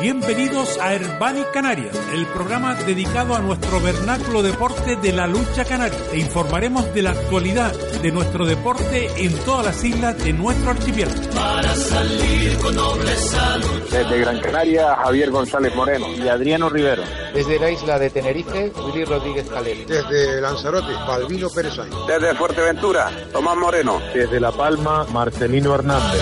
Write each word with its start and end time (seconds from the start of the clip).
Bienvenidos 0.00 0.78
a 0.78 0.92
Herbani 0.92 1.42
Canarias, 1.54 1.96
el 2.12 2.26
programa 2.26 2.74
dedicado 2.74 3.34
a 3.34 3.38
nuestro 3.38 3.80
vernáculo 3.80 4.42
deporte 4.42 4.96
de 4.96 5.12
la 5.12 5.26
lucha 5.26 5.64
canaria. 5.64 5.98
Te 6.10 6.18
informaremos 6.18 6.92
de 6.92 7.00
la 7.00 7.12
actualidad 7.12 7.72
de 8.02 8.12
nuestro 8.12 8.44
deporte 8.44 9.10
en 9.16 9.34
todas 9.44 9.64
las 9.64 9.82
islas 9.82 10.22
de 10.22 10.34
nuestro 10.34 10.72
archipiélago. 10.72 11.18
Para 11.34 11.74
salir 11.74 12.58
con 12.58 12.76
noble 12.76 13.16
salud. 13.16 13.82
Desde 13.90 14.18
Gran 14.18 14.40
Canaria, 14.40 14.96
Javier 14.96 15.30
González 15.30 15.74
Moreno 15.74 16.08
y 16.14 16.28
Adriano 16.28 16.68
Rivero. 16.68 17.02
Desde 17.32 17.58
la 17.58 17.70
isla 17.70 17.98
de 17.98 18.10
Tenerife, 18.10 18.72
Willy 18.76 19.04
Rodríguez 19.06 19.48
Calero. 19.48 19.80
Desde 19.88 20.42
Lanzarote, 20.42 20.92
Balbino 20.92 21.48
Pérez 21.48 21.74
Sainz. 21.74 21.94
Desde 22.06 22.34
Fuerteventura, 22.34 23.10
Tomás 23.32 23.56
Moreno. 23.56 23.98
Desde 24.12 24.40
La 24.40 24.52
Palma, 24.52 25.06
Marcelino 25.10 25.74
Hernández. 25.74 26.20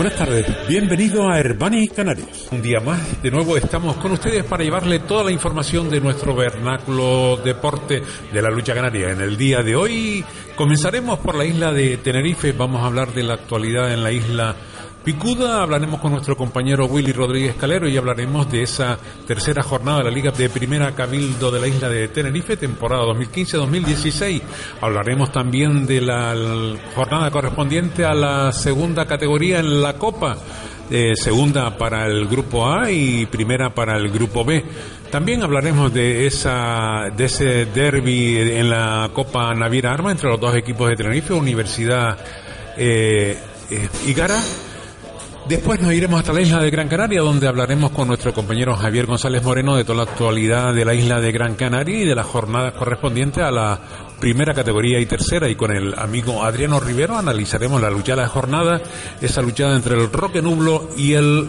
Buenas 0.00 0.16
tardes, 0.16 0.46
bienvenido 0.66 1.28
a 1.28 1.38
Herbani 1.38 1.86
Canarias. 1.88 2.48
Un 2.50 2.62
día 2.62 2.80
más, 2.80 3.22
de 3.22 3.30
nuevo 3.30 3.58
estamos 3.58 3.96
con 3.96 4.12
ustedes 4.12 4.44
para 4.44 4.64
llevarle 4.64 5.00
toda 5.00 5.24
la 5.24 5.30
información 5.30 5.90
de 5.90 6.00
nuestro 6.00 6.34
vernáculo 6.34 7.36
deporte 7.36 8.02
de 8.32 8.42
la 8.42 8.48
lucha 8.48 8.72
canaria. 8.72 9.10
En 9.10 9.20
el 9.20 9.36
día 9.36 9.62
de 9.62 9.76
hoy 9.76 10.24
comenzaremos 10.56 11.18
por 11.18 11.34
la 11.34 11.44
isla 11.44 11.70
de 11.74 11.98
Tenerife, 11.98 12.52
vamos 12.52 12.82
a 12.82 12.86
hablar 12.86 13.12
de 13.12 13.24
la 13.24 13.34
actualidad 13.34 13.92
en 13.92 14.02
la 14.02 14.10
isla 14.10 14.56
Picuda, 15.04 15.62
hablaremos 15.62 15.98
con 15.98 16.12
nuestro 16.12 16.36
compañero 16.36 16.84
Willy 16.84 17.12
Rodríguez 17.12 17.54
Calero 17.54 17.88
y 17.88 17.96
hablaremos 17.96 18.50
de 18.52 18.62
esa 18.62 18.98
tercera 19.26 19.62
jornada 19.62 19.98
de 19.98 20.04
la 20.04 20.10
Liga 20.10 20.30
de 20.30 20.50
Primera 20.50 20.94
Cabildo 20.94 21.50
de 21.50 21.58
la 21.58 21.68
isla 21.68 21.88
de 21.88 22.08
Tenerife, 22.08 22.58
temporada 22.58 23.04
2015-2016. 23.04 24.42
Hablaremos 24.82 25.32
también 25.32 25.86
de 25.86 26.02
la 26.02 26.34
jornada 26.94 27.30
correspondiente 27.30 28.04
a 28.04 28.12
la 28.12 28.52
segunda 28.52 29.06
categoría 29.06 29.60
en 29.60 29.80
la 29.80 29.94
Copa. 29.94 30.36
Eh, 30.90 31.12
segunda 31.14 31.78
para 31.78 32.04
el 32.06 32.26
grupo 32.26 32.68
A 32.68 32.90
y 32.90 33.24
primera 33.24 33.72
para 33.72 33.96
el 33.96 34.10
grupo 34.10 34.44
B. 34.44 34.62
También 35.10 35.42
hablaremos 35.42 35.94
de 35.94 36.26
esa 36.26 37.04
de 37.16 37.24
ese 37.24 37.64
derby 37.66 38.36
en 38.36 38.68
la 38.68 39.08
Copa 39.14 39.54
Naviera 39.54 39.92
Arma 39.92 40.10
entre 40.10 40.28
los 40.28 40.40
dos 40.40 40.54
equipos 40.56 40.90
de 40.90 40.96
Tenerife, 40.96 41.32
Universidad 41.32 42.18
eh, 42.76 43.38
eh, 43.70 43.88
Igara 44.08 44.40
Después 45.50 45.80
nos 45.80 45.92
iremos 45.92 46.20
hasta 46.20 46.32
la 46.32 46.42
isla 46.42 46.60
de 46.60 46.70
Gran 46.70 46.86
Canaria, 46.86 47.22
donde 47.22 47.48
hablaremos 47.48 47.90
con 47.90 48.06
nuestro 48.06 48.32
compañero 48.32 48.76
Javier 48.76 49.06
González 49.06 49.42
Moreno 49.42 49.74
de 49.74 49.82
toda 49.82 50.04
la 50.04 50.10
actualidad 50.12 50.72
de 50.72 50.84
la 50.84 50.94
isla 50.94 51.20
de 51.20 51.32
Gran 51.32 51.56
Canaria 51.56 52.02
y 52.02 52.06
de 52.06 52.14
las 52.14 52.26
jornadas 52.26 52.74
correspondientes 52.74 53.42
a 53.42 53.50
la 53.50 53.80
primera 54.20 54.54
categoría 54.54 55.00
y 55.00 55.06
tercera. 55.06 55.48
Y 55.48 55.56
con 55.56 55.72
el 55.72 55.98
amigo 55.98 56.44
Adriano 56.44 56.78
Rivero 56.78 57.18
analizaremos 57.18 57.82
la 57.82 57.90
luchada 57.90 58.22
de 58.22 58.28
jornada, 58.28 58.80
esa 59.20 59.42
luchada 59.42 59.74
entre 59.74 59.96
el 59.96 60.12
Roque 60.12 60.40
Nublo 60.40 60.88
y 60.96 61.14
el 61.14 61.48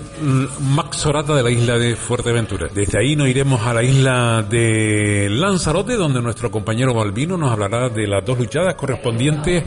Max 0.61 0.97
Sorata 0.97 1.35
de 1.35 1.43
la 1.43 1.51
isla 1.51 1.77
de 1.77 1.95
Fuerteventura. 1.95 2.69
Desde 2.73 2.99
ahí 2.99 3.15
nos 3.15 3.27
iremos 3.27 3.61
a 3.67 3.71
la 3.71 3.83
isla 3.83 4.41
de 4.41 5.27
Lanzarote, 5.29 5.93
donde 5.93 6.23
nuestro 6.23 6.49
compañero 6.49 6.95
Balbino 6.95 7.37
nos 7.37 7.51
hablará 7.51 7.89
de 7.89 8.07
las 8.07 8.25
dos 8.25 8.39
luchadas 8.39 8.73
correspondientes 8.73 9.63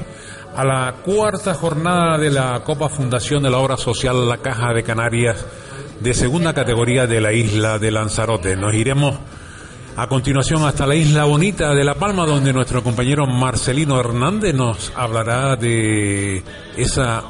a 0.54 0.65
la 0.65 0.94
cuarta 1.04 1.54
jornada 1.54 2.16
de 2.19 2.31
la 2.31 2.62
Copa 2.62 2.88
Fundación 2.88 3.42
de 3.42 3.50
la 3.50 3.59
Obra 3.59 3.76
Social 3.76 4.28
La 4.28 4.38
Caja 4.38 4.72
de 4.72 4.84
Canarias 4.84 5.44
de 6.00 6.15
segunda 6.15 6.54
categoría 6.54 7.06
de 7.06 7.20
la 7.20 7.32
isla 7.32 7.78
de 7.78 7.91
Lanzarote. 7.91 8.56
Nos 8.56 8.75
iremos 8.75 9.16
a 9.97 10.06
continuación 10.06 10.65
hasta 10.65 10.87
la 10.87 10.94
isla 10.94 11.25
bonita 11.25 11.75
de 11.75 11.84
La 11.84 11.94
Palma, 11.94 12.26
donde 12.26 12.53
nuestro 12.53 12.82
compañero 12.82 13.26
Marcelino 13.26 13.98
Hernández 13.98 14.54
nos 14.54 14.92
hablará 14.97 15.56
de 15.56 16.42
esa 16.76 17.22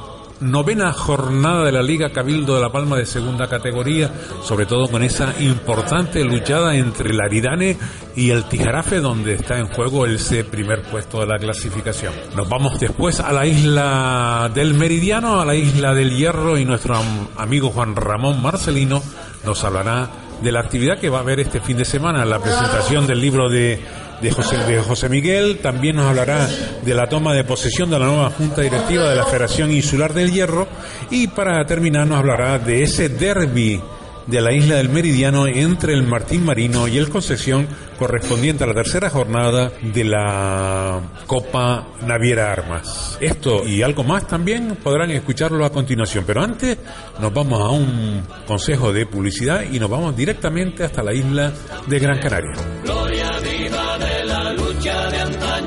novena 0.45 0.93
jornada 0.93 1.65
de 1.65 1.73
la 1.73 1.83
Liga 1.83 2.11
Cabildo 2.11 2.55
de 2.55 2.61
La 2.61 2.71
Palma 2.71 2.97
de 2.97 3.07
segunda 3.07 3.49
categoría, 3.49 4.11
sobre 4.43 4.67
todo 4.67 4.89
con 4.89 5.03
esa 5.03 5.35
importante 5.41 6.23
luchada 6.23 6.77
entre 6.77 7.11
el 7.11 7.21
Aridane 7.21 7.79
y 8.15 8.31
el 8.31 8.45
Tijarafe, 8.45 9.01
donde 9.01 9.35
está 9.35 9.59
en 9.59 9.69
juego 9.69 10.05
el 10.05 10.19
primer 10.51 10.83
puesto 10.83 11.21
de 11.21 11.27
la 11.27 11.39
clasificación. 11.39 12.13
Nos 12.37 12.49
vamos 12.49 12.79
después 12.79 13.21
a 13.21 13.33
la 13.33 13.47
isla 13.47 14.51
del 14.55 14.75
Meridiano, 14.75 15.41
a 15.41 15.47
la 15.47 15.55
isla 15.55 15.95
del 15.95 16.17
Hierro, 16.17 16.59
y 16.59 16.65
nuestro 16.65 16.97
amigo 17.37 17.71
Juan 17.71 17.97
Ramón 17.97 18.43
Marcelino 18.43 19.03
nos 19.45 19.65
hablará 19.65 20.11
de 20.43 20.53
la 20.53 20.61
actividad 20.61 20.99
que 20.99 21.09
va 21.09 21.19
a 21.19 21.21
haber 21.23 21.41
este 21.41 21.61
fin 21.61 21.77
de 21.77 21.85
semana, 21.85 22.25
la 22.25 22.39
presentación 22.39 23.07
del 23.07 23.21
libro 23.21 23.49
de 23.49 23.83
de 24.25 24.31
José, 24.31 24.57
de 24.57 24.81
José 24.81 25.11
Miguel, 25.11 25.59
también 25.59 25.97
nos 25.97 26.07
hablará 26.07 26.49
de 26.83 26.95
la 26.95 27.11
toma 27.11 27.35
de 27.35 27.45
posesión 27.45 27.91
de 27.91 27.99
la 27.99 28.07
nueva 28.07 28.31
Junta 28.31 28.63
Directiva 28.63 29.11
de 29.11 29.17
la 29.17 29.27
Federación 29.27 29.71
Insular 29.71 30.15
del 30.15 30.33
Hierro 30.33 30.67
y 31.11 31.27
para 31.27 31.65
terminar 31.67 32.07
nos 32.07 32.19
hablará 32.19 32.59
de 32.59 32.83
ese 32.83 33.11
derby 33.11 33.83
de 34.27 34.41
la 34.41 34.51
isla 34.55 34.77
del 34.77 34.89
Meridiano 34.89 35.47
entre 35.47 35.93
el 35.93 36.05
Martín 36.05 36.43
Marino 36.43 36.89
y 36.89 36.97
el 36.97 37.11
Concesión 37.11 37.69
correspondiente 37.99 38.65
a 38.65 38.67
la 38.67 38.73
tercera 38.73 39.11
jornada 39.11 39.73
de 39.83 40.05
la 40.05 41.03
Copa 41.27 41.89
Naviera 42.07 42.51
Armas. 42.51 43.19
Esto 43.21 43.69
y 43.69 43.83
algo 43.83 44.05
más 44.05 44.27
también 44.27 44.79
podrán 44.83 45.11
escucharlo 45.11 45.67
a 45.67 45.71
continuación, 45.71 46.25
pero 46.27 46.43
antes 46.43 46.79
nos 47.21 47.31
vamos 47.31 47.61
a 47.61 47.69
un 47.69 48.23
consejo 48.47 48.91
de 48.91 49.05
publicidad 49.05 49.65
y 49.71 49.79
nos 49.79 49.91
vamos 49.91 50.17
directamente 50.17 50.83
hasta 50.83 51.03
la 51.03 51.13
isla 51.13 51.53
de 51.87 51.99
Gran 51.99 52.19
Canaria. 52.19 52.55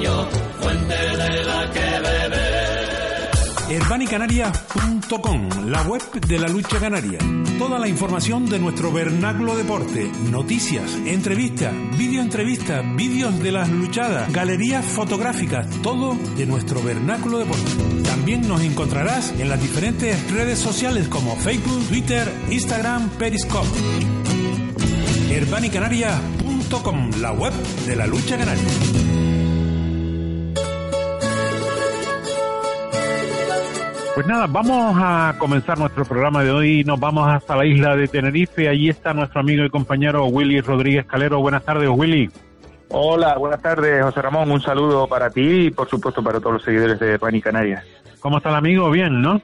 Antaño, 0.08 0.30
fuente 0.60 0.96
de 0.96 1.44
la 1.44 1.72
que 1.72 1.88
la 5.66 5.82
web 5.84 6.02
de 6.28 6.40
la 6.40 6.48
lucha 6.48 6.80
canaria. 6.80 7.20
Toda 7.60 7.80
la 7.80 7.88
información 7.88 8.46
de 8.46 8.60
nuestro 8.60 8.92
vernáculo 8.92 9.56
deporte, 9.56 10.10
noticias, 10.32 10.96
entrevistas, 11.06 11.74
videoentrevistas, 11.98 12.84
vídeos 12.96 13.38
de 13.40 13.52
las 13.52 13.70
luchadas, 13.70 14.32
galerías 14.32 14.86
fotográficas, 14.86 15.68
todo 15.82 16.16
de 16.38 16.46
nuestro 16.46 16.82
vernáculo 16.82 17.40
deporte. 17.40 17.72
También 18.04 18.48
nos 18.48 18.62
encontrarás 18.62 19.34
en 19.40 19.50
las 19.50 19.62
diferentes 19.62 20.32
redes 20.32 20.60
sociales 20.60 21.08
como 21.08 21.36
Facebook, 21.36 21.88
Twitter, 21.88 22.32
Instagram, 22.50 23.10
Periscope. 23.10 23.68
Herbanicanaria.com, 25.30 27.12
la 27.20 27.32
web 27.34 27.54
de 27.86 27.96
la 27.96 28.08
lucha 28.08 28.38
canaria. 28.38 28.64
Pues 34.18 34.26
nada, 34.26 34.48
vamos 34.48 34.98
a 35.00 35.36
comenzar 35.38 35.78
nuestro 35.78 36.04
programa 36.04 36.44
de 36.44 36.50
hoy. 36.50 36.84
Nos 36.84 37.00
vamos 37.00 37.30
hasta 37.30 37.56
la 37.56 37.68
isla 37.68 37.96
de 37.96 38.08
Tenerife. 38.08 38.68
Allí 38.68 38.90
está 38.90 39.14
nuestro 39.14 39.42
amigo 39.42 39.64
y 39.64 39.70
compañero 39.70 40.26
Willy 40.26 40.60
Rodríguez 40.60 41.06
Calero. 41.06 41.40
Buenas 41.40 41.64
tardes, 41.64 41.88
Willy. 41.88 42.28
Hola, 42.90 43.38
buenas 43.38 43.62
tardes, 43.62 44.04
José 44.04 44.20
Ramón. 44.24 44.50
Un 44.50 44.60
saludo 44.60 45.06
para 45.06 45.30
ti 45.30 45.68
y, 45.68 45.70
por 45.70 45.88
supuesto, 45.88 46.24
para 46.24 46.40
todos 46.40 46.54
los 46.54 46.64
seguidores 46.64 47.00
de 47.00 47.20
Pani 47.20 47.40
Canarias. 47.44 47.86
¿Cómo 48.20 48.38
está 48.38 48.50
el 48.50 48.56
amigo? 48.56 48.90
Bien, 48.90 49.22
¿no? 49.22 49.40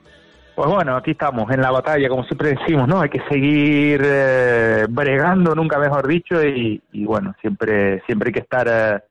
Pues 0.55 0.67
bueno, 0.67 0.95
aquí 0.95 1.11
estamos 1.11 1.51
en 1.51 1.61
la 1.61 1.69
batalla, 1.69 2.09
como 2.09 2.23
siempre 2.23 2.55
decimos, 2.55 2.87
¿no? 2.87 2.99
Hay 2.99 3.09
que 3.09 3.21
seguir 3.29 4.01
eh, 4.03 4.87
bregando, 4.89 5.53
nunca 5.53 5.77
mejor 5.77 6.07
dicho, 6.07 6.43
y, 6.43 6.81
y, 6.91 7.05
bueno, 7.05 7.35
siempre 7.41 8.01
siempre 8.07 8.29
hay 8.29 8.33
que 8.33 8.39
estar 8.39 8.67
eh, 8.67 9.03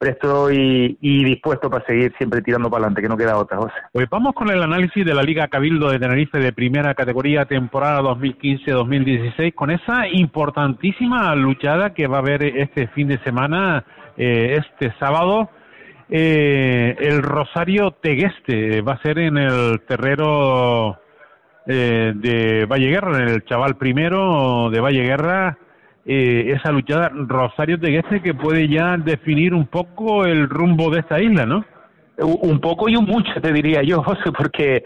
presto 0.00 0.50
y, 0.50 0.96
y, 1.00 1.24
dispuesto 1.24 1.68
para 1.68 1.84
seguir 1.84 2.12
siempre 2.16 2.40
tirando 2.40 2.70
para 2.70 2.84
adelante, 2.84 3.02
que 3.02 3.08
no 3.08 3.18
queda 3.18 3.36
otra, 3.36 3.58
José. 3.58 3.74
Pues 3.92 4.08
vamos 4.08 4.34
con 4.34 4.50
el 4.50 4.62
análisis 4.62 5.04
de 5.04 5.14
la 5.14 5.22
Liga 5.22 5.48
Cabildo 5.48 5.90
de 5.90 5.98
Tenerife 5.98 6.38
de 6.38 6.54
primera 6.54 6.94
categoría 6.94 7.44
temporada 7.44 8.00
2015-2016, 8.00 9.54
con 9.54 9.70
esa 9.70 10.08
importantísima 10.08 11.34
luchada 11.34 11.92
que 11.92 12.06
va 12.06 12.16
a 12.16 12.20
haber 12.20 12.42
este 12.42 12.88
fin 12.88 13.08
de 13.08 13.18
semana, 13.18 13.84
eh, 14.16 14.58
este 14.58 14.92
sábado 14.98 15.50
eh, 16.12 16.96
el 16.98 17.22
Rosario 17.22 17.92
Tegueste 17.92 18.80
va 18.82 18.94
a 18.94 19.02
ser 19.02 19.20
en 19.20 19.38
el 19.38 19.82
terrero 19.86 20.98
eh, 21.66 22.12
de 22.16 22.66
Valle 22.66 22.88
Guerra, 22.88 23.22
en 23.22 23.28
el 23.28 23.44
Chaval 23.44 23.76
Primero 23.76 24.70
de 24.70 24.80
Valle 24.80 25.04
Guerra, 25.04 25.56
eh, 26.06 26.52
esa 26.56 26.72
luchada 26.72 27.10
Rosario 27.14 27.78
Tegueste 27.78 28.22
que 28.22 28.34
puede 28.34 28.68
ya 28.68 28.96
definir 28.96 29.54
un 29.54 29.66
poco 29.66 30.24
el 30.24 30.48
rumbo 30.48 30.90
de 30.90 31.00
esta 31.00 31.20
isla, 31.20 31.46
¿no? 31.46 31.64
Un 32.18 32.60
poco 32.60 32.88
y 32.88 32.96
un 32.96 33.04
mucho, 33.04 33.40
te 33.40 33.52
diría 33.52 33.82
yo, 33.82 34.02
José, 34.04 34.32
porque 34.36 34.84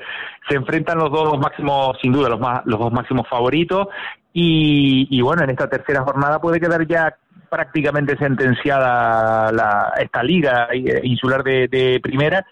se 0.48 0.56
enfrentan 0.56 0.98
los 0.98 1.10
dos 1.10 1.38
máximos, 1.38 1.96
sin 2.00 2.12
duda, 2.12 2.28
los, 2.28 2.40
más, 2.40 2.62
los 2.64 2.78
dos 2.78 2.92
máximos 2.92 3.28
favoritos. 3.28 3.88
Y, 4.32 5.06
y 5.10 5.20
bueno, 5.20 5.44
en 5.44 5.50
esta 5.50 5.68
tercera 5.68 6.02
jornada 6.02 6.40
puede 6.40 6.58
quedar 6.58 6.86
ya 6.86 7.14
prácticamente 7.48 8.16
sentenciada 8.16 9.52
la, 9.52 9.92
esta 10.00 10.22
liga 10.24 10.68
eh, 10.72 11.00
insular 11.04 11.44
de, 11.44 11.68
de 11.68 12.00
primera 12.02 12.44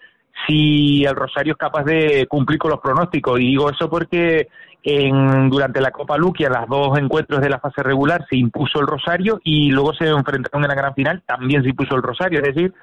si 0.47 1.03
el 1.05 1.15
Rosario 1.15 1.53
es 1.53 1.57
capaz 1.57 1.83
de 1.83 2.25
cumplir 2.27 2.59
con 2.59 2.71
los 2.71 2.79
pronósticos. 2.79 3.39
Y 3.39 3.47
digo 3.47 3.69
eso 3.69 3.89
porque 3.89 4.47
en, 4.83 5.49
durante 5.49 5.81
la 5.81 5.91
Copa 5.91 6.17
Luquia, 6.17 6.49
los 6.49 6.67
dos 6.67 6.99
encuentros 6.99 7.41
de 7.41 7.49
la 7.49 7.59
fase 7.59 7.81
regular, 7.81 8.25
se 8.29 8.37
impuso 8.37 8.79
el 8.79 8.87
Rosario 8.87 9.39
y 9.43 9.71
luego 9.71 9.93
se 9.93 10.07
enfrentaron 10.07 10.63
en 10.63 10.69
la 10.69 10.75
gran 10.75 10.93
final, 10.93 11.23
también 11.25 11.63
se 11.63 11.69
impuso 11.69 11.95
el 11.95 12.03
Rosario. 12.03 12.39
Es 12.39 12.53
decir, 12.53 12.73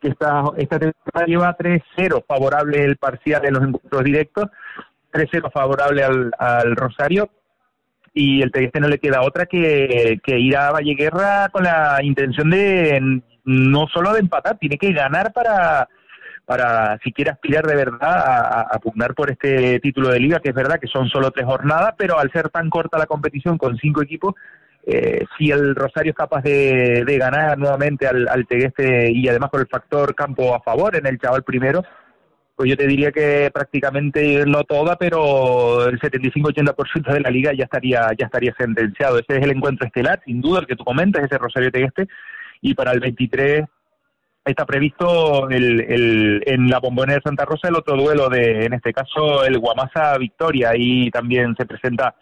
que 0.00 0.08
esta, 0.08 0.42
esta 0.56 0.78
temporada 0.78 1.26
lleva 1.26 1.56
3-0 1.56 2.24
favorable 2.26 2.84
el 2.84 2.96
parcial 2.96 3.44
en 3.46 3.54
los 3.54 3.62
encuentros 3.62 4.04
directos, 4.04 4.46
3-0 5.12 5.52
favorable 5.52 6.02
al, 6.02 6.32
al 6.38 6.76
Rosario 6.76 7.30
y 8.14 8.42
el 8.42 8.52
Tegueste 8.52 8.80
no 8.80 8.88
le 8.88 8.98
queda 8.98 9.22
otra 9.22 9.46
que, 9.46 10.20
que 10.22 10.38
ir 10.38 10.56
a 10.56 10.70
Valleguerra 10.70 11.48
con 11.50 11.64
la 11.64 11.98
intención 12.02 12.48
de 12.48 13.20
no 13.44 13.86
solo 13.88 14.12
de 14.12 14.20
empatar, 14.20 14.56
tiene 14.56 14.78
que 14.78 14.92
ganar 14.92 15.32
para 15.32 15.88
para 16.46 16.98
si 17.02 17.12
quiere 17.12 17.30
aspirar 17.30 17.66
de 17.66 17.76
verdad 17.76 18.66
a, 18.70 18.78
pugnar 18.80 19.14
por 19.14 19.30
este 19.30 19.80
título 19.80 20.10
de 20.10 20.20
liga, 20.20 20.40
que 20.40 20.50
es 20.50 20.54
verdad 20.54 20.78
que 20.78 20.88
son 20.88 21.08
solo 21.08 21.30
tres 21.30 21.46
jornadas, 21.46 21.94
pero 21.96 22.18
al 22.18 22.30
ser 22.32 22.50
tan 22.50 22.68
corta 22.68 22.98
la 22.98 23.06
competición 23.06 23.56
con 23.56 23.78
cinco 23.78 24.02
equipos, 24.02 24.34
eh, 24.86 25.24
si 25.38 25.50
el 25.50 25.74
Rosario 25.74 26.10
es 26.10 26.16
capaz 26.16 26.42
de, 26.42 27.04
de 27.06 27.18
ganar 27.18 27.56
nuevamente 27.56 28.06
al, 28.06 28.28
al 28.28 28.46
Tegueste 28.46 29.10
y 29.10 29.26
además 29.28 29.50
con 29.50 29.60
el 29.60 29.66
factor 29.66 30.14
campo 30.14 30.54
a 30.54 30.60
favor 30.60 30.94
en 30.96 31.06
el 31.06 31.18
chaval 31.18 31.42
primero, 31.42 31.82
pues 32.56 32.70
yo 32.70 32.76
te 32.76 32.86
diría 32.86 33.10
que 33.10 33.50
prácticamente 33.52 34.44
no 34.46 34.62
toda, 34.64 34.96
pero 34.96 35.86
el 35.86 35.98
75-80% 35.98 37.12
de 37.12 37.20
la 37.20 37.30
liga 37.30 37.52
ya 37.52 37.64
estaría 37.64 38.08
ya 38.16 38.26
estaría 38.26 38.54
sentenciado. 38.56 39.18
Ese 39.18 39.38
es 39.38 39.42
el 39.42 39.50
encuentro 39.50 39.86
estelar, 39.86 40.22
sin 40.24 40.40
duda, 40.40 40.60
el 40.60 40.66
que 40.66 40.76
tú 40.76 40.84
comentas, 40.84 41.24
ese 41.24 41.38
Rosario 41.38 41.72
Tegueste, 41.72 42.06
y 42.60 42.74
para 42.74 42.92
el 42.92 43.00
23 43.00 43.64
está 44.52 44.66
previsto 44.66 45.48
el, 45.48 45.80
el, 45.80 46.42
en 46.46 46.68
la 46.68 46.78
bombonera 46.78 47.16
de 47.16 47.22
Santa 47.22 47.44
Rosa 47.44 47.68
el 47.68 47.76
otro 47.76 47.96
duelo 47.96 48.28
de, 48.28 48.66
en 48.66 48.74
este 48.74 48.92
caso, 48.92 49.44
el 49.44 49.58
Guamasa 49.58 50.16
Victoria. 50.18 50.72
y 50.76 51.10
también 51.10 51.54
se 51.56 51.64
presenta, 51.64 52.14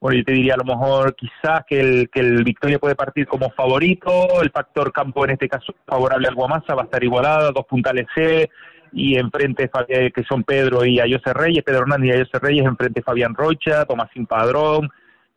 bueno, 0.00 0.18
yo 0.18 0.24
te 0.24 0.32
diría 0.32 0.54
a 0.54 0.58
lo 0.58 0.64
mejor 0.64 1.14
quizás 1.14 1.64
que 1.68 1.80
el, 1.80 2.10
que 2.10 2.20
el 2.20 2.42
Victoria 2.44 2.78
puede 2.78 2.94
partir 2.94 3.26
como 3.26 3.50
favorito, 3.50 4.42
el 4.42 4.50
factor 4.50 4.92
campo 4.92 5.24
en 5.24 5.32
este 5.32 5.48
caso 5.48 5.74
favorable 5.86 6.28
al 6.28 6.34
Guamasa 6.34 6.74
va 6.74 6.82
a 6.82 6.84
estar 6.86 7.04
igualado, 7.04 7.52
dos 7.52 7.66
puntales 7.66 8.06
C, 8.14 8.48
y 8.92 9.16
enfrente 9.16 9.70
que 9.88 10.24
son 10.24 10.44
Pedro 10.44 10.84
y 10.84 11.00
Ayose 11.00 11.32
Reyes, 11.34 11.62
Pedro 11.62 11.80
Hernández 11.80 12.08
y 12.08 12.12
Ayose 12.12 12.38
Reyes, 12.38 12.64
enfrente 12.64 13.02
Fabián 13.02 13.34
Rocha, 13.34 13.84
Tomasín 13.84 14.26
Padrón, 14.26 14.88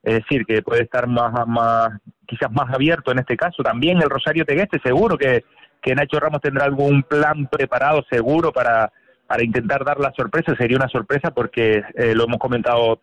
es 0.04 0.16
decir, 0.16 0.46
que 0.46 0.62
puede 0.62 0.84
estar 0.84 1.08
más, 1.08 1.46
más, 1.48 1.90
quizás 2.26 2.52
más 2.52 2.74
abierto 2.74 3.12
en 3.12 3.20
este 3.20 3.38
caso. 3.38 3.62
También 3.62 4.02
el 4.02 4.10
Rosario 4.10 4.46
Tegueste, 4.46 4.80
seguro 4.84 5.18
que 5.18 5.44
que 5.82 5.96
Nacho 5.96 6.20
Ramos 6.20 6.42
tendrá 6.42 6.66
algún 6.66 7.04
plan 7.04 7.48
preparado 7.48 8.04
seguro 8.10 8.52
para, 8.52 8.92
para 9.28 9.44
intentar 9.44 9.84
dar 9.84 10.00
la 10.00 10.14
sorpresa. 10.16 10.56
Sería 10.56 10.78
una 10.78 10.88
sorpresa 10.88 11.32
porque 11.32 11.84
eh, 11.96 12.14
lo 12.16 12.26
hemos 12.26 12.38
comentado 12.38 12.98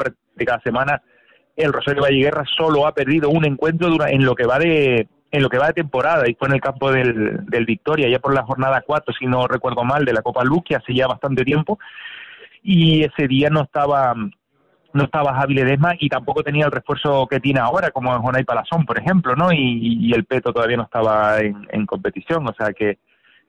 cada 0.45 0.61
semana. 0.61 1.03
El 1.57 1.73
Rosario 1.73 2.03
Valleguerra 2.03 2.45
solo 2.57 2.87
ha 2.87 2.95
perdido 2.95 3.31
un 3.31 3.45
encuentro 3.45 3.89
en 4.07 4.25
lo 4.25 4.35
que 4.35 4.47
va 4.47 4.59
de 4.59 5.09
en 5.31 5.43
lo 5.43 5.51
que 5.51 5.59
va 5.59 5.67
de 5.67 5.75
temporada 5.75 6.27
y 6.27 6.35
fue 6.35 6.49
en 6.49 6.55
el 6.55 6.61
campo 6.61 6.91
del, 6.91 7.45
del 7.47 7.67
Victoria, 7.67 8.09
ya 8.09 8.19
por 8.19 8.35
la 8.35 8.45
jornada 8.45 8.83
4, 8.87 9.15
si 9.19 9.27
no 9.27 9.47
recuerdo 9.47 9.85
mal, 9.85 10.07
de 10.07 10.15
la 10.15 10.23
Copa 10.23 10.43
Luque, 10.43 10.75
hace 10.75 10.95
ya 10.95 11.07
bastante 11.07 11.45
tiempo, 11.45 11.79
y 12.63 13.05
ese 13.05 13.29
día 13.29 13.51
no 13.51 13.63
estaba 13.63 14.15
no 14.99 15.05
estaba 15.05 15.35
Javi 15.35 15.55
Ledesma 15.55 15.95
y 15.99 16.09
tampoco 16.09 16.43
tenía 16.43 16.67
el 16.67 16.73
refuerzo 16.73 17.27
que 17.27 17.41
tiene 17.41 17.61
ahora, 17.61 17.91
como 17.91 18.15
en 18.15 18.21
Jonay 18.21 18.45
Palazón, 18.45 18.85
por 18.85 18.99
ejemplo, 18.99 19.35
¿no? 19.35 19.53
Y, 19.53 20.12
el 20.12 20.25
Peto 20.25 20.53
todavía 20.53 20.77
no 20.77 20.83
estaba 20.83 21.39
en, 21.41 21.87
competición, 21.87 22.47
o 22.49 22.53
sea 22.53 22.73
que, 22.73 22.99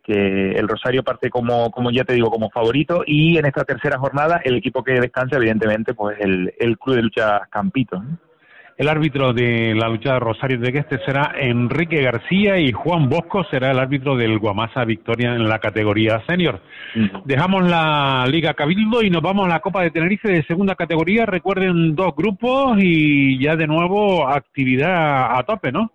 que 0.04 0.52
el 0.52 0.68
Rosario 0.68 1.04
parte 1.04 1.30
como, 1.30 1.72
como 1.72 1.90
ya 1.92 2.04
te 2.04 2.14
digo, 2.14 2.30
como 2.30 2.50
favorito 2.50 3.04
y 3.06 3.38
en 3.38 3.46
esta 3.46 3.64
tercera 3.64 3.98
jornada 3.98 4.40
el 4.44 4.56
equipo 4.56 4.84
que 4.84 5.00
descansa, 5.02 5.38
evidentemente, 5.38 5.94
pues 5.94 6.18
el, 6.20 6.54
el 6.60 6.78
Club 6.78 6.96
de 6.96 7.02
Lucha 7.04 7.42
Campito. 7.50 8.02
El 8.80 8.88
árbitro 8.88 9.34
de 9.34 9.76
la 9.76 9.90
lucha 9.90 10.14
de 10.14 10.20
Rosario 10.22 10.58
de 10.58 10.72
Gueste 10.72 11.00
será 11.06 11.34
Enrique 11.38 12.02
García 12.02 12.58
y 12.60 12.72
Juan 12.72 13.10
Bosco 13.10 13.44
será 13.52 13.72
el 13.72 13.78
árbitro 13.78 14.16
del 14.16 14.40
Guamasa 14.40 14.86
Victoria 14.86 15.36
en 15.36 15.50
la 15.50 15.60
categoría 15.60 16.24
senior. 16.26 16.62
Dejamos 17.26 17.70
la 17.70 18.26
Liga 18.32 18.54
Cabildo 18.54 19.04
y 19.04 19.10
nos 19.10 19.22
vamos 19.22 19.48
a 19.48 19.50
la 19.50 19.60
Copa 19.60 19.84
de 19.84 19.92
Tenerife 19.92 20.30
de 20.30 20.46
segunda 20.46 20.76
categoría. 20.76 21.26
Recuerden 21.26 21.94
dos 21.94 22.16
grupos 22.16 22.78
y 22.80 23.38
ya 23.44 23.58
de 23.58 23.68
nuevo 23.68 24.26
actividad 24.30 25.38
a 25.38 25.44
tope, 25.44 25.74
¿no? 25.74 25.92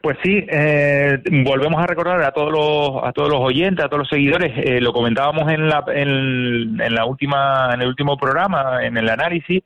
Pues 0.00 0.16
sí, 0.24 0.46
eh, 0.50 1.18
volvemos 1.44 1.78
a 1.82 1.86
recordar 1.86 2.22
a 2.22 2.32
todos 2.32 2.52
los 2.52 3.04
a 3.04 3.12
todos 3.12 3.28
los 3.28 3.40
oyentes, 3.40 3.84
a 3.84 3.88
todos 3.88 3.98
los 3.98 4.08
seguidores. 4.08 4.50
Eh, 4.56 4.80
lo 4.80 4.94
comentábamos 4.94 5.52
en 5.52 5.68
la 5.68 5.84
en, 5.94 6.80
en 6.80 6.94
la 6.94 7.04
última 7.04 7.68
en 7.74 7.82
el 7.82 7.88
último 7.88 8.16
programa, 8.16 8.82
en 8.82 8.96
el 8.96 9.10
análisis 9.10 9.62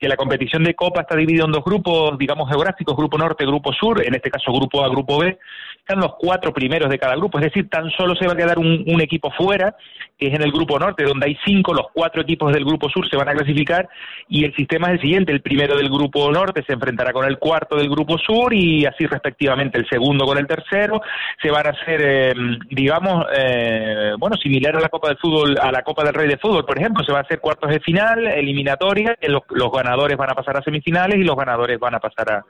que 0.00 0.08
la 0.08 0.16
competición 0.16 0.64
de 0.64 0.74
Copa 0.74 1.02
está 1.02 1.14
dividida 1.14 1.44
en 1.44 1.52
dos 1.52 1.62
grupos, 1.62 2.16
digamos, 2.16 2.48
geográficos, 2.48 2.96
Grupo 2.96 3.18
Norte, 3.18 3.44
Grupo 3.44 3.70
Sur, 3.74 4.02
en 4.02 4.14
este 4.14 4.30
caso 4.30 4.50
Grupo 4.50 4.82
A, 4.82 4.88
Grupo 4.88 5.18
B, 5.18 5.38
están 5.80 6.00
los 6.00 6.14
cuatro 6.18 6.52
primeros 6.52 6.88
de 6.88 6.98
cada 6.98 7.16
grupo, 7.16 7.38
es 7.38 7.46
decir, 7.46 7.68
tan 7.68 7.90
solo 7.90 8.14
se 8.14 8.26
va 8.26 8.34
a 8.34 8.36
quedar 8.36 8.58
un, 8.58 8.84
un, 8.86 9.00
equipo 9.00 9.30
fuera, 9.32 9.74
que 10.18 10.28
es 10.28 10.34
en 10.34 10.42
el 10.42 10.52
Grupo 10.52 10.78
Norte, 10.78 11.04
donde 11.04 11.26
hay 11.26 11.36
cinco, 11.44 11.74
los 11.74 11.86
cuatro 11.92 12.22
equipos 12.22 12.52
del 12.52 12.64
Grupo 12.64 12.88
Sur 12.88 13.08
se 13.08 13.16
van 13.16 13.28
a 13.28 13.32
clasificar, 13.32 13.88
y 14.28 14.44
el 14.44 14.54
sistema 14.54 14.88
es 14.88 14.94
el 14.94 15.00
siguiente, 15.00 15.32
el 15.32 15.40
primero 15.40 15.76
del 15.76 15.88
Grupo 15.88 16.30
Norte 16.30 16.62
se 16.66 16.74
enfrentará 16.74 17.12
con 17.12 17.26
el 17.26 17.38
cuarto 17.38 17.76
del 17.76 17.88
Grupo 17.88 18.18
Sur, 18.18 18.54
y 18.54 18.86
así 18.86 19.06
respectivamente 19.06 19.78
el 19.78 19.88
segundo 19.88 20.24
con 20.24 20.38
el 20.38 20.46
tercero, 20.46 21.00
se 21.42 21.50
van 21.50 21.66
a 21.66 21.70
hacer, 21.70 22.00
eh, 22.02 22.34
digamos, 22.70 23.26
eh, 23.36 24.12
bueno, 24.18 24.36
similar 24.36 24.76
a 24.76 24.80
la 24.80 24.88
Copa 24.88 25.08
del 25.08 25.18
Fútbol, 25.18 25.58
a 25.60 25.72
la 25.72 25.82
Copa 25.82 26.04
del 26.04 26.14
Rey 26.14 26.28
de 26.28 26.38
Fútbol, 26.38 26.64
por 26.64 26.78
ejemplo, 26.78 27.02
se 27.04 27.12
va 27.12 27.18
a 27.18 27.22
hacer 27.22 27.40
cuartos 27.40 27.70
de 27.70 27.80
final, 27.80 28.26
eliminatoria, 28.26 29.16
los, 29.22 29.42
los 29.50 29.72
ganadores 29.72 30.16
van 30.16 30.30
a 30.30 30.34
pasar 30.34 30.56
a 30.56 30.62
semifinales 30.62 31.18
y 31.18 31.24
los 31.24 31.36
ganadores 31.36 31.78
van 31.78 31.94
a 31.94 32.00
pasar 32.00 32.44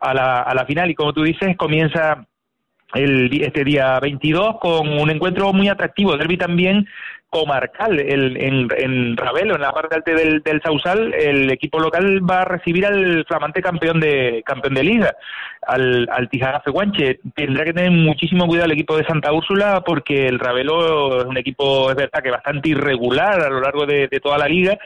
a, 0.00 0.14
la, 0.14 0.42
a 0.42 0.54
la 0.54 0.66
final, 0.66 0.90
y 0.90 0.94
como 0.94 1.12
tú 1.12 1.22
dices, 1.22 1.56
comienza 1.56 2.26
el, 2.94 3.30
este 3.42 3.64
día 3.64 3.98
22 4.00 4.58
con 4.60 4.88
un 4.88 5.10
encuentro 5.10 5.52
muy 5.52 5.68
atractivo, 5.68 6.16
derby 6.16 6.36
también 6.36 6.86
comarcal 7.34 7.98
el, 7.98 8.36
en, 8.36 8.68
en 8.76 9.16
Ravelo, 9.16 9.56
en 9.56 9.62
la 9.62 9.72
parte 9.72 9.96
alta 9.96 10.14
del, 10.14 10.40
del 10.42 10.62
Sausal, 10.62 11.12
el 11.14 11.50
equipo 11.50 11.80
local 11.80 12.20
va 12.28 12.42
a 12.42 12.44
recibir 12.44 12.86
al 12.86 13.24
flamante 13.26 13.60
campeón 13.60 13.98
de 13.98 14.44
campeón 14.46 14.74
de 14.74 14.84
liga, 14.84 15.16
al, 15.66 16.08
al 16.12 16.28
Tijarafe 16.28 16.70
Guanche. 16.70 17.18
Tendrá 17.34 17.64
que 17.64 17.72
tener 17.72 17.90
muchísimo 17.90 18.46
cuidado 18.46 18.66
el 18.66 18.78
equipo 18.78 18.96
de 18.96 19.04
Santa 19.04 19.32
Úrsula 19.32 19.82
porque 19.84 20.28
el 20.28 20.38
Ravelo 20.38 21.22
es 21.22 21.24
un 21.24 21.36
equipo, 21.36 21.90
es 21.90 21.96
verdad, 21.96 22.22
que 22.22 22.30
bastante 22.30 22.68
irregular 22.68 23.40
a 23.40 23.50
lo 23.50 23.60
largo 23.60 23.84
de 23.84 24.20
toda 24.22 24.38
la 24.38 24.46
liga, 24.46 24.78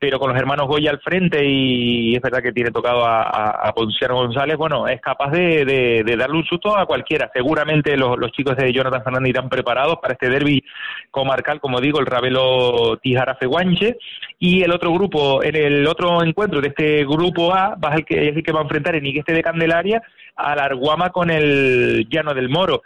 pero 0.00 0.18
con 0.18 0.30
los 0.30 0.38
hermanos 0.38 0.66
Goya 0.66 0.90
al 0.90 1.00
frente 1.00 1.44
y 1.44 2.16
es 2.16 2.22
verdad 2.22 2.42
que 2.42 2.52
tiene 2.52 2.70
tocado 2.70 3.04
a, 3.04 3.50
a, 3.50 3.72
Ponciano 3.74 4.14
González, 4.14 4.56
bueno, 4.56 4.88
es 4.88 4.98
capaz 4.98 5.30
de, 5.30 5.66
de, 5.66 6.02
de, 6.02 6.16
darle 6.16 6.38
un 6.38 6.46
susto 6.46 6.76
a 6.76 6.86
cualquiera. 6.86 7.30
Seguramente 7.34 7.98
los, 7.98 8.16
chicos 8.32 8.56
de 8.56 8.72
Jonathan 8.72 9.04
Fernández 9.04 9.28
irán 9.28 9.50
preparados 9.50 9.98
para 10.00 10.14
este 10.14 10.30
derby 10.30 10.64
comarcal, 11.10 11.60
como 11.60 11.82
digo, 11.82 12.00
el 12.00 12.06
Ravelo 12.06 12.98
Tijarafe 13.02 13.44
Guanche. 13.44 13.98
Y 14.38 14.62
el 14.62 14.72
otro 14.72 14.90
grupo, 14.90 15.44
en 15.44 15.54
el 15.54 15.86
otro 15.86 16.24
encuentro 16.24 16.62
de 16.62 16.68
este 16.68 17.04
grupo 17.04 17.54
A, 17.54 17.74
va 17.74 17.94
el 17.94 18.06
que, 18.06 18.30
es 18.30 18.36
el 18.36 18.42
que 18.42 18.52
va 18.52 18.60
a 18.60 18.64
enfrentar 18.64 18.96
en 18.96 19.04
Igueste 19.04 19.34
de 19.34 19.42
Candelaria 19.42 20.02
al 20.34 20.58
Arguama 20.60 21.10
con 21.10 21.28
el 21.30 22.08
Llano 22.08 22.32
del 22.32 22.48
Moro 22.48 22.82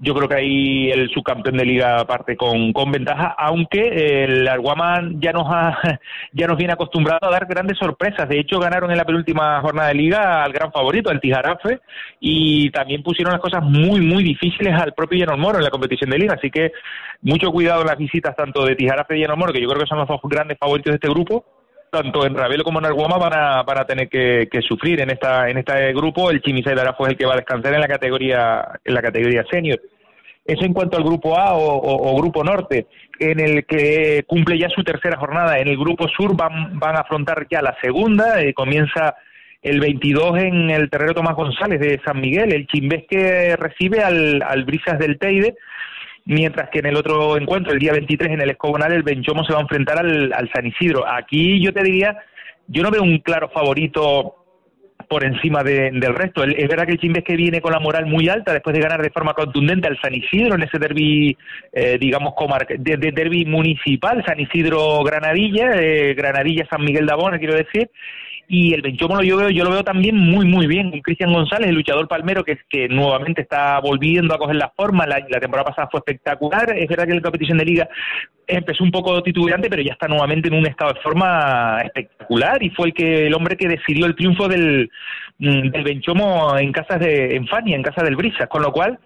yo 0.00 0.14
creo 0.14 0.28
que 0.28 0.36
ahí 0.36 0.90
el 0.90 1.10
subcampeón 1.10 1.56
de 1.56 1.64
liga 1.64 2.04
parte 2.06 2.36
con, 2.36 2.72
con 2.72 2.92
ventaja, 2.92 3.34
aunque 3.36 4.24
el 4.24 4.46
Arguama 4.46 5.00
ya 5.14 5.32
nos 5.32 5.46
ha, 5.48 5.76
ya 6.32 6.46
nos 6.46 6.56
viene 6.56 6.72
acostumbrado 6.72 7.26
a 7.26 7.30
dar 7.30 7.46
grandes 7.46 7.78
sorpresas. 7.78 8.28
De 8.28 8.38
hecho, 8.38 8.60
ganaron 8.60 8.90
en 8.90 8.96
la 8.96 9.04
penúltima 9.04 9.60
jornada 9.60 9.88
de 9.88 9.94
liga 9.94 10.44
al 10.44 10.52
gran 10.52 10.70
favorito, 10.70 11.10
al 11.10 11.20
Tijarafe, 11.20 11.80
y 12.20 12.70
también 12.70 13.02
pusieron 13.02 13.32
las 13.32 13.42
cosas 13.42 13.62
muy, 13.64 14.00
muy 14.00 14.22
difíciles 14.22 14.72
al 14.74 14.94
propio 14.94 15.18
Llanos 15.18 15.38
Moro 15.38 15.58
en 15.58 15.64
la 15.64 15.70
competición 15.70 16.10
de 16.10 16.18
liga. 16.18 16.34
Así 16.34 16.50
que 16.50 16.72
mucho 17.22 17.50
cuidado 17.50 17.80
en 17.80 17.88
las 17.88 17.98
visitas 17.98 18.36
tanto 18.36 18.64
de 18.64 18.76
Tijarafe 18.76 19.16
y 19.16 19.22
Llanos 19.22 19.38
Moro, 19.38 19.52
que 19.52 19.60
yo 19.60 19.68
creo 19.68 19.80
que 19.80 19.88
son 19.88 19.98
los 19.98 20.08
dos 20.08 20.20
grandes 20.24 20.58
favoritos 20.58 20.92
de 20.92 20.96
este 20.96 21.08
grupo, 21.08 21.44
tanto 21.90 22.26
en 22.26 22.34
Ravelo 22.34 22.64
como 22.64 22.78
en 22.78 22.86
Arguama 22.86 23.18
van 23.18 23.34
a, 23.34 23.62
van 23.62 23.78
a 23.78 23.84
tener 23.84 24.08
que, 24.08 24.48
que, 24.50 24.62
sufrir 24.62 25.00
en 25.00 25.10
esta 25.10 25.48
en 25.48 25.58
este 25.58 25.92
grupo. 25.92 26.30
El 26.30 26.40
Chimisay 26.40 26.74
de 26.74 26.80
Arafo 26.80 27.06
es 27.06 27.12
el 27.12 27.18
que 27.18 27.26
va 27.26 27.34
a 27.34 27.36
descansar 27.36 27.74
en 27.74 27.80
la 27.80 27.88
categoría 27.88 28.66
en 28.84 28.94
la 28.94 29.02
categoría 29.02 29.44
senior. 29.50 29.80
Eso 30.48 30.64
en 30.64 30.72
cuanto 30.72 30.96
al 30.96 31.04
grupo 31.04 31.38
A 31.38 31.52
o, 31.56 32.16
grupo 32.16 32.42
norte, 32.42 32.86
en 33.18 33.38
el 33.38 33.66
que 33.66 34.24
cumple 34.26 34.58
ya 34.58 34.70
su 34.70 34.82
tercera 34.82 35.18
jornada. 35.18 35.58
En 35.58 35.68
el 35.68 35.76
grupo 35.76 36.08
sur 36.08 36.34
van, 36.34 36.78
van 36.78 36.96
a 36.96 37.00
afrontar 37.00 37.46
ya 37.50 37.60
la 37.60 37.76
segunda, 37.82 38.40
eh, 38.40 38.54
comienza 38.54 39.14
el 39.60 39.78
22 39.78 40.38
en 40.38 40.70
el 40.70 40.88
terreno 40.88 41.12
Tomás 41.12 41.34
González 41.34 41.78
de 41.80 42.00
San 42.02 42.18
Miguel, 42.18 42.54
el 42.54 42.66
Chimbés 42.66 43.04
que 43.10 43.56
recibe 43.56 44.00
al, 44.00 44.42
al 44.42 44.64
Brisas 44.64 44.98
del 44.98 45.18
Teide, 45.18 45.54
mientras 46.28 46.68
que 46.68 46.80
en 46.80 46.86
el 46.86 46.96
otro 46.96 47.38
encuentro, 47.38 47.72
el 47.72 47.78
día 47.78 47.92
23 47.92 48.32
en 48.32 48.42
el 48.42 48.50
Escobonal, 48.50 48.92
el 48.92 49.02
Benchomo 49.02 49.44
se 49.44 49.52
va 49.52 49.60
a 49.60 49.62
enfrentar 49.62 49.98
al, 49.98 50.50
San 50.54 50.66
Isidro. 50.66 51.04
Aquí 51.10 51.60
yo 51.64 51.72
te 51.72 51.82
diría, 51.82 52.18
yo 52.68 52.82
no 52.82 52.90
veo 52.90 53.02
un 53.02 53.18
claro 53.18 53.48
favorito 53.48 54.34
por 55.08 55.24
encima 55.24 55.62
del 55.62 56.14
resto. 56.14 56.44
Es 56.44 56.68
verdad 56.68 56.84
que 56.84 56.92
el 56.92 56.98
Chimbés 56.98 57.24
que 57.24 57.34
viene 57.34 57.62
con 57.62 57.72
la 57.72 57.80
moral 57.80 58.04
muy 58.04 58.28
alta 58.28 58.52
después 58.52 58.74
de 58.76 58.82
ganar 58.82 59.00
de 59.00 59.10
forma 59.10 59.32
contundente 59.32 59.88
al 59.88 59.98
San 60.02 60.14
Isidro 60.14 60.56
en 60.56 60.64
ese 60.64 60.78
derby, 60.78 61.34
eh, 61.72 61.96
digamos, 61.98 62.34
comarca, 62.34 62.74
de, 62.78 62.96
derby 62.98 63.46
municipal, 63.46 64.22
San 64.26 64.38
Isidro 64.38 65.02
Granadilla, 65.04 65.70
eh, 65.80 66.12
Granadilla 66.12 66.68
San 66.68 66.84
Miguel 66.84 67.06
de 67.06 67.12
Abona, 67.12 67.38
quiero 67.38 67.54
decir, 67.54 67.88
y 68.50 68.72
el 68.72 68.80
Benchomo 68.80 69.22
yo 69.22 69.36
veo, 69.36 69.50
yo 69.50 69.62
lo 69.62 69.70
veo 69.70 69.84
también 69.84 70.16
muy 70.16 70.46
muy 70.46 70.66
bien. 70.66 70.90
Con 70.90 71.00
Cristian 71.00 71.32
González, 71.32 71.68
el 71.68 71.74
luchador 71.74 72.08
palmero 72.08 72.42
que 72.42 72.58
que 72.68 72.88
nuevamente 72.88 73.42
está 73.42 73.78
volviendo 73.80 74.34
a 74.34 74.38
coger 74.38 74.56
la 74.56 74.72
forma, 74.74 75.06
la, 75.06 75.20
temporada 75.20 75.66
pasada 75.66 75.88
fue 75.90 75.98
espectacular, 75.98 76.74
es 76.76 76.88
verdad 76.88 77.06
que 77.06 77.14
la 77.14 77.20
competición 77.20 77.58
de 77.58 77.64
liga 77.66 77.88
empezó 78.46 78.82
un 78.82 78.90
poco 78.90 79.22
titubeante, 79.22 79.68
pero 79.68 79.82
ya 79.82 79.92
está 79.92 80.08
nuevamente 80.08 80.48
en 80.48 80.54
un 80.54 80.66
estado 80.66 80.94
de 80.94 81.00
forma 81.00 81.80
espectacular 81.84 82.62
y 82.62 82.70
fue 82.70 82.88
el 82.88 82.94
que 82.94 83.26
el 83.26 83.34
hombre 83.34 83.56
que 83.56 83.68
decidió 83.68 84.06
el 84.06 84.16
triunfo 84.16 84.48
del, 84.48 84.90
mm, 85.38 85.68
del 85.68 85.84
Benchomo 85.84 86.56
en 86.56 86.72
casas 86.72 87.00
de 87.00 87.36
en 87.36 87.46
Fania, 87.46 87.76
en 87.76 87.82
casa 87.82 88.02
del 88.02 88.16
Brisas, 88.16 88.48
con 88.48 88.62
lo 88.62 88.72
cual 88.72 88.98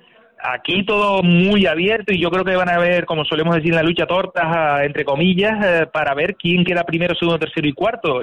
aquí 0.43 0.85
todo 0.85 1.23
muy 1.23 1.67
abierto 1.67 2.13
y 2.13 2.21
yo 2.21 2.31
creo 2.31 2.45
que 2.45 2.57
van 2.57 2.69
a 2.69 2.75
haber, 2.75 3.07
como 3.07 3.25
solemos 3.25 3.55
decir 3.55 3.71
en 3.71 3.77
la 3.77 3.83
lucha, 3.83 4.07
tortas, 4.07 4.45
ah, 4.47 4.85
entre 4.85 5.05
comillas, 5.05 5.65
eh, 5.65 5.87
para 5.87 6.15
ver 6.15 6.37
quién 6.37 6.65
queda 6.65 6.85
primero, 6.85 7.15
segundo, 7.15 7.39
tercero 7.39 7.67
y 7.67 7.73
cuarto. 7.73 8.23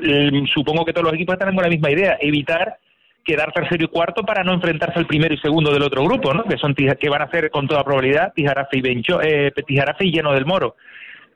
supongo 0.54 0.86
que 0.86 0.94
todos 0.94 1.06
los 1.06 1.14
equipos 1.14 1.34
están 1.34 1.56
con 1.56 1.64
la 1.64 1.70
misma 1.70 1.92
idea, 1.92 2.18
evitar 2.20 2.78
quedar 3.24 3.52
tercero 3.52 3.84
y 3.84 3.88
cuarto 3.88 4.24
para 4.24 4.44
no 4.44 4.54
enfrentarse 4.54 4.98
al 4.98 5.06
primero 5.06 5.34
y 5.34 5.38
segundo 5.38 5.72
del 5.72 5.84
otro 5.84 6.04
grupo, 6.04 6.34
¿no? 6.34 6.44
Que 6.44 6.58
son 6.58 6.74
que 6.74 7.10
van 7.10 7.22
a 7.22 7.30
ser 7.30 7.52
con 7.52 7.68
toda 7.68 7.84
probabilidad 7.84 8.34
Tijarafe 8.34 8.78
y 8.78 8.82
Bencho, 8.82 9.22
eh, 9.22 9.52
Tijarafe 9.68 10.06
y 10.06 10.12
Lleno 10.12 10.34
del 10.34 10.46
Moro. 10.46 10.76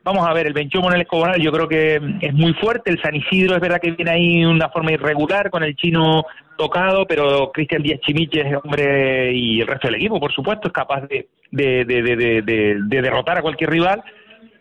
Vamos 0.04 0.28
a 0.28 0.34
ver, 0.34 0.48
el 0.48 0.54
Benchomo 0.54 0.90
en 0.90 0.96
el 0.96 1.02
Escobonal 1.04 1.42
yo 1.42 1.52
creo 1.52 1.68
que 1.68 1.96
es 2.20 2.34
muy 2.34 2.54
fuerte, 2.56 2.92
el 2.92 3.02
San 3.02 3.16
Isidro 3.16 3.56
es 3.56 3.62
verdad 3.62 3.80
que 3.80 3.92
viene 3.92 4.12
ahí 4.12 4.42
de 4.42 4.48
una 4.48 4.68
forma 4.70 4.92
irregular 4.92 5.50
con 5.50 5.64
el 5.64 5.76
chino 5.76 6.26
tocado, 6.58 7.08
pero 7.08 7.52
Cristian 7.54 7.82
Díaz 7.82 8.02
Chimiche, 8.02 8.56
hombre, 8.62 9.32
y 9.34 9.62
el 9.62 9.68
resto 9.68 9.88
del 9.88 9.96
equipo, 9.96 10.20
por 10.20 10.34
supuesto, 10.34 10.68
es 10.68 10.74
capaz 10.74 11.08
de, 11.08 11.28
de, 11.52 11.86
de, 11.86 12.44
de 12.86 13.02
derrotar 13.02 13.38
a 13.38 13.42
cualquier 13.42 13.70
rival. 13.70 14.04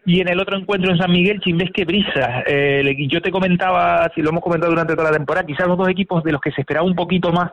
Y 0.05 0.21
en 0.21 0.29
el 0.29 0.41
otro 0.41 0.57
encuentro 0.57 0.91
en 0.91 0.99
San 0.99 1.13
Miguel, 1.13 1.41
Chimbesque 1.41 1.85
Brisa. 1.85 2.43
Eh, 2.47 2.95
yo 3.09 3.21
te 3.21 3.31
comentaba, 3.31 4.11
si 4.15 4.21
lo 4.21 4.31
hemos 4.31 4.43
comentado 4.43 4.73
durante 4.73 4.95
toda 4.95 5.11
la 5.11 5.17
temporada, 5.17 5.47
quizás 5.47 5.69
los 5.69 5.79
dos 5.79 5.89
equipos 5.89 6.25
de 6.25 6.33
los 6.33 6.41
que 6.41 6.51
se 6.51 6.63
esperaba 6.63 6.87
un 6.87 6.97
poquito 6.97 7.31
más 7.31 7.53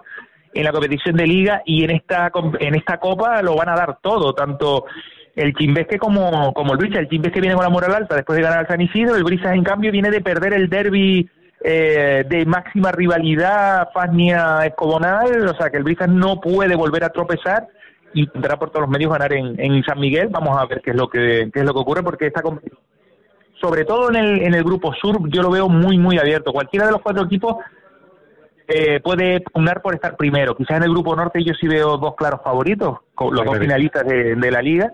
en 0.53 0.63
la 0.63 0.71
competición 0.71 1.15
de 1.15 1.27
liga 1.27 1.61
y 1.63 1.83
en 1.83 1.91
esta 1.91 2.31
en 2.59 2.73
esta 2.73 2.97
copa 2.97 3.41
lo 3.43 3.55
van 3.55 3.69
a 3.69 3.75
dar 3.75 3.99
todo, 4.01 4.33
tanto 4.33 4.85
el 5.35 5.53
Chimbesque 5.53 5.97
como, 5.97 6.53
como 6.53 6.73
el 6.73 6.77
Brisa. 6.77 6.99
El 6.99 7.09
Chimbesque 7.09 7.41
viene 7.41 7.55
con 7.55 7.63
la 7.63 7.69
moral 7.69 7.93
alta 7.93 8.15
después 8.15 8.37
de 8.37 8.43
ganar 8.43 8.59
al 8.59 8.67
San 8.67 8.81
Isidro, 8.81 9.15
el 9.15 9.23
Brisa 9.23 9.53
en 9.53 9.63
cambio 9.63 9.91
viene 9.91 10.11
de 10.11 10.21
perder 10.21 10.53
el 10.53 10.69
derby 10.69 11.29
eh, 11.63 12.23
de 12.27 12.45
máxima 12.45 12.91
rivalidad 12.91 13.89
Fasnia 13.93 14.65
Escobonal, 14.65 15.47
o 15.47 15.53
sea 15.55 15.69
que 15.69 15.77
el 15.77 15.83
Brisa 15.83 16.07
no 16.07 16.39
puede 16.39 16.75
volver 16.75 17.03
a 17.03 17.09
tropezar 17.09 17.67
y 18.13 18.27
tendrá 18.27 18.57
por 18.57 18.69
todos 18.69 18.81
los 18.81 18.89
medios 18.89 19.11
ganar 19.11 19.33
en, 19.33 19.59
en 19.59 19.83
San 19.83 19.99
Miguel. 19.99 20.29
Vamos 20.29 20.57
a 20.57 20.65
ver 20.65 20.81
qué 20.81 20.91
es 20.91 20.95
lo 20.95 21.09
que 21.09 21.49
qué 21.53 21.59
es 21.59 21.65
lo 21.65 21.73
que 21.73 21.79
ocurre 21.79 22.03
porque 22.03 22.27
esta 22.27 22.41
sobre 23.61 23.83
todo 23.83 24.09
en 24.09 24.15
el, 24.15 24.41
en 24.41 24.53
el 24.53 24.63
grupo 24.63 24.93
sur 24.93 25.19
yo 25.29 25.41
lo 25.41 25.51
veo 25.51 25.69
muy 25.69 25.97
muy 25.97 26.17
abierto. 26.17 26.53
Cualquiera 26.53 26.85
de 26.85 26.93
los 26.93 27.01
cuatro 27.01 27.25
equipos 27.25 27.57
eh, 28.67 28.99
puede 29.01 29.41
pugnar 29.41 29.81
por 29.81 29.95
estar 29.95 30.15
primero. 30.15 30.55
Quizás 30.55 30.77
en 30.77 30.83
el 30.83 30.91
grupo 30.91 31.15
norte 31.15 31.43
yo 31.43 31.53
sí 31.53 31.67
veo 31.67 31.97
dos 31.97 32.15
claros 32.15 32.41
favoritos, 32.41 32.99
los 33.19 33.45
dos 33.45 33.57
finalistas 33.57 34.05
de, 34.05 34.35
de 34.35 34.51
la 34.51 34.61
liga 34.61 34.93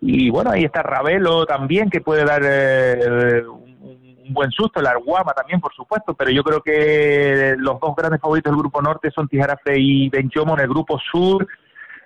y 0.00 0.30
bueno, 0.30 0.50
ahí 0.50 0.64
está 0.64 0.82
Ravelo 0.82 1.46
también, 1.46 1.90
que 1.90 2.00
puede 2.00 2.24
dar 2.24 2.42
eh, 2.44 3.42
un 3.46 4.34
buen 4.34 4.50
susto, 4.50 4.80
el 4.80 4.86
Arguama 4.86 5.32
también, 5.32 5.60
por 5.60 5.74
supuesto, 5.74 6.14
pero 6.14 6.30
yo 6.30 6.42
creo 6.42 6.60
que 6.60 7.54
los 7.58 7.80
dos 7.80 7.94
grandes 7.96 8.20
favoritos 8.20 8.52
del 8.52 8.60
Grupo 8.60 8.82
Norte 8.82 9.10
son 9.10 9.28
Tijarafe 9.28 9.78
y 9.78 10.08
Benchomo 10.08 10.54
en 10.54 10.60
el 10.60 10.68
Grupo 10.68 10.98
Sur. 11.10 11.46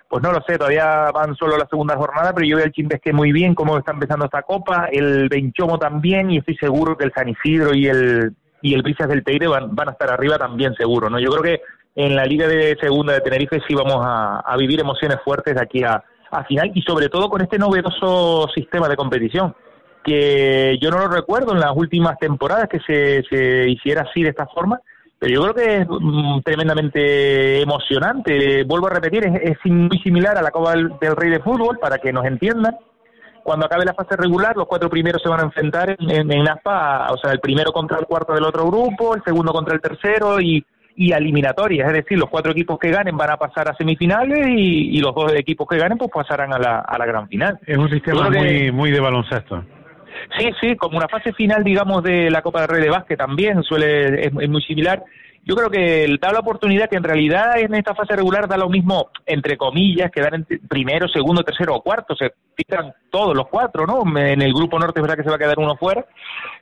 Pues 0.07 0.21
no 0.21 0.33
lo 0.33 0.41
sé, 0.41 0.57
todavía 0.57 1.09
van 1.13 1.35
solo 1.35 1.57
la 1.57 1.67
segunda 1.67 1.95
jornada, 1.95 2.33
pero 2.33 2.45
yo 2.45 2.57
veo 2.57 2.65
el 2.65 2.73
Chimbesque 2.73 3.13
muy 3.13 3.31
bien, 3.31 3.55
cómo 3.55 3.77
está 3.77 3.93
empezando 3.93 4.25
esta 4.25 4.41
copa, 4.41 4.89
el 4.91 5.29
Benchomo 5.29 5.79
también, 5.79 6.29
y 6.29 6.39
estoy 6.39 6.57
seguro 6.57 6.97
que 6.97 7.05
el 7.05 7.13
San 7.13 7.29
Isidro 7.29 7.73
y 7.73 7.87
el 7.87 8.35
y 8.61 8.75
el 8.75 8.83
Brisas 8.83 9.07
del 9.07 9.23
Teire 9.23 9.47
van, 9.47 9.75
van 9.75 9.89
a 9.89 9.91
estar 9.93 10.11
arriba 10.11 10.37
también 10.37 10.75
seguro, 10.75 11.09
¿no? 11.09 11.17
Yo 11.17 11.31
creo 11.31 11.41
que 11.41 11.61
en 11.95 12.15
la 12.15 12.25
Liga 12.25 12.47
de 12.47 12.77
Segunda 12.79 13.13
de 13.13 13.21
Tenerife 13.21 13.59
sí 13.67 13.73
vamos 13.73 14.05
a, 14.05 14.41
a 14.41 14.57
vivir 14.57 14.79
emociones 14.79 15.17
fuertes 15.23 15.55
de 15.55 15.61
aquí 15.61 15.83
a, 15.83 16.03
a 16.31 16.43
final 16.45 16.71
y 16.73 16.81
sobre 16.81 17.09
todo 17.09 17.29
con 17.29 17.41
este 17.41 17.57
novedoso 17.57 18.47
sistema 18.55 18.87
de 18.87 18.95
competición 18.95 19.53
que 20.03 20.77
yo 20.81 20.89
no 20.89 20.99
lo 20.99 21.07
recuerdo 21.07 21.53
en 21.53 21.59
las 21.59 21.75
últimas 21.75 22.17
temporadas 22.17 22.67
que 22.69 22.79
se, 22.79 23.23
se 23.29 23.69
hiciera 23.69 24.01
así 24.01 24.23
de 24.23 24.29
esta 24.29 24.47
forma, 24.47 24.79
pero 25.19 25.33
yo 25.33 25.41
creo 25.43 25.53
que 25.53 25.77
es 25.77 25.87
mm, 25.87 26.41
tremendamente 26.41 27.61
emocionante. 27.61 28.63
Vuelvo 28.63 28.87
a 28.87 28.91
repetir, 28.91 29.23
es, 29.25 29.57
muy 29.65 29.99
similar 29.99 30.37
a 30.37 30.41
la 30.41 30.51
Copa 30.51 30.71
del, 30.71 31.15
Rey 31.15 31.29
de 31.29 31.39
Fútbol, 31.39 31.77
para 31.77 31.99
que 31.99 32.11
nos 32.11 32.25
entiendan. 32.25 32.75
Cuando 33.43 33.65
acabe 33.65 33.85
la 33.85 33.93
fase 33.93 34.15
regular, 34.17 34.55
los 34.55 34.67
cuatro 34.67 34.89
primeros 34.89 35.21
se 35.21 35.29
van 35.29 35.39
a 35.41 35.43
enfrentar 35.43 35.95
en, 35.99 36.31
en, 36.31 36.49
ASPA, 36.49 37.11
o 37.11 37.17
sea, 37.17 37.31
el 37.31 37.39
primero 37.39 37.71
contra 37.71 37.99
el 37.99 38.05
cuarto 38.05 38.33
del 38.33 38.43
otro 38.43 38.65
grupo, 38.65 39.15
el 39.15 39.23
segundo 39.23 39.51
contra 39.51 39.75
el 39.75 39.81
tercero 39.81 40.39
y 40.39 40.65
y 40.95 41.13
a 41.13 41.17
eliminatorias, 41.17 41.87
es 41.87 41.93
decir, 41.93 42.17
los 42.17 42.29
cuatro 42.29 42.51
equipos 42.51 42.77
que 42.77 42.91
ganen 42.91 43.17
van 43.17 43.31
a 43.31 43.37
pasar 43.37 43.69
a 43.69 43.75
semifinales 43.75 44.47
y, 44.49 44.99
los 44.99 45.15
dos 45.15 45.33
equipos 45.33 45.67
que 45.67 45.77
ganen 45.77 45.97
pues 45.97 46.11
pasarán 46.13 46.53
a 46.53 46.59
la, 46.59 46.79
a 46.79 46.97
la 46.97 47.05
gran 47.05 47.27
final. 47.27 47.59
Es 47.65 47.77
un 47.77 47.89
sistema 47.89 48.29
muy, 48.29 48.71
muy 48.71 48.91
de 48.91 48.99
baloncesto. 48.99 49.63
Sí, 50.37 50.49
sí, 50.59 50.75
como 50.75 50.97
una 50.97 51.07
fase 51.07 51.33
final, 51.33 51.63
digamos, 51.63 52.03
de 52.03 52.29
la 52.29 52.41
Copa 52.41 52.61
del 52.61 52.69
Rey 52.69 52.83
de 52.83 52.89
Básquet 52.89 53.17
también 53.17 53.63
suele 53.63 54.27
es, 54.27 54.33
muy 54.33 54.61
similar. 54.61 55.03
Yo 55.43 55.55
creo 55.55 55.69
que 55.71 56.17
da 56.21 56.31
la 56.31 56.39
oportunidad 56.39 56.87
que 56.87 56.97
en 56.97 57.03
realidad 57.03 57.57
en 57.57 57.73
esta 57.73 57.95
fase 57.95 58.15
regular 58.15 58.47
da 58.47 58.57
lo 58.57 58.69
mismo, 58.69 59.09
entre 59.25 59.57
comillas, 59.57 60.11
quedar 60.11 60.35
en 60.35 60.45
primero, 60.69 61.07
segundo, 61.07 61.43
tercero 61.43 61.75
o 61.75 61.81
cuarto. 61.81 62.15
Se 62.15 62.33
fijan 62.55 62.93
todos 63.09 63.35
los 63.35 63.47
cuatro, 63.47 63.87
¿no? 63.87 64.03
En 64.19 64.41
el 64.41 64.53
grupo 64.53 64.77
norte 64.77 64.99
es 64.99 65.01
verdad 65.01 65.17
que 65.17 65.23
se 65.23 65.29
va 65.29 65.37
a 65.37 65.39
quedar 65.39 65.57
uno 65.57 65.75
fuera, 65.77 66.05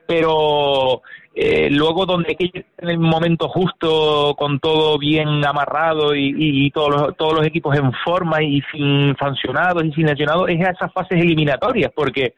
pero 0.08 1.02
eh, 1.42 1.70
luego 1.72 2.06
donde 2.06 2.32
hay 2.32 2.36
que 2.36 2.66
en 2.80 2.90
el 2.90 3.00
momento 3.00 3.48
justo 3.48 4.36
con 4.38 4.60
todo 4.60 4.98
bien 4.98 5.46
amarrado 5.46 6.14
y, 6.14 6.70
todos, 6.72 6.90
los, 6.90 7.16
todos 7.16 7.34
los 7.34 7.48
equipos 7.48 7.78
en 7.78 7.94
forma 8.04 8.44
y 8.44 8.62
sin 8.74 9.16
sancionados 9.18 9.86
y 9.86 9.94
sin 9.94 10.06
lesionados 10.06 10.50
es 10.50 10.60
a 10.68 10.72
esas 10.72 10.92
fases 10.92 11.18
eliminatorias 11.18 11.94
porque 11.96 12.34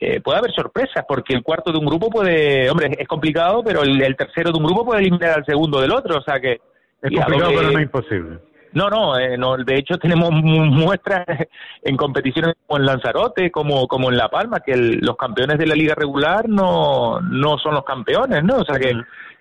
eh, 0.00 0.20
puede 0.20 0.38
haber 0.38 0.50
sorpresas 0.50 1.04
porque 1.06 1.32
el 1.32 1.44
cuarto 1.44 1.70
de 1.70 1.78
un 1.78 1.86
grupo 1.86 2.10
puede, 2.10 2.68
hombre, 2.68 2.90
es 2.98 3.06
complicado, 3.06 3.62
pero 3.62 3.82
el, 3.82 4.16
tercero 4.16 4.50
de 4.50 4.58
un 4.58 4.64
grupo 4.64 4.84
puede 4.84 5.02
eliminar 5.02 5.30
al 5.38 5.46
segundo 5.46 5.80
del 5.80 5.92
otro, 5.92 6.18
o 6.18 6.22
sea 6.22 6.40
que... 6.40 6.60
Es 7.02 7.12
complicado, 7.14 7.52
pero 7.54 7.70
no 7.70 7.78
es 7.78 7.84
imposible. 7.84 8.38
No, 8.72 8.88
no, 8.88 9.18
eh, 9.18 9.36
no, 9.36 9.56
de 9.56 9.76
hecho 9.76 9.98
tenemos 9.98 10.30
muestras 10.30 11.26
en 11.82 11.96
competiciones 11.96 12.54
como 12.66 12.78
en 12.78 12.86
Lanzarote, 12.86 13.50
como, 13.50 13.88
como 13.88 14.10
en 14.10 14.16
La 14.16 14.28
Palma, 14.28 14.60
que 14.60 14.76
los 14.76 15.16
campeones 15.16 15.58
de 15.58 15.66
la 15.66 15.74
liga 15.74 15.94
regular 15.94 16.48
no, 16.48 17.20
no 17.20 17.58
son 17.58 17.74
los 17.74 17.84
campeones, 17.84 18.44
¿no? 18.44 18.58
O 18.58 18.64
sea 18.64 18.78
que 18.78 18.92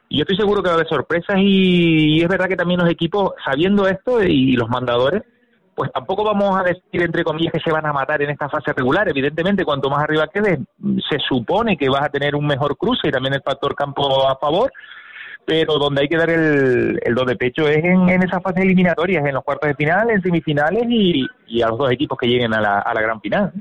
yo 0.09 0.21
estoy 0.21 0.37
seguro 0.37 0.63
que 0.63 0.69
va 0.69 0.73
a 0.73 0.77
haber 0.77 0.87
sorpresas 0.87 1.35
y, 1.37 2.21
es 2.21 2.27
verdad 2.27 2.47
que 2.47 2.55
también 2.55 2.79
los 2.79 2.89
equipos, 2.89 3.33
sabiendo 3.45 3.87
esto 3.87 4.23
y 4.23 4.53
los 4.53 4.67
mandadores, 4.67 5.21
pues 5.75 5.91
tampoco 5.93 6.23
vamos 6.23 6.59
a 6.59 6.63
decir 6.63 7.03
entre 7.03 7.23
comillas 7.23 7.53
que 7.53 7.59
se 7.59 7.71
van 7.71 7.85
a 7.85 7.93
matar 7.93 8.21
en 8.23 8.31
esta 8.31 8.49
fase 8.49 8.73
regular. 8.73 9.07
Evidentemente, 9.07 9.63
cuanto 9.63 9.89
más 9.89 10.03
arriba 10.03 10.27
quedes, 10.27 10.59
se 11.09 11.19
supone 11.19 11.77
que 11.77 11.87
vas 11.87 12.03
a 12.03 12.09
tener 12.09 12.35
un 12.35 12.47
mejor 12.47 12.75
cruce 12.75 13.07
y 13.07 13.11
también 13.11 13.35
el 13.35 13.43
factor 13.43 13.75
campo 13.75 14.27
a 14.27 14.35
favor 14.37 14.71
pero 15.49 15.79
donde 15.79 16.01
hay 16.01 16.07
que 16.07 16.15
dar 16.15 16.29
el, 16.29 16.99
el 17.03 17.15
de 17.15 17.35
pecho 17.35 17.67
es 17.67 17.83
en, 17.83 18.07
esas 18.21 18.43
fases 18.43 18.63
eliminatorias, 18.63 19.25
en 19.25 19.33
los 19.33 19.43
cuartos 19.43 19.67
de 19.67 19.73
final, 19.73 20.11
en 20.11 20.21
semifinales 20.21 20.85
y, 20.87 21.61
a 21.63 21.69
los 21.69 21.79
dos 21.79 21.91
equipos 21.91 22.19
que 22.19 22.27
lleguen 22.27 22.53
a 22.53 22.61
la, 22.61 23.01
gran 23.01 23.19
final. 23.19 23.51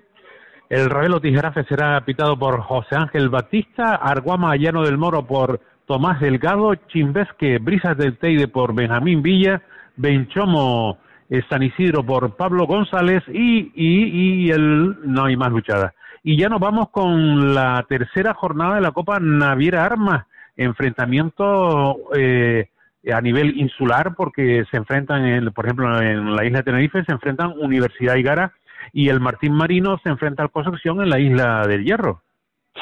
El 0.69 0.91
Ravelo 0.91 1.19
Tijarafe 1.19 1.65
será 1.65 1.99
pitado 2.05 2.39
por 2.39 2.61
José 2.61 2.95
Ángel 2.95 3.31
Batista, 3.31 3.95
Arguama 3.95 4.55
Llano 4.57 4.85
del 4.85 4.99
Moro 4.99 5.27
por 5.27 5.61
Tomás 5.87 6.21
Delgado, 6.21 6.75
Chimbesque 6.75 7.59
Brisas 7.59 7.97
del 7.97 8.19
Teide 8.19 8.49
por 8.49 8.75
Benjamín 8.75 9.23
Villa, 9.23 9.63
Benchomo 9.97 10.99
eh, 11.31 11.41
San 11.49 11.63
Isidro 11.63 12.05
por 12.05 12.37
Pablo 12.37 12.67
González 12.67 13.23
y, 13.29 13.73
y, 13.75 14.45
y 14.45 14.51
el 14.51 14.95
no 15.11 15.25
hay 15.25 15.39
más 15.39 15.51
luchada. 15.51 15.95
Y 16.23 16.39
ya 16.39 16.51
nos 16.51 16.61
vamos 16.61 16.91
con 16.91 17.55
la 17.55 17.83
tercera 17.89 18.35
jornada 18.35 18.75
de 18.75 18.83
la 18.83 18.91
Copa 18.91 19.19
Naviera 19.21 19.87
Armas 19.87 20.27
enfrentamientos 20.59 21.97
eh, 22.15 22.69
a 23.11 23.21
nivel 23.23 23.59
insular 23.59 24.15
porque 24.15 24.65
se 24.71 24.77
enfrentan, 24.77 25.51
por 25.55 25.65
ejemplo, 25.65 26.01
en 26.03 26.37
la 26.37 26.45
isla 26.45 26.59
de 26.59 26.65
Tenerife 26.65 27.05
se 27.05 27.13
enfrentan 27.13 27.55
Universidad 27.59 28.17
y 28.17 28.23
Gara 28.23 28.53
y 28.93 29.09
el 29.09 29.21
Martín 29.21 29.55
Marino 29.55 29.99
se 30.03 30.11
enfrenta 30.11 30.43
al 30.43 30.51
Construcción 30.51 31.01
en 31.01 31.09
la 31.09 31.19
isla 31.19 31.67
del 31.67 31.85
Hierro. 31.85 32.23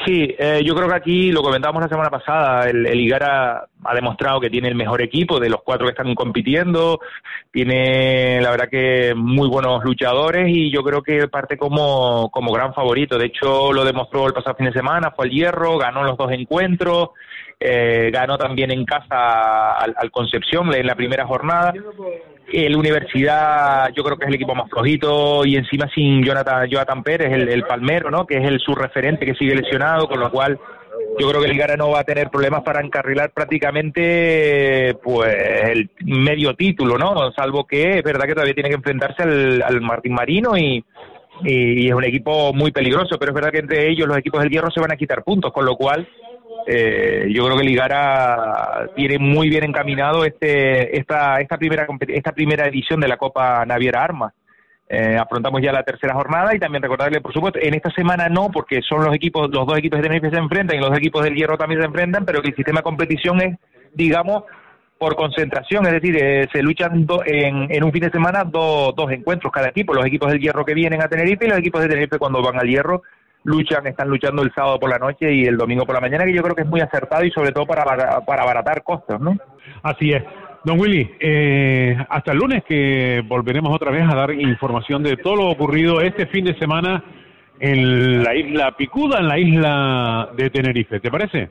Sí, 0.05 0.35
eh, 0.37 0.61
yo 0.63 0.75
creo 0.75 0.87
que 0.87 0.95
aquí 0.95 1.31
lo 1.31 1.41
comentábamos 1.41 1.81
la 1.81 1.89
semana 1.89 2.09
pasada, 2.09 2.69
el, 2.69 2.85
el 2.85 2.99
Igara 2.99 3.67
ha 3.83 3.95
demostrado 3.95 4.39
que 4.39 4.49
tiene 4.49 4.67
el 4.67 4.75
mejor 4.75 5.01
equipo 5.01 5.39
de 5.39 5.49
los 5.49 5.63
cuatro 5.63 5.87
que 5.87 5.91
están 5.91 6.13
compitiendo, 6.13 6.99
tiene 7.51 8.39
la 8.41 8.51
verdad 8.51 8.69
que 8.69 9.13
muy 9.15 9.49
buenos 9.49 9.83
luchadores 9.83 10.47
y 10.49 10.71
yo 10.71 10.83
creo 10.83 11.01
que 11.01 11.27
parte 11.27 11.57
como, 11.57 12.29
como 12.29 12.51
gran 12.51 12.73
favorito. 12.73 13.17
De 13.17 13.25
hecho, 13.25 13.73
lo 13.73 13.83
demostró 13.83 14.27
el 14.27 14.33
pasado 14.33 14.55
fin 14.55 14.67
de 14.67 14.73
semana, 14.73 15.11
fue 15.15 15.25
al 15.25 15.31
hierro, 15.31 15.77
ganó 15.77 16.03
los 16.03 16.17
dos 16.17 16.31
encuentros, 16.31 17.09
eh, 17.59 18.11
ganó 18.13 18.37
también 18.37 18.71
en 18.71 18.85
casa 18.85 19.71
al, 19.77 19.95
al 19.97 20.11
Concepción 20.11 20.73
en 20.75 20.85
la 20.85 20.95
primera 20.95 21.25
jornada. 21.25 21.73
El 22.51 22.75
Universidad, 22.77 23.89
yo 23.95 24.03
creo 24.03 24.15
que 24.15 24.25
es 24.25 24.29
el 24.29 24.35
equipo 24.35 24.55
más 24.55 24.69
flojito 24.69 25.43
y 25.43 25.55
encima 25.55 25.89
sin 25.93 26.23
Jonathan, 26.23 26.69
Jonathan 26.69 27.03
Pérez, 27.03 27.33
el, 27.33 27.63
palmero, 27.63 28.09
¿no? 28.09 28.25
Que 28.25 28.37
es 28.37 28.47
el 28.47 28.59
su 28.59 28.73
referente 28.73 29.25
que 29.25 29.33
sigue 29.33 29.55
lesionado, 29.55 30.07
con 30.07 30.19
lo 30.19 30.31
cual 30.31 30.57
yo 31.19 31.27
creo 31.27 31.41
que 31.41 31.47
el 31.47 31.53
Ligara 31.53 31.75
no 31.75 31.89
va 31.89 32.01
a 32.01 32.03
tener 32.05 32.29
problemas 32.29 32.61
para 32.61 32.79
encarrilar 32.79 33.31
prácticamente 33.31 34.95
pues 35.03 35.35
el 35.63 35.89
medio 36.05 36.55
título, 36.55 36.97
¿no? 36.97 37.31
Salvo 37.33 37.65
que 37.65 37.97
es 37.97 38.03
verdad 38.03 38.27
que 38.27 38.33
todavía 38.33 38.53
tiene 38.53 38.69
que 38.69 38.75
enfrentarse 38.75 39.23
al, 39.23 39.81
Martín 39.81 40.13
Marino 40.13 40.55
y 40.57 40.85
es 41.43 41.93
un 41.93 42.05
equipo 42.05 42.53
muy 42.53 42.71
peligroso, 42.71 43.17
pero 43.19 43.31
es 43.31 43.35
verdad 43.35 43.51
que 43.51 43.59
entre 43.59 43.89
ellos 43.89 44.07
los 44.07 44.17
equipos 44.17 44.41
del 44.41 44.51
Hierro 44.51 44.71
se 44.71 44.79
van 44.79 44.93
a 44.93 44.97
quitar 44.97 45.23
puntos, 45.23 45.51
con 45.51 45.65
lo 45.65 45.75
cual 45.75 46.07
eh, 46.67 47.27
yo 47.33 47.45
creo 47.45 47.57
que 47.57 47.63
Ligara 47.63 48.89
tiene 48.95 49.17
muy 49.19 49.49
bien 49.49 49.63
encaminado 49.63 50.25
este 50.25 50.97
esta 50.97 51.39
esta 51.39 51.57
primera 51.57 51.87
esta 52.09 52.31
primera 52.33 52.67
edición 52.67 52.99
de 52.99 53.07
la 53.07 53.17
Copa 53.17 53.65
Naviera 53.65 54.03
Armas. 54.03 54.33
Eh, 54.89 55.17
afrontamos 55.17 55.61
ya 55.61 55.73
la 55.73 55.83
tercera 55.83 56.13
jornada 56.13 56.55
y 56.55 56.59
también 56.59 56.81
recordarle, 56.81 57.19
por 57.19 57.33
supuesto, 57.33 57.59
en 57.61 57.73
esta 57.73 57.89
semana 57.91 58.29
no, 58.29 58.49
porque 58.51 58.81
son 58.81 59.03
los 59.03 59.13
equipos, 59.13 59.49
los 59.51 59.67
dos 59.67 59.77
equipos 59.77 59.99
de 59.99 60.03
Tenerife 60.03 60.29
se 60.29 60.37
enfrentan 60.39 60.77
y 60.77 60.79
los 60.81 60.97
equipos 60.97 61.23
del 61.25 61.35
Hierro 61.35 61.57
también 61.57 61.81
se 61.81 61.87
enfrentan, 61.87 62.23
pero 62.23 62.41
que 62.41 62.49
el 62.49 62.55
sistema 62.55 62.79
de 62.79 62.83
competición 62.83 63.41
es, 63.41 63.57
digamos, 63.93 64.43
por 64.97 65.17
concentración, 65.17 65.85
es 65.87 65.91
decir, 65.91 66.15
eh, 66.23 66.47
se 66.53 66.63
luchan 66.63 67.05
do- 67.05 67.21
en, 67.25 67.67
en 67.69 67.83
un 67.83 67.91
fin 67.91 68.03
de 68.03 68.09
semana 68.11 68.45
do- 68.45 68.93
dos 68.95 69.11
encuentros 69.11 69.51
cada 69.51 69.67
equipo, 69.67 69.93
los 69.93 70.05
equipos 70.05 70.31
del 70.31 70.39
Hierro 70.39 70.63
que 70.63 70.73
vienen 70.73 71.01
a 71.01 71.09
Tenerife 71.09 71.45
y 71.45 71.49
los 71.49 71.59
equipos 71.59 71.81
de 71.81 71.89
Tenerife 71.89 72.17
cuando 72.17 72.41
van 72.41 72.57
al 72.57 72.67
Hierro 72.69 73.03
luchan, 73.47 73.87
están 73.87 74.09
luchando 74.09 74.43
el 74.43 74.51
sábado 74.53 74.77
por 74.79 74.89
la 74.89 74.99
noche 74.99 75.33
y 75.33 75.45
el 75.45 75.57
domingo 75.57 75.85
por 75.85 75.95
la 75.95 76.01
mañana, 76.01 76.25
que 76.25 76.33
yo 76.33 76.43
creo 76.43 76.55
que 76.55 76.63
es 76.63 76.67
muy 76.67 76.81
acertado 76.81 77.23
y 77.23 77.31
sobre 77.31 77.51
todo 77.51 77.65
para, 77.65 77.83
para 78.21 78.43
abaratar 78.43 78.83
costos, 78.83 79.19
¿no? 79.19 79.37
Así 79.83 80.11
es. 80.11 80.23
Don 80.65 80.79
Willy, 80.79 81.09
eh, 81.19 81.97
hasta 82.09 82.33
el 82.33 82.39
lunes 82.39 82.63
que 82.67 83.23
volveremos 83.25 83.73
otra 83.73 83.89
vez 83.89 84.03
a 84.03 84.15
dar 84.15 84.33
información 84.33 85.01
de 85.01 85.15
todo 85.15 85.37
lo 85.37 85.49
ocurrido 85.49 86.01
este 86.01 86.27
fin 86.27 86.43
de 86.43 86.57
semana 86.59 87.03
en 87.59 88.21
la 88.21 88.35
isla 88.35 88.75
Picuda, 88.75 89.19
en 89.19 89.27
la 89.27 89.39
isla 89.39 90.29
de 90.35 90.49
Tenerife. 90.49 90.99
¿Te 90.99 91.09
parece? 91.09 91.49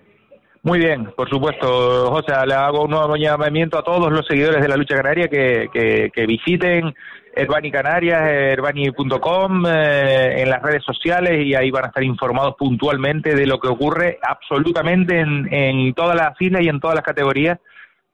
Muy 0.67 0.81
bien, 0.81 1.13
por 1.17 1.31
supuesto, 1.31 2.11
José, 2.11 2.33
le 2.45 2.55
hago 2.55 2.83
un 2.87 2.91
nuevo 2.91 3.15
llamamiento 3.15 3.79
a 3.79 3.85
todos 3.85 4.11
los 4.13 4.27
seguidores 4.27 4.61
de 4.61 4.67
la 4.69 4.77
lucha 4.77 4.97
canaria 4.97 5.29
que, 5.29 5.69
que, 5.73 6.11
que 6.13 6.27
visiten 6.27 6.93
Herbani 7.37 7.71
Canarias, 7.71 8.21
herbani.com, 8.29 9.65
eh, 9.65 10.43
en 10.43 10.51
las 10.51 10.61
redes 10.61 10.83
sociales 10.83 11.47
y 11.47 11.55
ahí 11.55 11.71
van 11.71 11.85
a 11.85 11.87
estar 11.87 12.03
informados 12.03 12.57
puntualmente 12.59 13.37
de 13.37 13.47
lo 13.47 13.61
que 13.61 13.69
ocurre 13.69 14.19
absolutamente 14.21 15.21
en, 15.21 15.47
en 15.55 15.95
todas 15.95 16.17
las 16.17 16.33
islas 16.41 16.63
y 16.63 16.69
en 16.69 16.81
todas 16.81 16.97
las 16.97 17.05
categorías, 17.05 17.61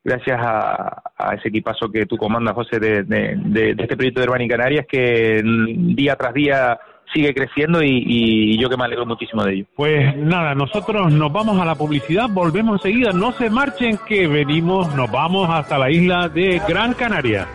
gracias 0.04 0.38
a, 0.38 1.00
a 1.16 1.34
ese 1.36 1.48
equipazo 1.48 1.90
que 1.90 2.04
tú 2.04 2.18
comandas, 2.18 2.52
José, 2.54 2.78
de, 2.78 3.04
de, 3.04 3.34
de- 3.46 3.70
este 3.82 3.96
proyecto 3.96 4.20
de 4.20 4.24
Herbani 4.24 4.46
Canarias 4.48 4.84
que 4.86 5.40
mm, 5.42 5.94
día 5.94 6.16
tras 6.16 6.34
día 6.34 6.78
sigue 7.12 7.34
creciendo 7.34 7.82
y, 7.82 8.04
y 8.06 8.58
yo 8.58 8.68
que 8.68 8.76
me 8.76 8.84
alegro 8.84 9.06
muchísimo 9.06 9.44
de 9.44 9.54
ello. 9.54 9.66
Pues 9.76 10.16
nada, 10.16 10.54
nosotros 10.54 11.12
nos 11.12 11.32
vamos 11.32 11.60
a 11.60 11.64
la 11.64 11.74
publicidad, 11.74 12.28
volvemos 12.28 12.80
enseguida, 12.80 13.12
no 13.12 13.32
se 13.32 13.50
marchen 13.50 13.98
que 14.06 14.26
venimos, 14.26 14.94
nos 14.94 15.10
vamos 15.10 15.48
hasta 15.50 15.78
la 15.78 15.90
isla 15.90 16.28
de 16.28 16.60
Gran 16.66 16.94
Canaria. 16.94 17.48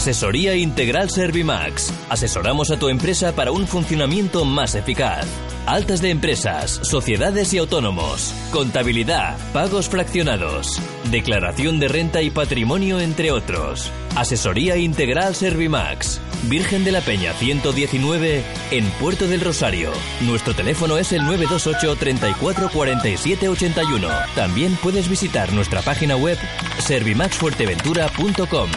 Asesoría 0.00 0.56
Integral 0.56 1.10
Servimax. 1.10 1.92
Asesoramos 2.08 2.70
a 2.70 2.78
tu 2.78 2.88
empresa 2.88 3.34
para 3.34 3.52
un 3.52 3.66
funcionamiento 3.66 4.46
más 4.46 4.74
eficaz. 4.74 5.26
Altas 5.66 6.00
de 6.00 6.08
empresas, 6.08 6.80
sociedades 6.84 7.52
y 7.52 7.58
autónomos. 7.58 8.34
Contabilidad, 8.50 9.36
pagos 9.52 9.90
fraccionados. 9.90 10.80
Declaración 11.10 11.78
de 11.80 11.88
renta 11.88 12.22
y 12.22 12.30
patrimonio, 12.30 12.98
entre 12.98 13.30
otros. 13.30 13.92
Asesoría 14.16 14.78
Integral 14.78 15.34
Servimax. 15.34 16.18
Virgen 16.44 16.82
de 16.82 16.92
la 16.92 17.02
Peña 17.02 17.34
119 17.34 18.42
en 18.70 18.90
Puerto 18.92 19.26
del 19.26 19.42
Rosario. 19.42 19.92
Nuestro 20.22 20.54
teléfono 20.54 20.96
es 20.96 21.12
el 21.12 21.26
928 21.26 21.96
34 21.96 22.70
47 22.70 23.50
81. 23.50 24.08
También 24.34 24.78
puedes 24.82 25.10
visitar 25.10 25.52
nuestra 25.52 25.82
página 25.82 26.16
web 26.16 26.38
servimaxfuerteventura.com. 26.78 28.70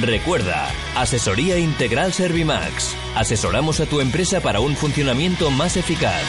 Recuerda, 0.00 0.66
Asesoría 0.96 1.58
Integral 1.58 2.12
Servimax. 2.12 2.96
Asesoramos 3.14 3.78
a 3.80 3.86
tu 3.86 4.00
empresa 4.00 4.40
para 4.40 4.58
un 4.60 4.74
funcionamiento 4.74 5.50
más 5.50 5.76
eficaz. 5.76 6.22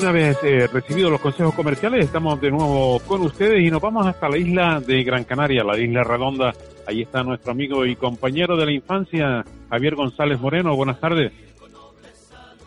Una 0.00 0.12
vez 0.12 0.38
eh, 0.44 0.66
recibidos 0.72 1.10
los 1.10 1.20
consejos 1.20 1.52
comerciales, 1.54 2.04
estamos 2.06 2.40
de 2.40 2.50
nuevo 2.50 3.00
con 3.00 3.20
ustedes 3.22 3.60
y 3.60 3.70
nos 3.70 3.82
vamos 3.82 4.06
hasta 4.06 4.28
la 4.28 4.38
isla 4.38 4.80
de 4.80 5.02
Gran 5.02 5.24
Canaria, 5.24 5.62
la 5.64 5.76
isla 5.78 6.04
redonda. 6.04 6.54
Ahí 6.86 7.02
está 7.02 7.22
nuestro 7.22 7.52
amigo 7.52 7.84
y 7.84 7.96
compañero 7.96 8.56
de 8.56 8.66
la 8.66 8.72
infancia, 8.72 9.44
Javier 9.68 9.96
González 9.96 10.40
Moreno. 10.40 10.74
Buenas 10.76 10.98
tardes. 11.00 11.32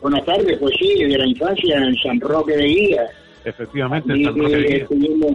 Buenas 0.01 0.23
tardes, 0.25 0.57
pues 0.59 0.75
sí, 0.77 1.05
de 1.05 1.17
la 1.17 1.25
infancia 1.25 1.77
en 1.77 1.95
San 1.95 2.19
Roque 2.19 2.57
de 2.57 2.65
Guía. 2.65 3.01
Efectivamente, 3.45 4.15
Y, 4.17 4.25
San 4.25 4.37
Roque 4.37 4.55
de 4.57 4.63
Guía. 4.67 4.77
estuvimos, 4.77 5.31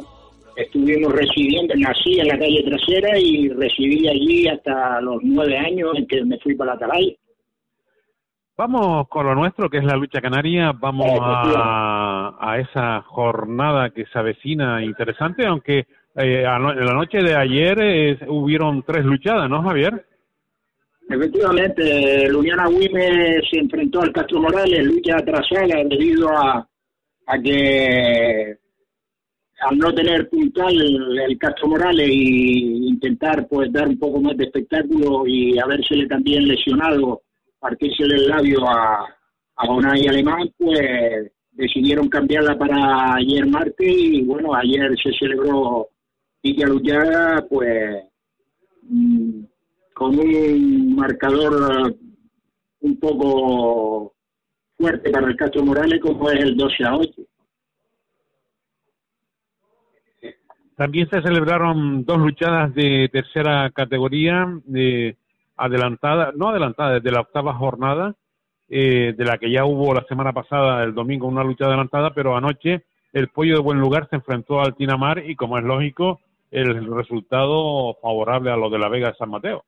estuvimos 0.59 1.13
residiendo, 1.13 1.75
nací 1.77 2.19
en 2.19 2.29
la 2.29 2.39
calle 2.39 2.65
trasera 2.65 3.19
y 3.19 3.49
residí 3.49 4.09
allí 4.09 4.49
hasta 4.49 5.01
los 5.01 5.19
nueve 5.23 5.57
años 5.57 5.93
en 5.95 6.07
que 6.07 6.25
me 6.25 6.39
fui 6.41 6.55
para 6.55 6.73
la 6.73 6.77
Atalaya. 6.77 7.13
Vamos 8.57 9.07
con 9.09 9.25
lo 9.25 9.37
nuestro, 9.37 9.71
que 9.71 9.79
es 9.79 9.85
la 9.85 9.95
lucha 9.95 10.21
canaria. 10.21 10.73
Vamos 10.73 11.17
a, 11.23 12.37
a 12.41 12.59
esa 12.59 13.03
jornada 13.03 13.91
que 13.91 14.05
se 14.07 14.19
avecina 14.19 14.83
interesante, 14.83 15.47
aunque 15.47 15.87
eh, 16.17 16.43
en 16.45 16.85
la 16.87 16.93
noche 16.93 17.19
de 17.19 17.37
ayer 17.37 17.79
eh, 17.81 18.19
hubieron 18.27 18.83
tres 18.83 19.05
luchadas, 19.05 19.49
¿no, 19.49 19.63
Javier? 19.63 20.05
Efectivamente, 21.09 22.25
el 22.25 22.35
Unión 22.35 22.59
Agüime 22.59 23.41
se 23.49 23.61
enfrentó 23.61 24.03
al 24.03 24.13
Castro 24.13 24.41
Morales, 24.41 24.85
lucha 24.85 25.17
atrasada 25.19 25.85
debido 25.89 26.29
a, 26.29 26.69
a 27.27 27.39
que 27.41 28.57
al 29.61 29.79
no 29.79 29.93
tener 29.93 30.29
puntal 30.29 30.75
el, 30.75 31.39
Castro 31.39 31.69
Morales 31.69 32.09
y 32.09 32.89
intentar 32.89 33.47
pues 33.49 33.73
dar 33.73 33.89
un 33.89 33.99
poco 33.99 34.21
más 34.21 34.37
de 34.37 34.45
espectáculo 34.45 35.27
y 35.27 35.59
habérsele 35.59 36.07
también 36.07 36.47
lesionado, 36.47 37.23
partírsele 37.59 38.15
el 38.15 38.29
labio 38.29 38.69
a, 38.69 39.05
a 39.57 39.67
Bonai 39.67 40.07
Alemán, 40.07 40.51
pues 40.57 41.33
decidieron 41.53 42.09
cambiarla 42.09 42.57
para 42.57 43.15
ayer 43.15 43.47
martes 43.47 43.89
y 43.89 44.23
bueno, 44.23 44.55
ayer 44.55 44.95
se 45.03 45.13
celebró 45.19 45.89
Villa 46.43 46.67
Luchada, 46.67 47.45
pues 47.49 48.05
mm, 48.83 49.41
con 49.93 50.19
un 50.19 50.95
marcador 50.95 51.97
un 52.81 53.01
poco 53.01 54.15
fuerte 54.77 55.11
para 55.11 55.27
el 55.27 55.37
Castro 55.37 55.65
Morales 55.65 56.01
como 56.01 56.31
es 56.31 56.41
el 56.41 56.57
12 56.57 56.85
a 56.85 56.97
8. 56.97 57.28
También 60.79 61.11
se 61.11 61.21
celebraron 61.23 62.05
dos 62.05 62.19
luchadas 62.19 62.73
de 62.73 63.09
tercera 63.13 63.69
categoría, 63.71 64.47
de 64.65 65.17
adelantada, 65.57 66.31
no 66.37 66.51
adelantada, 66.51 66.95
desde 66.95 67.11
la 67.11 67.23
octava 67.23 67.53
jornada, 67.53 68.15
eh, 68.69 69.13
de 69.19 69.25
la 69.25 69.39
que 69.39 69.51
ya 69.51 69.65
hubo 69.65 69.93
la 69.93 70.05
semana 70.05 70.33
pasada, 70.33 70.85
el 70.85 70.95
domingo, 70.95 71.27
una 71.27 71.43
lucha 71.43 71.67
adelantada, 71.67 72.15
pero 72.15 72.37
anoche 72.37 72.85
el 73.13 73.27
Pollo 73.27 73.55
de 73.55 73.61
Buen 73.61 73.81
Lugar 73.81 74.07
se 74.09 74.15
enfrentó 74.15 74.61
al 74.61 74.77
Tinamar 74.77 75.29
y, 75.29 75.35
como 75.35 75.59
es 75.59 75.65
lógico, 75.65 76.21
el 76.53 76.87
resultado 76.95 77.99
favorable 78.01 78.53
a 78.53 78.57
los 78.57 78.71
de 78.71 78.79
la 78.79 78.89
Vega 78.89 79.09
de 79.09 79.17
San 79.17 79.31
Mateo. 79.31 79.65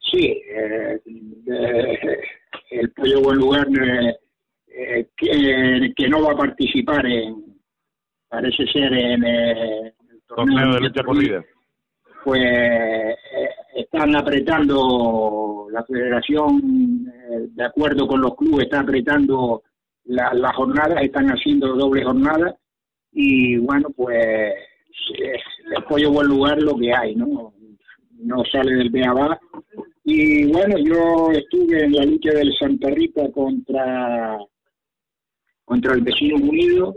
Sí, 0.00 0.24
eh, 0.24 1.00
eh, 1.04 2.20
el 2.70 2.90
Pollo 2.92 3.20
Buen 3.20 3.36
Lugar 3.36 3.66
eh, 4.68 5.06
eh, 5.20 5.92
que 5.94 6.08
no 6.08 6.22
va 6.22 6.32
a 6.32 6.36
participar 6.36 7.04
en, 7.04 7.52
parece 8.32 8.66
ser 8.72 8.92
en 8.94 9.24
el 9.24 9.92
Torneo 10.26 10.72
de 10.72 10.80
lucha 10.80 11.02
corrida. 11.04 11.44
pues 12.24 12.40
eh, 12.42 13.14
están 13.76 14.16
apretando 14.16 15.66
la 15.70 15.84
federación 15.84 17.06
eh, 17.12 17.46
de 17.50 17.64
acuerdo 17.64 18.06
con 18.06 18.22
los 18.22 18.34
clubes 18.36 18.64
está 18.64 18.80
apretando 18.80 19.62
la- 20.04 20.32
las 20.32 20.54
jornadas 20.56 21.02
están 21.02 21.26
haciendo 21.28 21.74
doble 21.76 22.02
jornada 22.04 22.56
y 23.12 23.58
bueno 23.58 23.88
pues 23.94 24.16
eh, 24.24 25.36
el 25.76 25.84
pollo 25.84 26.10
buen 26.12 26.28
lugar 26.28 26.60
lo 26.62 26.74
que 26.76 26.90
hay 26.94 27.14
no 27.14 27.52
no 28.24 28.44
sale 28.52 28.72
del 28.76 28.88
Beabá. 28.90 29.38
Y 30.04 30.44
bueno, 30.52 30.76
yo 30.78 31.32
estuve 31.32 31.84
en 31.84 31.92
la 31.92 32.04
lucha 32.04 32.30
del 32.30 32.54
Santa 32.56 32.88
Rita 32.90 33.30
contra, 33.32 34.38
contra 35.64 35.94
el 35.94 36.02
Vecino 36.02 36.36
Unido, 36.36 36.94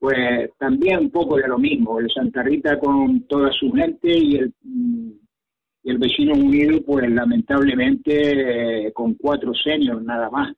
pues 0.00 0.50
también 0.56 0.98
un 0.98 1.10
poco 1.10 1.36
de 1.36 1.46
lo 1.46 1.58
mismo, 1.58 2.00
el 2.00 2.10
Santa 2.10 2.42
Rita 2.42 2.78
con 2.78 3.20
toda 3.26 3.52
su 3.52 3.70
gente 3.70 4.08
y 4.08 4.36
el, 4.36 4.54
y 5.82 5.90
el 5.90 5.98
Vecino 5.98 6.32
Unido, 6.32 6.80
pues 6.86 7.08
lamentablemente 7.10 8.86
eh, 8.86 8.92
con 8.94 9.12
cuatro 9.14 9.52
seniors 9.52 10.02
nada 10.02 10.30
más. 10.30 10.56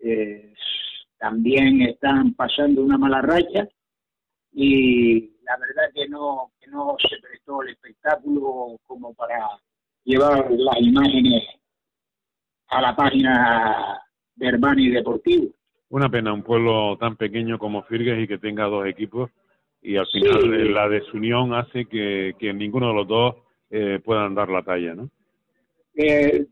Eh, 0.00 0.52
también 1.16 1.82
están 1.82 2.34
pasando 2.34 2.82
una 2.82 2.98
mala 2.98 3.22
racha 3.22 3.68
y 4.52 5.20
la 5.44 5.56
verdad 5.56 5.92
que 5.94 6.08
no, 6.08 6.50
que 6.60 6.66
no 6.66 6.96
se 6.98 7.16
prestó 7.22 7.62
el 7.62 7.70
espectáculo 7.70 8.76
como 8.88 9.14
para 9.14 9.38
llevar 10.02 10.50
las 10.50 10.80
imágenes 10.80 11.44
a 12.68 12.82
la 12.82 12.96
página 12.96 14.02
de 14.34 14.48
Herbani 14.48 14.90
Deportivo. 14.90 15.54
Una 15.90 16.08
pena, 16.08 16.32
un 16.32 16.42
pueblo 16.42 16.96
tan 16.98 17.16
pequeño 17.16 17.58
como 17.58 17.82
Firgues 17.84 18.22
y 18.22 18.26
que 18.26 18.38
tenga 18.38 18.64
dos 18.64 18.86
equipos 18.86 19.30
y 19.84 19.96
al 19.96 20.06
final 20.06 20.72
la 20.72 20.88
desunión 20.88 21.52
hace 21.52 21.84
que, 21.84 22.34
que 22.38 22.54
ninguno 22.54 22.88
de 22.88 22.94
los 22.94 23.06
dos 23.06 23.34
eh, 23.70 24.00
puedan 24.02 24.34
dar 24.34 24.48
la 24.48 24.62
talla, 24.62 24.94
¿no? 24.94 25.10
Eh, 25.94 26.46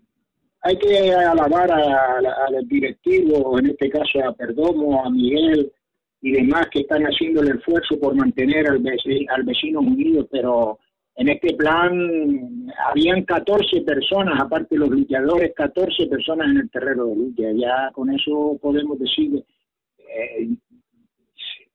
hay 0.60 0.78
que 0.78 1.12
alabar 1.12 1.72
al 1.72 2.68
directivo, 2.68 3.58
en 3.58 3.66
este 3.66 3.88
caso 3.88 4.24
a 4.24 4.34
Perdomo, 4.34 5.04
a 5.04 5.10
Miguel, 5.10 5.72
y 6.20 6.32
demás 6.32 6.66
que 6.70 6.80
están 6.80 7.02
haciendo 7.04 7.40
el 7.40 7.56
esfuerzo 7.56 7.98
por 7.98 8.14
mantener 8.14 8.68
al, 8.68 8.78
vecino, 8.78 9.32
al 9.34 9.42
vecino 9.42 9.80
unido, 9.80 10.28
pero 10.30 10.78
en 11.14 11.28
este 11.28 11.54
plan 11.54 12.72
habían 12.88 13.24
14 13.24 13.82
personas, 13.82 14.40
aparte 14.40 14.74
de 14.74 14.78
los 14.78 14.90
luchadores, 14.90 15.52
14 15.54 16.06
personas 16.06 16.48
en 16.50 16.58
el 16.58 16.70
terreno 16.70 17.06
de 17.06 17.16
lucha. 17.16 17.52
Ya 17.54 17.90
con 17.92 18.10
eso 18.10 18.58
podemos 18.60 18.98
decir, 18.98 19.44
eh, 19.98 20.48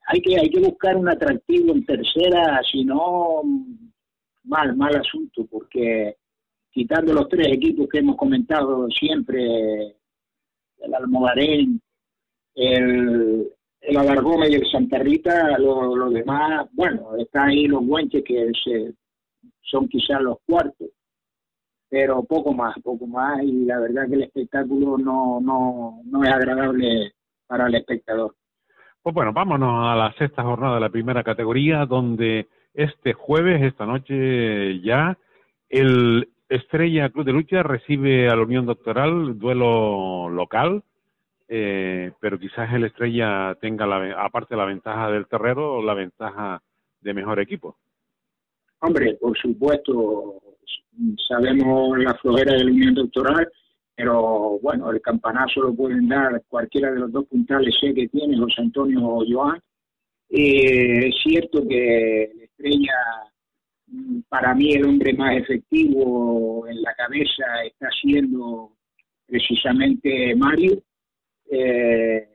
hay, 0.07 0.21
que, 0.21 0.39
hay 0.39 0.49
que 0.49 0.59
buscar 0.59 0.95
un 0.95 1.09
atractivo 1.09 1.73
en 1.73 1.85
tercera, 1.85 2.61
si 2.71 2.83
no, 2.83 3.43
mal, 4.43 4.75
mal 4.75 4.95
asunto, 4.95 5.45
porque 5.45 6.15
quitando 6.71 7.13
los 7.13 7.29
tres 7.29 7.47
equipos 7.47 7.87
que 7.89 7.99
hemos 7.99 8.15
comentado 8.15 8.87
siempre, 8.89 9.95
el 10.79 10.93
Almogarén, 10.95 11.79
el, 12.55 13.51
el 13.81 13.97
Alargoma 13.97 14.47
y 14.47 14.55
el 14.55 14.69
Santa 14.71 14.97
Rita, 14.97 15.59
lo, 15.59 16.09
demás, 16.09 16.67
bueno, 16.71 17.15
están 17.17 17.49
ahí 17.49 17.67
los 17.67 17.85
guanches 17.85 18.23
que 18.23 18.51
se, 18.63 18.93
son 19.67 19.87
quizás 19.87 20.21
los 20.21 20.37
cuartos, 20.45 20.89
pero 21.89 22.23
poco 22.23 22.53
más, 22.53 22.75
poco 22.81 23.05
más, 23.05 23.43
y 23.43 23.65
la 23.65 23.79
verdad 23.79 24.07
que 24.07 24.15
el 24.15 24.23
espectáculo 24.23 24.97
no, 24.97 25.39
no, 25.39 26.01
no 26.05 26.23
es 26.23 26.29
agradable 26.29 27.13
para 27.45 27.67
el 27.67 27.75
espectador. 27.75 28.35
Pues 29.01 29.13
bueno, 29.13 29.31
vámonos 29.31 29.87
a 29.87 29.95
la 29.95 30.13
sexta 30.17 30.43
jornada 30.43 30.75
de 30.75 30.81
la 30.81 30.89
primera 30.89 31.23
categoría, 31.23 31.85
donde 31.85 32.47
este 32.73 33.13
jueves, 33.13 33.61
esta 33.61 33.85
noche 33.85 34.81
ya, 34.81 35.17
el 35.69 36.29
Estrella 36.49 37.09
Club 37.09 37.25
de 37.25 37.33
Lucha 37.33 37.63
recibe 37.63 38.29
a 38.29 38.35
la 38.35 38.43
Unión 38.43 38.65
Doctoral, 38.65 39.37
duelo 39.37 40.29
local, 40.29 40.83
eh, 41.47 42.11
pero 42.19 42.37
quizás 42.37 42.73
el 42.73 42.85
Estrella 42.85 43.55
tenga, 43.61 43.85
la, 43.85 44.23
aparte 44.23 44.55
la 44.55 44.65
ventaja 44.65 45.09
del 45.09 45.27
terrero, 45.27 45.81
la 45.81 45.93
ventaja 45.93 46.61
de 47.01 47.13
mejor 47.13 47.39
equipo. 47.39 47.77
Hombre, 48.79 49.15
por 49.15 49.37
supuesto, 49.37 50.41
sabemos 51.27 51.97
la 51.97 52.13
flojera 52.15 52.53
del 52.53 52.71
Unión 52.71 52.93
Doctoral, 52.93 53.47
pero 53.95 54.59
bueno, 54.61 54.91
el 54.91 55.01
campanazo 55.01 55.61
lo 55.61 55.73
pueden 55.73 56.07
dar 56.07 56.43
cualquiera 56.47 56.91
de 56.91 56.99
los 56.99 57.11
dos 57.11 57.25
puntales 57.25 57.75
sé 57.79 57.93
que 57.93 58.07
tiene, 58.07 58.37
José 58.37 58.61
Antonio 58.61 58.99
o 59.03 59.25
Joan. 59.27 59.59
Eh, 60.29 61.07
es 61.07 61.15
cierto 61.23 61.67
que 61.67 62.23
el 62.25 62.41
Estrella, 62.41 62.93
mm, 63.87 64.19
para 64.29 64.53
mí 64.53 64.73
el 64.73 64.85
hombre 64.85 65.13
más 65.13 65.37
efectivo 65.37 66.67
en 66.67 66.81
la 66.81 66.93
cabeza 66.93 67.45
está 67.65 67.89
siendo 68.01 68.73
precisamente 69.25 70.35
Mario, 70.35 70.81
eh, 71.49 72.27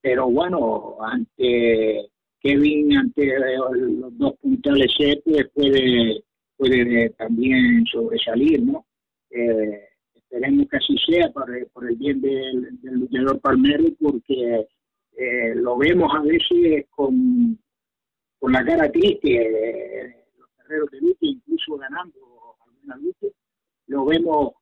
pero 0.00 0.30
bueno, 0.30 0.96
ante 1.00 2.10
Kevin, 2.44 2.94
ante 2.98 3.38
los 3.38 4.18
dos 4.18 4.34
puntales 4.36 4.92
pues 5.24 5.48
puede, 5.54 6.22
puede 6.58 7.08
también 7.16 7.86
sobresalir, 7.90 8.62
¿no? 8.62 8.84
Eh, 9.30 9.88
esperemos 10.14 10.66
que 10.68 10.76
así 10.76 10.94
sea 11.06 11.30
por, 11.30 11.46
por 11.72 11.88
el 11.88 11.96
bien 11.96 12.20
del, 12.20 12.78
luchador 12.82 13.40
palmero, 13.40 13.84
porque 13.98 14.66
eh, 15.16 15.54
lo 15.54 15.78
vemos 15.78 16.12
a 16.14 16.20
veces 16.20 16.84
con, 16.90 17.58
con 18.38 18.52
la 18.52 18.62
cara 18.62 18.92
triste, 18.92 20.22
los 20.36 20.48
guerreros 20.58 20.90
de 20.90 21.00
lucha, 21.00 21.18
incluso 21.22 21.78
ganando 21.78 22.20
alguna 22.66 22.96
lucha, 22.96 23.26
lo 23.86 24.04
vemos 24.04 24.52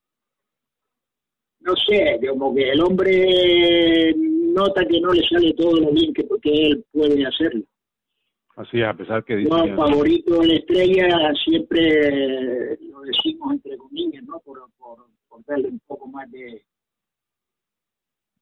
no 1.62 1.74
sé, 1.76 2.18
como 2.28 2.54
que 2.54 2.70
el 2.70 2.80
hombre 2.80 4.14
nota 4.16 4.84
que 4.84 5.00
no 5.00 5.12
le 5.12 5.22
sale 5.28 5.54
todo 5.54 5.80
lo 5.80 5.92
bien 5.92 6.12
que 6.12 6.24
porque 6.24 6.50
él 6.50 6.84
puede 6.92 7.24
hacerlo. 7.24 7.64
Así 8.56 8.82
a 8.82 8.92
pesar 8.94 9.24
que... 9.24 9.36
No, 9.36 9.66
favorito 9.76 10.40
de 10.40 10.46
la 10.46 10.54
estrella 10.54 11.32
siempre 11.44 12.76
lo 12.80 13.00
decimos 13.00 13.52
entre 13.52 13.76
comillas, 13.76 14.22
¿no? 14.24 14.40
Por, 14.40 14.60
por, 14.78 15.44
darle 15.46 15.68
un 15.68 15.80
poco 15.86 16.06
más 16.06 16.30
de, 16.30 16.62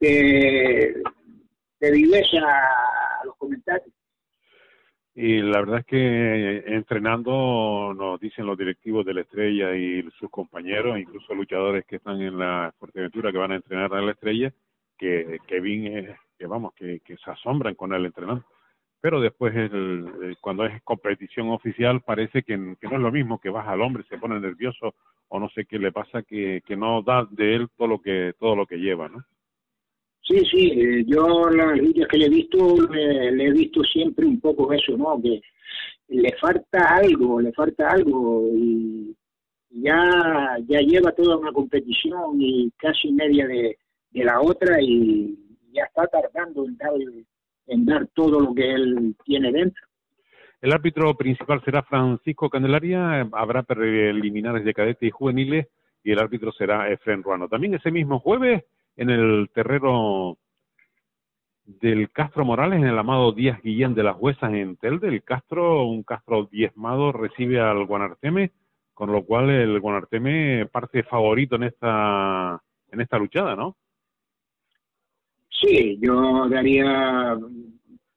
de, 0.00 1.02
de 1.80 1.90
viveza 1.92 2.38
a 2.40 3.24
los 3.24 3.36
comentarios. 3.36 3.94
Y 5.14 5.42
la 5.42 5.60
verdad 5.60 5.80
es 5.80 5.86
que 5.86 6.64
entrenando 6.66 7.92
nos 7.94 8.20
dicen 8.20 8.46
los 8.46 8.56
directivos 8.56 9.04
de 9.04 9.14
la 9.14 9.22
Estrella 9.22 9.74
y 9.74 10.02
sus 10.18 10.30
compañeros, 10.30 10.98
incluso 10.98 11.34
luchadores 11.34 11.84
que 11.84 11.96
están 11.96 12.20
en 12.20 12.38
la 12.38 12.72
Fuerteventura 12.78 13.32
que 13.32 13.38
van 13.38 13.52
a 13.52 13.56
entrenar 13.56 13.92
a 13.92 14.00
la 14.00 14.12
Estrella, 14.12 14.52
que 14.96 15.38
Kevin 15.46 15.86
es, 15.86 16.18
que 16.38 16.46
vamos, 16.46 16.72
que, 16.74 17.00
se 17.06 17.30
asombran 17.30 17.74
con 17.74 17.92
él 17.92 18.06
entrenando. 18.06 18.44
Pero 19.00 19.20
después, 19.20 19.54
el, 19.56 20.36
cuando 20.40 20.66
es 20.66 20.82
competición 20.82 21.48
oficial, 21.50 22.02
parece 22.02 22.42
que, 22.42 22.56
no 22.56 22.76
es 22.80 23.00
lo 23.00 23.10
mismo, 23.10 23.40
que 23.40 23.48
baja 23.48 23.72
al 23.72 23.80
hombre, 23.80 24.04
se 24.08 24.18
pone 24.18 24.38
nervioso 24.38 24.94
o 25.28 25.40
no 25.40 25.48
sé 25.50 25.64
qué 25.64 25.78
le 25.78 25.92
pasa, 25.92 26.22
que, 26.22 26.62
que 26.66 26.76
no 26.76 27.02
da 27.02 27.26
de 27.30 27.54
él 27.54 27.68
todo 27.76 27.88
lo 27.88 28.00
que, 28.00 28.34
todo 28.38 28.56
lo 28.56 28.66
que 28.66 28.76
lleva, 28.76 29.08
¿no? 29.08 29.24
Sí, 30.30 30.38
sí, 30.44 30.72
eh, 30.76 31.04
yo 31.06 31.48
las 31.50 31.76
luchas 31.78 32.06
que 32.08 32.18
le 32.18 32.26
he 32.26 32.28
visto, 32.28 32.76
le, 32.88 33.46
he 33.46 33.52
visto 33.52 33.82
siempre 33.82 34.24
un 34.26 34.38
poco 34.38 34.72
eso, 34.72 34.96
¿no? 34.96 35.20
Que 35.20 35.40
le 36.08 36.32
falta 36.36 36.96
algo, 36.96 37.40
le 37.40 37.52
falta 37.52 37.90
algo 37.90 38.46
y 38.54 39.16
ya, 39.70 40.56
ya 40.68 40.80
lleva 40.80 41.10
toda 41.12 41.36
una 41.36 41.52
competición 41.52 42.40
y 42.40 42.70
casi 42.76 43.10
media 43.12 43.46
de, 43.46 43.76
la 44.12 44.40
otra 44.40 44.80
y 44.80 45.36
ya 45.72 45.84
está 45.84 46.06
tardando 46.06 46.64
en 46.64 46.76
dar, 46.76 46.92
en 47.70 47.86
dar 47.86 48.08
todo 48.14 48.40
lo 48.40 48.54
que 48.54 48.70
él 48.70 49.16
tiene 49.24 49.50
dentro. 49.52 49.82
El 50.60 50.72
árbitro 50.72 51.14
principal 51.14 51.62
será 51.64 51.82
Francisco 51.82 52.50
Candelaria, 52.50 53.20
habrá 53.32 53.62
preliminares 53.62 54.64
de 54.64 54.74
cadetes 54.74 55.08
y 55.08 55.10
juveniles 55.10 55.68
y 56.04 56.12
el 56.12 56.18
árbitro 56.18 56.52
será 56.52 56.90
Efren 56.90 57.22
Ruano. 57.22 57.48
También 57.48 57.74
ese 57.74 57.90
mismo 57.90 58.18
jueves 58.20 58.64
en 58.96 59.08
el 59.08 59.48
terreno 59.54 60.36
del 61.64 62.10
Castro 62.10 62.44
Morales, 62.44 62.80
en 62.80 62.88
el 62.88 62.98
amado 62.98 63.32
Díaz 63.32 63.62
Guillén 63.62 63.94
de 63.94 64.02
las 64.02 64.16
Huesas 64.18 64.52
en 64.52 64.76
Telde. 64.76 65.08
El 65.08 65.22
Castro, 65.22 65.84
un 65.84 66.02
Castro 66.02 66.48
diezmado, 66.50 67.12
recibe 67.12 67.60
al 67.60 67.86
Guanarteme, 67.86 68.50
con 68.92 69.12
lo 69.12 69.24
cual 69.24 69.50
el 69.50 69.78
Guanarteme 69.80 70.66
parte 70.66 71.04
favorito 71.04 71.56
en 71.56 71.62
esta, 71.64 72.60
en 72.90 73.00
esta 73.00 73.18
luchada, 73.18 73.54
¿no? 73.54 73.76
Sí, 75.60 75.98
yo 76.00 76.48
daría 76.48 77.36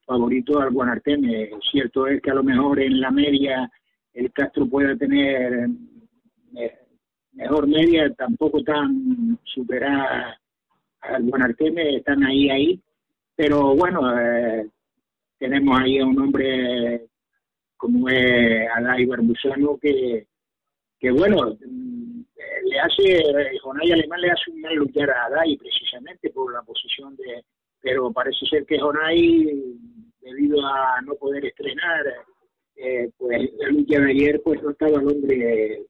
favorito 0.06 0.60
al 0.60 0.70
Guanarteme. 0.70 1.50
Cierto 1.70 2.06
es 2.06 2.22
que 2.22 2.30
a 2.30 2.34
lo 2.34 2.42
mejor 2.42 2.80
en 2.80 3.00
la 3.00 3.10
media 3.10 3.70
el 4.14 4.32
Castro 4.32 4.66
pueda 4.66 4.96
tener 4.96 5.68
eh, 6.56 6.78
mejor 7.32 7.66
media, 7.66 8.12
tampoco 8.14 8.62
tan 8.62 9.38
superada 9.44 10.38
al 11.00 11.30
Arteme 11.42 11.96
están 11.96 12.24
ahí, 12.24 12.48
ahí, 12.48 12.80
pero 13.36 13.74
bueno, 13.74 14.18
eh, 14.18 14.70
tenemos 15.38 15.78
ahí 15.78 15.98
a 15.98 16.06
un 16.06 16.18
hombre 16.18 17.06
como 17.76 18.08
es 18.08 18.70
Alay 18.74 19.04
Barbusano 19.04 19.76
que, 19.80 20.26
que 21.04 21.10
bueno, 21.10 21.54
mm, 21.60 22.22
le 22.64 22.80
hace, 22.80 23.22
Jonay 23.60 23.92
Alemán 23.92 24.22
le 24.22 24.30
hace 24.30 24.50
un 24.50 24.62
mal 24.62 24.74
luchar 24.74 25.10
a 25.10 25.26
Adai 25.26 25.54
precisamente 25.58 26.30
por 26.30 26.50
la 26.50 26.62
posición 26.62 27.14
de, 27.16 27.44
pero 27.82 28.10
parece 28.10 28.46
ser 28.46 28.64
que 28.64 28.78
Jonay, 28.78 29.76
debido 30.22 30.64
a 30.64 31.02
no 31.02 31.14
poder 31.16 31.44
estrenar, 31.44 32.06
eh, 32.76 33.10
pues 33.18 33.50
la 33.58 33.68
lucha 33.68 34.00
de 34.00 34.12
ayer 34.12 34.40
pues 34.42 34.62
no 34.62 34.70
estaba 34.70 34.98
el 34.98 35.06
hombre 35.06 35.84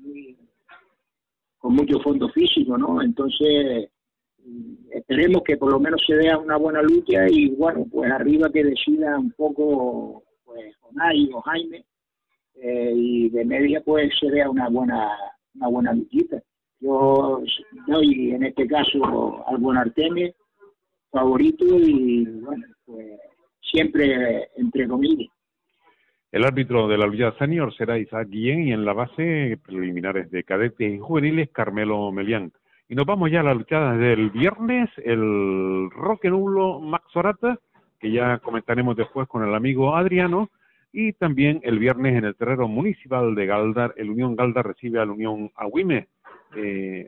muy, 0.00 0.36
con 1.58 1.74
mucho 1.74 2.00
fondo 2.00 2.28
físico, 2.30 2.76
¿no? 2.76 3.00
Entonces, 3.00 3.88
esperemos 4.90 5.42
que 5.44 5.56
por 5.58 5.70
lo 5.70 5.78
menos 5.78 6.02
se 6.04 6.16
vea 6.16 6.38
una 6.38 6.56
buena 6.56 6.82
lucha 6.82 7.28
y 7.28 7.50
bueno, 7.50 7.86
pues 7.88 8.10
arriba 8.10 8.50
que 8.50 8.64
decida 8.64 9.16
un 9.16 9.30
poco, 9.30 10.24
pues 10.44 10.74
Onay 10.80 11.30
o 11.32 11.40
Jaime, 11.42 11.84
eh, 12.62 12.92
y 12.94 13.28
de 13.30 13.44
media 13.44 13.80
pues 13.84 14.12
se 14.18 14.30
vea 14.30 14.48
una 14.50 14.68
buena, 14.68 15.10
una 15.54 15.68
buena 15.68 15.92
luchita. 15.92 16.42
Yo 16.80 17.42
doy 17.86 18.30
en 18.32 18.44
este 18.44 18.66
caso 18.66 19.44
al 19.46 19.58
buen 19.58 19.78
Artemis 19.78 20.34
favorito 21.10 21.64
y 21.64 22.24
bueno, 22.26 22.66
pues 22.84 23.18
siempre 23.60 24.48
entre 24.56 24.86
comillas. 24.86 25.30
El 26.32 26.44
árbitro 26.44 26.88
de 26.88 26.98
la 26.98 27.06
lucha 27.06 27.32
senior 27.38 27.74
será 27.74 27.98
Isaac 27.98 28.28
Guillén 28.28 28.68
y 28.68 28.72
en 28.72 28.84
la 28.84 28.92
base 28.92 29.58
preliminares 29.64 30.30
de 30.30 30.44
cadetes 30.44 30.94
y 30.94 30.98
juveniles 30.98 31.50
Carmelo 31.50 32.12
Melián. 32.12 32.52
Y 32.88 32.94
nos 32.94 33.06
vamos 33.06 33.30
ya 33.30 33.40
a 33.40 33.44
la 33.44 33.54
luchada 33.54 33.96
del 33.96 34.30
viernes, 34.30 34.90
el 34.98 35.88
Roque 35.90 36.28
Nulo 36.28 36.80
Max 36.80 37.04
Orata, 37.16 37.58
que 37.98 38.12
ya 38.12 38.38
comentaremos 38.38 38.96
después 38.96 39.26
con 39.28 39.48
el 39.48 39.54
amigo 39.54 39.96
Adriano, 39.96 40.50
y 40.98 41.12
también 41.12 41.60
el 41.62 41.78
viernes 41.78 42.16
en 42.16 42.24
el 42.24 42.36
terreno 42.36 42.68
municipal 42.68 43.34
de 43.34 43.44
Galdar, 43.44 43.92
el 43.98 44.08
Unión 44.08 44.34
Galdar 44.34 44.66
recibe 44.66 44.98
al 44.98 45.10
Unión 45.10 45.52
Agüime. 45.54 46.08
Eh, 46.56 47.06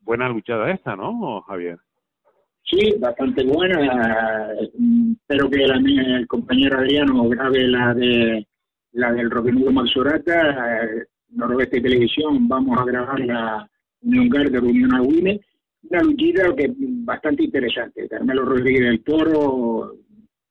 buena 0.00 0.30
luchada 0.30 0.70
esta, 0.70 0.96
¿no, 0.96 1.42
Javier? 1.42 1.76
Sí, 2.64 2.94
bastante 2.98 3.44
buena. 3.44 4.54
Espero 5.12 5.50
que 5.50 5.62
el 5.62 6.26
compañero 6.26 6.78
Adriano 6.78 7.28
grabe 7.28 7.68
la 7.68 7.92
de 7.92 8.46
la 8.92 9.12
del 9.12 9.30
Roquenudo 9.30 9.72
Maxorata, 9.72 10.84
eh, 10.84 11.04
Noroeste 11.28 11.82
Televisión, 11.82 12.48
vamos 12.48 12.80
a 12.80 12.86
grabar 12.86 13.20
la 13.20 13.70
Unión 14.00 14.30
Gardner, 14.30 14.64
Unión 14.64 14.94
Agüime, 14.94 15.38
una 15.90 16.00
luchita 16.00 16.56
que 16.56 16.72
bastante 16.78 17.44
interesante. 17.44 18.08
Carmelo 18.08 18.46
Rodríguez 18.46 18.84
del 18.84 19.04
Toro 19.04 19.96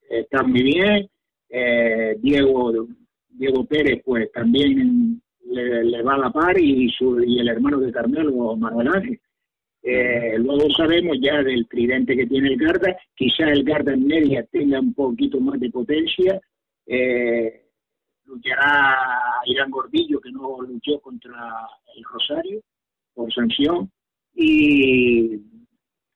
está 0.07 0.43
muy 0.43 0.61
bien, 0.61 1.09
eh, 1.49 2.15
Diego 2.19 2.87
Diego 3.29 3.65
Pérez 3.65 4.01
pues 4.03 4.31
también 4.31 5.21
le, 5.45 6.01
va 6.01 6.15
a 6.15 6.17
la 6.17 6.31
par 6.31 6.59
y, 6.59 6.89
su, 6.89 7.21
y 7.23 7.39
el 7.39 7.47
hermano 7.47 7.79
de 7.79 7.91
Carmelo, 7.91 8.55
Manuel 8.55 8.87
Ángel. 8.87 9.19
Eh, 9.83 10.37
luego 10.39 10.69
sabemos 10.75 11.17
ya 11.21 11.41
del 11.43 11.67
tridente 11.67 12.15
que 12.15 12.25
tiene 12.25 12.49
el 12.49 12.57
Garda, 12.57 12.97
quizá 13.15 13.49
el 13.49 13.63
Garda 13.63 13.93
en 13.93 14.05
media 14.05 14.45
tenga 14.51 14.79
un 14.79 14.93
poquito 14.93 15.39
más 15.39 15.59
de 15.59 15.69
potencia, 15.69 16.41
eh, 16.85 17.67
luchará 18.25 18.97
Irán 19.45 19.71
Gordillo, 19.71 20.19
que 20.19 20.31
no 20.31 20.61
luchó 20.61 20.99
contra 20.99 21.67
el 21.95 22.03
Rosario 22.03 22.61
por 23.13 23.31
sanción, 23.33 23.89
y 24.35 25.37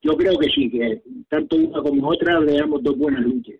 yo 0.01 0.17
creo 0.17 0.37
que 0.37 0.49
sí, 0.49 0.69
que 0.69 1.01
tanto 1.29 1.55
una 1.55 1.81
como 1.81 2.09
otra 2.09 2.39
veamos 2.39 2.83
dos 2.83 2.97
buenas 2.97 3.21
luchas. 3.21 3.55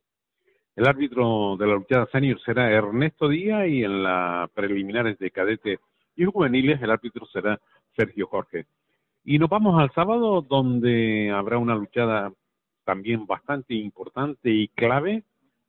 El 0.76 0.88
árbitro 0.88 1.58
de 1.58 1.68
la 1.68 1.76
luchada 1.76 2.08
senior 2.12 2.40
será 2.46 2.72
Ernesto 2.72 3.28
Díaz 3.28 3.68
y 3.68 3.84
en 3.84 4.04
las 4.04 4.50
preliminares 4.52 5.20
de 5.20 5.30
cadete 5.30 5.80
y 6.16 6.24
juveniles 6.24 6.82
el 6.82 6.92
árbitro 6.92 7.26
será 7.26 7.60
Sergio 7.96 8.28
Jorge. 8.28 8.66
Y 9.26 9.38
nos 9.38 9.50
vamos 9.50 9.80
al 9.80 9.92
sábado 9.92 10.42
donde 10.42 11.30
habrá 11.30 11.58
una 11.58 11.76
luchada 11.76 12.32
también 12.86 13.26
bastante 13.26 13.74
importante 13.74 14.50
y 14.50 14.70
clave 14.70 15.24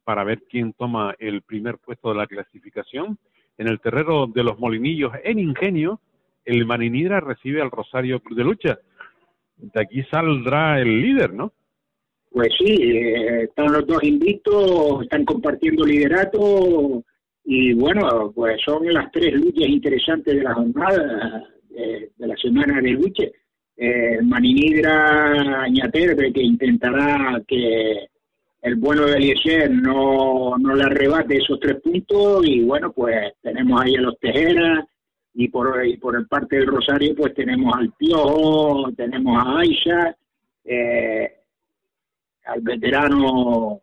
para 0.04 0.24
ver 0.24 0.42
quién 0.48 0.72
toma 0.72 1.14
el 1.18 1.42
primer 1.42 1.78
puesto 1.78 2.10
de 2.10 2.16
la 2.16 2.26
clasificación. 2.26 3.18
En 3.58 3.68
el 3.68 3.80
terreno 3.80 4.26
de 4.28 4.44
los 4.44 4.58
Molinillos 4.58 5.12
en 5.24 5.38
Ingenio, 5.38 6.00
el 6.44 6.64
Maninidra 6.64 7.20
recibe 7.20 7.60
al 7.60 7.70
Rosario 7.70 8.20
Club 8.20 8.38
de 8.38 8.44
Lucha. 8.44 8.78
De 9.56 9.80
aquí 9.80 10.02
saldrá 10.04 10.80
el 10.80 11.02
líder, 11.02 11.34
¿no? 11.34 11.52
Pues 12.32 12.48
sí, 12.58 12.76
eh, 12.80 13.42
están 13.44 13.72
los 13.72 13.86
dos 13.86 14.02
invictos, 14.02 15.02
están 15.02 15.24
compartiendo 15.24 15.84
liderato 15.84 17.04
y 17.44 17.74
bueno, 17.74 18.32
pues 18.34 18.60
son 18.64 18.86
las 18.92 19.10
tres 19.12 19.34
luchas 19.34 19.68
interesantes 19.68 20.36
de 20.36 20.42
la 20.42 20.54
jornada, 20.54 21.44
eh, 21.76 22.10
de 22.16 22.26
la 22.26 22.36
semana 22.36 22.80
de 22.80 22.90
lucha. 22.90 23.24
Eh, 23.76 24.18
Maninidra 24.22 25.62
Añaterbe, 25.62 26.32
que 26.32 26.42
intentará 26.42 27.42
que 27.46 28.08
el 28.62 28.76
bueno 28.76 29.06
de 29.06 29.16
Eliezer 29.16 29.70
no, 29.70 30.56
no 30.56 30.74
le 30.74 30.84
arrebate 30.84 31.36
esos 31.36 31.58
tres 31.60 31.80
puntos 31.82 32.46
y 32.46 32.62
bueno, 32.62 32.92
pues 32.92 33.32
tenemos 33.42 33.80
ahí 33.82 33.96
a 33.96 34.00
los 34.00 34.18
Tejeras 34.18 34.86
y 35.34 35.48
por, 35.48 35.84
y 35.84 35.96
por 35.96 36.16
el 36.16 36.26
parte 36.28 36.56
del 36.56 36.66
Rosario 36.66 37.14
pues 37.16 37.34
tenemos 37.34 37.74
al 37.76 37.92
Piojo, 37.92 38.90
tenemos 38.96 39.36
a 39.36 39.58
Aisha, 39.58 40.16
eh, 40.64 41.41
al 42.44 42.60
veterano 42.60 43.80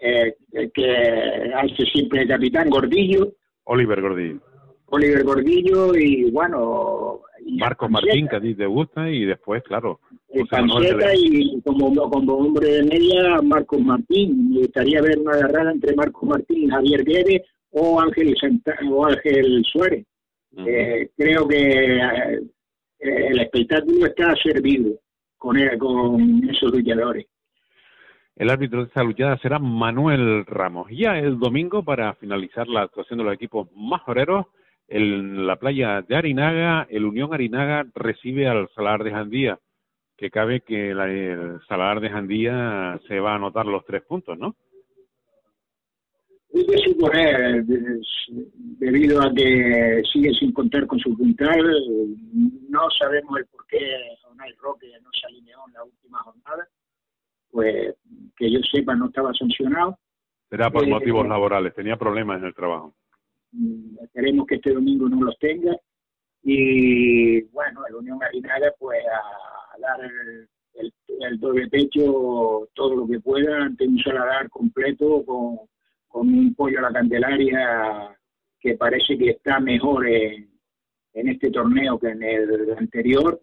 eh, 0.00 0.34
que 0.72 1.52
hace 1.54 1.84
siempre 1.92 2.22
el 2.22 2.28
capitán 2.28 2.70
Gordillo. 2.70 3.32
Oliver 3.64 4.00
Gordillo. 4.00 4.40
Oliver 4.86 5.24
Gordillo 5.24 5.94
y 5.94 6.30
bueno, 6.30 7.20
Marcos 7.58 7.90
Martín, 7.90 8.28
que 8.28 8.36
a 8.36 8.40
ti 8.40 8.54
te 8.54 8.66
gusta, 8.66 9.10
y 9.10 9.24
después, 9.24 9.62
claro. 9.64 10.00
y 10.32 11.60
como, 11.62 12.10
como 12.10 12.34
hombre 12.34 12.68
de 12.68 12.82
media, 12.84 13.40
Marcos 13.42 13.80
Martín. 13.80 14.50
Me 14.50 14.60
gustaría 14.60 15.02
ver 15.02 15.18
una 15.18 15.32
agarrada 15.32 15.72
entre 15.72 15.94
Marcos 15.94 16.28
Martín, 16.28 16.70
Javier 16.70 17.04
Guedes 17.04 17.42
o 17.70 18.00
Ángel, 18.00 18.34
o 18.90 19.06
Ángel 19.06 19.64
Suárez. 19.70 20.06
Eh, 20.66 21.10
creo 21.16 21.46
que 21.46 21.98
eh, 21.98 22.40
el 22.98 23.40
espectáculo 23.40 24.06
está 24.06 24.34
servido 24.42 24.98
con, 25.38 25.56
con 25.78 26.48
esos 26.48 26.72
luchadores. 26.72 27.26
El 28.36 28.50
árbitro 28.50 28.80
de 28.80 28.86
esta 28.86 29.02
luchada 29.02 29.36
será 29.38 29.58
Manuel 29.58 30.46
Ramos. 30.46 30.86
Ya 30.90 31.18
el 31.18 31.38
domingo, 31.38 31.82
para 31.82 32.14
finalizar 32.14 32.68
la 32.68 32.82
actuación 32.82 33.18
de 33.18 33.24
los 33.24 33.34
equipos 33.34 33.68
más 33.74 34.02
en 34.86 35.46
la 35.46 35.56
playa 35.56 36.02
de 36.02 36.16
Arinaga, 36.16 36.86
el 36.88 37.04
Unión 37.04 37.34
Arinaga 37.34 37.84
recibe 37.94 38.48
al 38.48 38.68
Salar 38.74 39.02
de 39.02 39.10
Jandía, 39.10 39.58
que 40.16 40.30
cabe 40.30 40.60
que 40.60 40.90
el 40.90 41.60
Salar 41.68 42.00
de 42.00 42.10
Jandía 42.10 42.98
se 43.06 43.20
va 43.20 43.32
a 43.32 43.36
anotar 43.36 43.66
los 43.66 43.84
tres 43.84 44.02
puntos, 44.02 44.38
¿no? 44.38 44.54
Que 46.50 46.78
suponer, 46.78 47.64
debido 48.78 49.22
a 49.22 49.32
que 49.32 50.02
sigue 50.12 50.32
sin 50.32 50.52
contar 50.52 50.86
con 50.86 50.98
su 50.98 51.16
puntal, 51.16 51.62
no 52.68 52.90
sabemos 52.98 53.38
el 53.38 53.46
por 53.46 53.66
qué 53.66 53.78
Onay 54.30 54.52
Roque 54.54 54.86
no 55.02 55.10
se 55.12 55.26
alineó 55.26 55.58
en 55.66 55.74
la 55.74 55.84
última 55.84 56.18
jornada, 56.18 56.68
pues 57.50 57.94
que 58.36 58.50
yo 58.50 58.60
sepa 58.72 58.94
no 58.94 59.06
estaba 59.06 59.32
sancionado. 59.34 59.98
Será 60.48 60.70
por 60.70 60.84
eh, 60.84 60.88
motivos 60.88 61.28
laborales, 61.28 61.74
tenía 61.74 61.96
problemas 61.96 62.38
en 62.38 62.46
el 62.46 62.54
trabajo. 62.54 62.94
Mm, 63.52 63.98
esperemos 64.02 64.46
que 64.46 64.56
este 64.56 64.72
domingo 64.72 65.08
no 65.08 65.22
los 65.22 65.38
tenga 65.38 65.76
y 66.42 67.42
bueno, 67.50 67.82
la 67.90 67.96
Unión 67.96 68.18
Marinaga 68.18 68.72
pues 68.78 69.00
a, 69.06 69.78
dar 69.80 70.00
el, 70.00 70.92
el, 71.20 71.38
doble 71.38 71.68
pecho 71.68 72.68
todo 72.74 72.96
lo 72.96 73.06
que 73.06 73.20
pueda 73.20 73.64
ante 73.64 73.86
un 73.86 73.98
saladar 73.98 74.48
completo 74.48 75.24
con, 75.24 75.58
con 76.08 76.28
un 76.28 76.54
pollo 76.54 76.78
a 76.78 76.82
la 76.82 76.92
candelaria 76.92 78.16
que 78.60 78.74
parece 78.74 79.16
que 79.16 79.30
está 79.30 79.60
mejor 79.60 80.08
en, 80.08 80.48
en 81.14 81.28
este 81.28 81.50
torneo 81.50 81.98
que 81.98 82.08
en 82.08 82.22
el 82.22 82.74
anterior. 82.76 83.40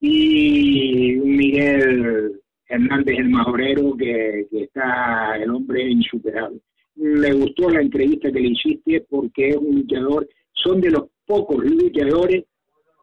Y 0.00 1.16
Miguel 1.24 2.40
Hernández 2.68 3.18
el 3.18 3.30
Majorero 3.30 3.96
que, 3.96 4.46
que 4.50 4.64
está 4.64 5.36
el 5.36 5.50
hombre 5.50 5.82
insuperable. 5.88 6.60
Me 6.96 7.32
gustó 7.32 7.70
la 7.70 7.80
entrevista 7.80 8.30
que 8.30 8.40
le 8.40 8.48
hiciste 8.48 9.06
porque 9.08 9.50
es 9.50 9.56
un 9.56 9.76
luchador, 9.76 10.28
son 10.52 10.80
de 10.80 10.90
los 10.90 11.08
pocos 11.26 11.64
luchadores 11.64 12.44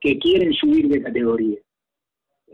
que 0.01 0.17
quieren 0.17 0.53
subir 0.53 0.87
de 0.89 1.01
categoría. 1.01 1.59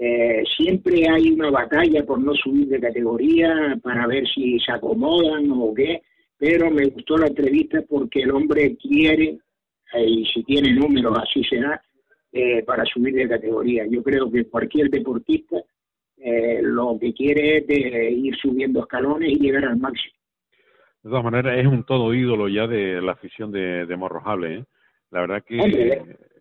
Eh, 0.01 0.43
siempre 0.55 1.09
hay 1.09 1.31
una 1.31 1.49
batalla 1.49 2.05
por 2.05 2.21
no 2.21 2.33
subir 2.33 2.67
de 2.67 2.79
categoría 2.79 3.77
para 3.83 4.07
ver 4.07 4.25
si 4.27 4.57
se 4.59 4.71
acomodan 4.71 5.51
o 5.51 5.73
qué, 5.73 6.01
pero 6.39 6.71
me 6.71 6.85
gustó 6.85 7.17
la 7.17 7.27
entrevista 7.27 7.83
porque 7.87 8.21
el 8.21 8.31
hombre 8.31 8.75
quiere, 8.77 9.37
eh, 9.93 10.05
y 10.05 10.25
si 10.25 10.43
tiene 10.43 10.73
números 10.73 11.15
así 11.19 11.43
será, 11.43 11.79
eh, 12.31 12.63
para 12.63 12.83
subir 12.85 13.13
de 13.13 13.29
categoría. 13.29 13.85
Yo 13.87 14.01
creo 14.01 14.31
que 14.31 14.45
cualquier 14.45 14.89
deportista 14.89 15.57
lo 16.61 16.97
que 16.99 17.13
quiere 17.13 17.59
es 17.59 18.17
ir 18.17 18.35
subiendo 18.35 18.81
escalones 18.81 19.29
y 19.31 19.39
llegar 19.39 19.63
al 19.63 19.77
máximo. 19.77 20.15
De 21.01 21.09
todas 21.09 21.23
maneras, 21.23 21.57
es 21.57 21.65
un 21.65 21.85
todo 21.85 22.13
ídolo 22.13 22.49
ya 22.49 22.67
de 22.67 23.01
la 23.01 23.13
afición 23.13 23.53
de, 23.53 23.85
de 23.85 23.95
Morrojable, 23.95 24.55
¿eh? 24.57 24.65
La 25.11 25.21
verdad 25.21 25.43
que... 25.47 25.57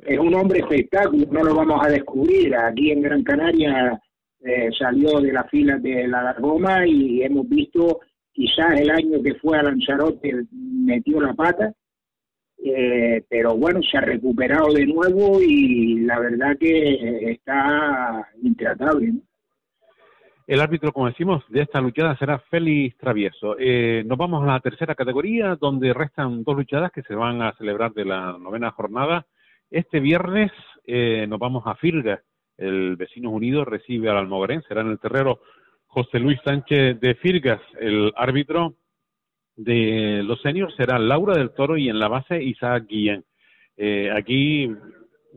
es 0.04 0.18
un 0.18 0.34
hombre 0.34 0.61
espectáculo, 0.61 1.24
no 1.30 1.42
lo 1.42 1.54
vamos 1.54 1.80
a 1.84 1.90
descubrir. 1.90 2.54
Aquí 2.54 2.90
en 2.90 3.02
Gran 3.02 3.22
Canaria 3.22 3.98
eh, 4.40 4.68
salió 4.78 5.20
de 5.20 5.32
la 5.32 5.44
fila 5.44 5.78
de 5.78 6.06
la 6.06 6.22
Largoma 6.22 6.87
y 6.87 7.22
hemos 7.22 7.48
visto 7.48 8.00
quizás 8.38 8.81
el 8.81 8.90
año 8.90 9.20
que 9.20 9.35
fue 9.35 9.59
a 9.59 9.64
Lanzarote 9.64 10.44
metió 10.53 11.20
la 11.20 11.35
pata, 11.35 11.72
eh, 12.64 13.24
pero 13.29 13.57
bueno, 13.57 13.81
se 13.83 13.98
ha 13.98 14.01
recuperado 14.01 14.72
de 14.72 14.87
nuevo 14.87 15.40
y 15.42 16.01
la 16.03 16.20
verdad 16.20 16.57
que 16.59 17.33
está 17.33 18.29
intratable. 18.40 19.14
El 20.46 20.61
árbitro, 20.61 20.92
como 20.92 21.09
decimos, 21.09 21.44
de 21.48 21.62
esta 21.62 21.81
luchada 21.81 22.16
será 22.16 22.38
Félix 22.38 22.96
Travieso. 22.96 23.57
Eh, 23.59 24.05
nos 24.07 24.16
vamos 24.16 24.42
a 24.44 24.53
la 24.53 24.61
tercera 24.61 24.94
categoría, 24.94 25.57
donde 25.57 25.92
restan 25.92 26.44
dos 26.44 26.57
luchadas 26.57 26.92
que 26.92 27.03
se 27.03 27.14
van 27.14 27.42
a 27.42 27.53
celebrar 27.59 27.92
de 27.92 28.05
la 28.05 28.38
novena 28.38 28.70
jornada. 28.70 29.27
Este 29.70 30.01
viernes 30.01 30.53
eh, 30.87 31.27
nos 31.29 31.38
vamos 31.40 31.64
a 31.66 31.74
Firga. 31.74 32.22
El 32.57 32.96
Vecinos 32.96 33.33
Unidos 33.33 33.66
recibe 33.66 34.09
al 34.09 34.16
Almogarén. 34.16 34.62
Será 34.62 34.81
en 34.81 34.88
el 34.88 34.98
terrero 34.98 35.40
José 35.98 36.20
Luis 36.20 36.38
Sánchez 36.44 37.00
de 37.00 37.14
Firgas. 37.16 37.61
El 37.80 38.12
árbitro 38.14 38.74
de 39.56 40.22
los 40.24 40.40
seniors 40.42 40.72
será 40.76 40.96
Laura 40.96 41.37
del 41.37 41.50
Toro 41.50 41.76
y 41.76 41.88
en 41.88 41.98
la 41.98 42.06
base 42.06 42.40
Isaac 42.40 42.84
Guillén. 42.88 43.24
Eh, 43.76 44.08
aquí, 44.16 44.70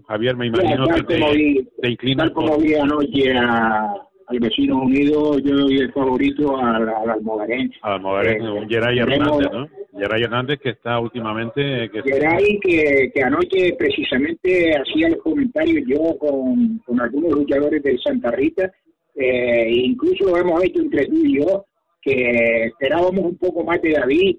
Javier, 0.08 0.36
me 0.36 0.48
imagino 0.48 0.86
que 0.88 1.02
te, 1.02 1.68
te 1.82 1.90
inclinas. 1.90 2.30
como 2.30 2.60
vi 2.60 2.76
anoche 2.76 3.36
al 3.36 4.40
vecino 4.40 4.84
unido, 4.84 5.40
yo 5.40 5.56
doy 5.58 5.78
el 5.78 5.92
favorito 5.94 6.56
al, 6.58 6.88
al 6.88 7.10
Almogarén. 7.10 7.74
Al 7.82 7.94
Almogarén, 7.94 8.44
Eh, 8.46 8.66
Geray 8.70 9.00
Hernández, 9.00 9.50
¿no? 9.52 9.68
Geray 9.98 10.24
Hernández 10.24 10.60
que 10.60 10.70
está 10.70 11.00
últimamente... 11.00 11.90
Que 11.90 12.02
Geray, 12.04 12.60
que, 12.62 13.12
que 13.14 13.24
anoche 13.24 13.76
precisamente 13.78 14.72
hacía 14.78 15.10
los 15.10 15.22
comentarios 15.24 15.84
yo 15.88 16.18
con, 16.20 16.78
con 16.86 17.02
algunos 17.02 17.32
luchadores 17.32 17.82
del 17.84 18.00
Santa 18.00 18.30
Rita, 18.32 18.72
eh, 19.16 19.70
incluso 19.72 20.36
hemos 20.38 20.64
hecho 20.64 20.80
entre 20.82 21.06
tú 21.08 21.16
y 21.16 21.40
yo, 21.40 21.66
que 22.02 22.66
esperábamos 22.66 23.26
un 23.26 23.38
poco 23.38 23.64
más 23.64 23.82
de 23.82 23.92
David, 23.94 24.38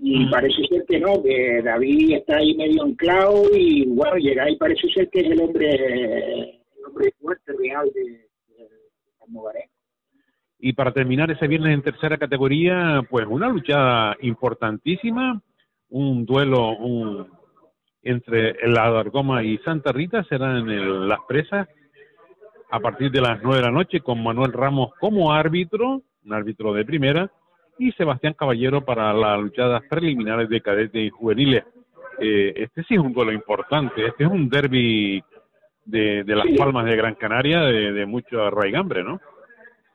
y 0.00 0.26
parece 0.26 0.62
ser 0.68 0.84
que 0.86 0.98
no, 0.98 1.22
que 1.22 1.62
David 1.62 2.16
está 2.16 2.36
ahí 2.36 2.54
medio 2.56 2.82
anclado, 2.82 3.44
y 3.54 3.86
bueno, 3.86 4.16
Geray 4.20 4.56
parece 4.56 4.88
ser 4.88 5.08
que 5.08 5.20
es 5.20 5.30
el 5.30 5.40
hombre, 5.40 5.70
el 5.70 6.60
hombre 6.86 7.12
fuerte, 7.20 7.52
real 7.58 7.88
de, 7.94 8.02
de. 8.02 9.64
Y 10.58 10.72
para 10.72 10.92
terminar 10.92 11.30
ese 11.30 11.46
viernes 11.46 11.74
en 11.74 11.82
tercera 11.82 12.18
categoría, 12.18 13.02
pues 13.08 13.26
una 13.28 13.48
luchada 13.48 14.16
importantísima, 14.20 15.40
un 15.90 16.24
duelo 16.26 16.76
un, 16.76 17.28
entre 18.02 18.54
la 18.68 18.90
Dargoma 18.90 19.42
y 19.44 19.58
Santa 19.58 19.92
Rita, 19.92 20.24
será 20.24 20.58
en 20.58 20.68
el- 20.68 21.08
Las 21.08 21.20
Presas 21.28 21.68
a 22.74 22.80
partir 22.80 23.08
de 23.12 23.20
las 23.20 23.40
nueve 23.40 23.58
de 23.58 23.66
la 23.66 23.70
noche 23.70 24.00
con 24.00 24.20
Manuel 24.20 24.52
Ramos 24.52 24.90
como 24.98 25.32
árbitro, 25.32 26.02
un 26.24 26.32
árbitro 26.32 26.72
de 26.74 26.84
primera, 26.84 27.30
y 27.78 27.92
Sebastián 27.92 28.34
Caballero 28.36 28.84
para 28.84 29.12
las 29.14 29.38
luchadas 29.38 29.82
preliminares 29.88 30.48
de 30.48 30.60
cadetes 30.60 31.00
y 31.00 31.08
juveniles. 31.08 31.62
Eh, 32.18 32.52
este 32.56 32.82
sí 32.82 32.94
es 32.94 33.00
un 33.00 33.12
duelo 33.12 33.32
importante, 33.32 34.04
este 34.04 34.24
es 34.24 34.30
un 34.30 34.48
derby 34.48 35.22
de, 35.84 36.24
de 36.24 36.34
Las 36.34 36.46
Palmas 36.58 36.84
de 36.86 36.96
Gran 36.96 37.14
Canaria 37.14 37.60
de, 37.60 37.92
de 37.92 38.06
mucho 38.06 38.42
arraigambre, 38.42 39.04
¿no? 39.04 39.20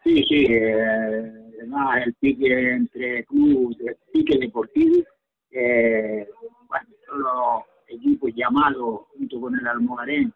Sí, 0.05 0.23
sí, 0.29 0.45
eh, 0.49 1.31
además 1.57 2.05
el 2.05 2.13
pique 2.13 2.71
entre 2.75 3.25
clubes, 3.25 3.77
el 3.81 3.97
pique 4.13 4.37
deportivo, 4.37 5.03
eh, 5.51 6.29
bueno, 6.69 6.87
son 7.05 7.19
los 7.19 7.63
equipos 7.89 8.31
llamados 8.33 9.01
junto 9.17 9.41
con 9.41 9.59
el 9.59 9.67
Almogarén 9.67 10.33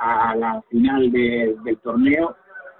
a 0.00 0.34
la 0.34 0.62
final 0.70 1.10
de- 1.12 1.54
del 1.64 1.76
torneo 1.78 2.34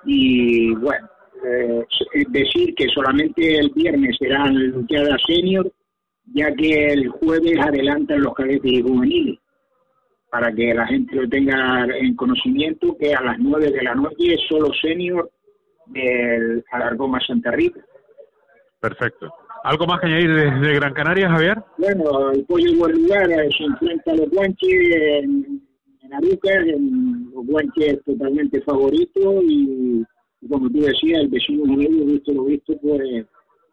y 0.04 0.74
bueno, 0.76 1.08
eh, 1.46 1.84
decir 2.28 2.74
que 2.74 2.86
solamente 2.88 3.58
el 3.58 3.70
viernes 3.74 4.16
serán 4.18 4.54
luchadas 4.70 5.20
senior, 5.26 5.70
ya 6.32 6.52
que 6.54 6.92
el 6.92 7.08
jueves 7.08 7.58
adelantan 7.60 8.22
los 8.22 8.34
cadetes 8.34 8.72
y 8.72 8.82
juveniles 8.82 9.38
para 10.30 10.52
que 10.52 10.72
la 10.72 10.86
gente 10.86 11.14
lo 11.16 11.28
tenga 11.28 11.84
en 11.98 12.14
conocimiento 12.14 12.96
que 12.98 13.14
a 13.14 13.20
las 13.20 13.38
nueve 13.38 13.70
de 13.70 13.82
la 13.82 13.94
noche 13.94 14.34
es 14.34 14.40
solo 14.48 14.68
senior 14.80 15.30
del 15.86 16.64
Alargoma 16.70 17.18
Santa 17.26 17.50
Rita. 17.50 17.80
Perfecto. 18.80 19.32
¿Algo 19.64 19.86
más 19.86 20.00
que 20.00 20.06
añadir 20.06 20.32
desde 20.34 20.74
Gran 20.76 20.94
Canaria, 20.94 21.28
Javier? 21.28 21.58
Bueno, 21.76 22.30
el 22.30 22.44
pollo 22.46 22.78
buen 22.78 22.92
lugar 23.02 23.26
se 23.28 23.64
enfrenta 23.64 24.12
a 24.12 24.16
los 24.16 24.30
guanches 24.30 24.70
en, 24.72 25.62
en 26.10 26.14
Arucas, 26.14 26.66
en 26.66 27.30
los 27.32 27.46
guanches 27.46 28.02
totalmente 28.04 28.60
favoritos 28.62 29.44
y, 29.44 30.04
y 30.40 30.48
como 30.48 30.68
tú 30.70 30.80
decías, 30.80 31.20
el 31.20 31.28
vecino 31.28 31.62
unido, 31.62 32.04
visto 32.06 32.32
lo 32.32 32.44
visto, 32.44 32.74
pues 32.82 33.26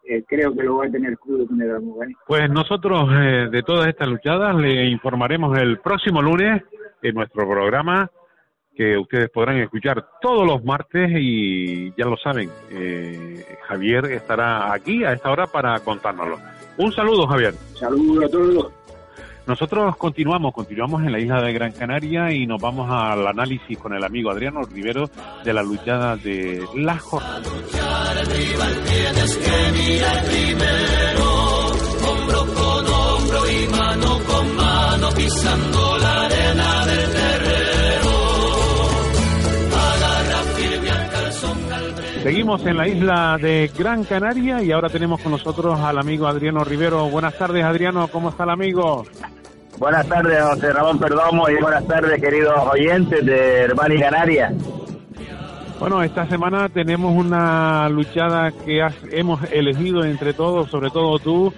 eh, 0.09 0.23
creo 0.27 0.55
que 0.55 0.63
lo 0.63 0.77
va 0.77 0.85
a 0.85 0.91
tener 0.91 1.17
crudo 1.17 1.47
con 1.47 1.61
el 1.61 1.71
Almogarén. 1.71 2.15
Pues 2.27 2.49
nosotros 2.49 3.09
eh, 3.11 3.47
de 3.51 3.63
todas 3.63 3.87
estas 3.87 4.07
luchadas 4.07 4.55
le 4.55 4.85
informaremos 4.85 5.57
el 5.57 5.79
próximo 5.79 6.21
lunes 6.21 6.63
en 7.01 7.15
nuestro 7.15 7.47
programa 7.47 8.09
que 8.75 8.95
ustedes 8.95 9.29
podrán 9.31 9.57
escuchar 9.57 10.05
todos 10.21 10.45
los 10.45 10.63
martes 10.63 11.09
y 11.19 11.89
ya 11.97 12.05
lo 12.05 12.15
saben, 12.15 12.47
eh, 12.69 13.43
Javier 13.63 14.05
estará 14.05 14.71
aquí 14.71 15.03
a 15.03 15.13
esta 15.13 15.31
hora 15.31 15.47
para 15.47 15.79
contárnoslo. 15.79 16.37
Un 16.77 16.91
saludo, 16.91 17.25
Javier. 17.25 17.53
Saludos 17.73 18.25
a 18.25 18.29
todos. 18.29 18.86
Nosotros 19.47 19.95
continuamos, 19.95 20.53
continuamos 20.53 21.03
en 21.03 21.11
la 21.13 21.19
isla 21.19 21.41
de 21.41 21.53
Gran 21.53 21.71
Canaria 21.71 22.33
y 22.33 22.45
nos 22.45 22.61
vamos 22.61 22.91
al 22.91 23.25
análisis 23.25 23.77
con 23.77 23.93
el 23.93 24.03
amigo 24.03 24.29
Adriano 24.29 24.61
Rivero 24.63 25.09
de 25.45 25.53
la 25.53 25.63
luchada 25.63 26.17
de 26.17 26.65
la 26.75 26.99
jornada. 26.99 27.41
Seguimos 42.21 42.65
en 42.65 42.75
la 42.75 42.87
isla 42.89 43.37
de 43.41 43.71
Gran 43.77 44.03
Canaria 44.03 44.61
y 44.61 44.73
ahora 44.73 44.89
tenemos 44.89 45.21
con 45.21 45.31
nosotros 45.31 45.79
al 45.79 45.97
amigo 45.97 46.27
Adriano 46.27 46.65
Rivero. 46.65 47.09
Buenas 47.09 47.37
tardes, 47.37 47.63
Adriano, 47.63 48.09
¿cómo 48.09 48.27
está 48.27 48.43
el 48.43 48.49
amigo? 48.49 49.05
Buenas 49.79 50.07
tardes, 50.07 50.41
José 50.41 50.73
Ramón 50.73 50.99
Perdomo, 50.99 51.49
y 51.49 51.61
buenas 51.61 51.85
tardes, 51.87 52.19
queridos 52.21 52.55
oyentes 52.73 53.25
de 53.25 53.61
Herbani 53.61 53.99
Canaria. 53.99 54.51
Bueno, 55.79 56.01
esta 56.01 56.25
semana 56.25 56.67
tenemos 56.69 57.13
una 57.15 57.87
luchada 57.89 58.51
que 58.65 58.81
has- 58.81 58.97
hemos 59.11 59.39
elegido 59.51 60.03
entre 60.03 60.33
todos, 60.33 60.69
sobre 60.71 60.89
todo 60.89 61.19
tú, 61.19 61.53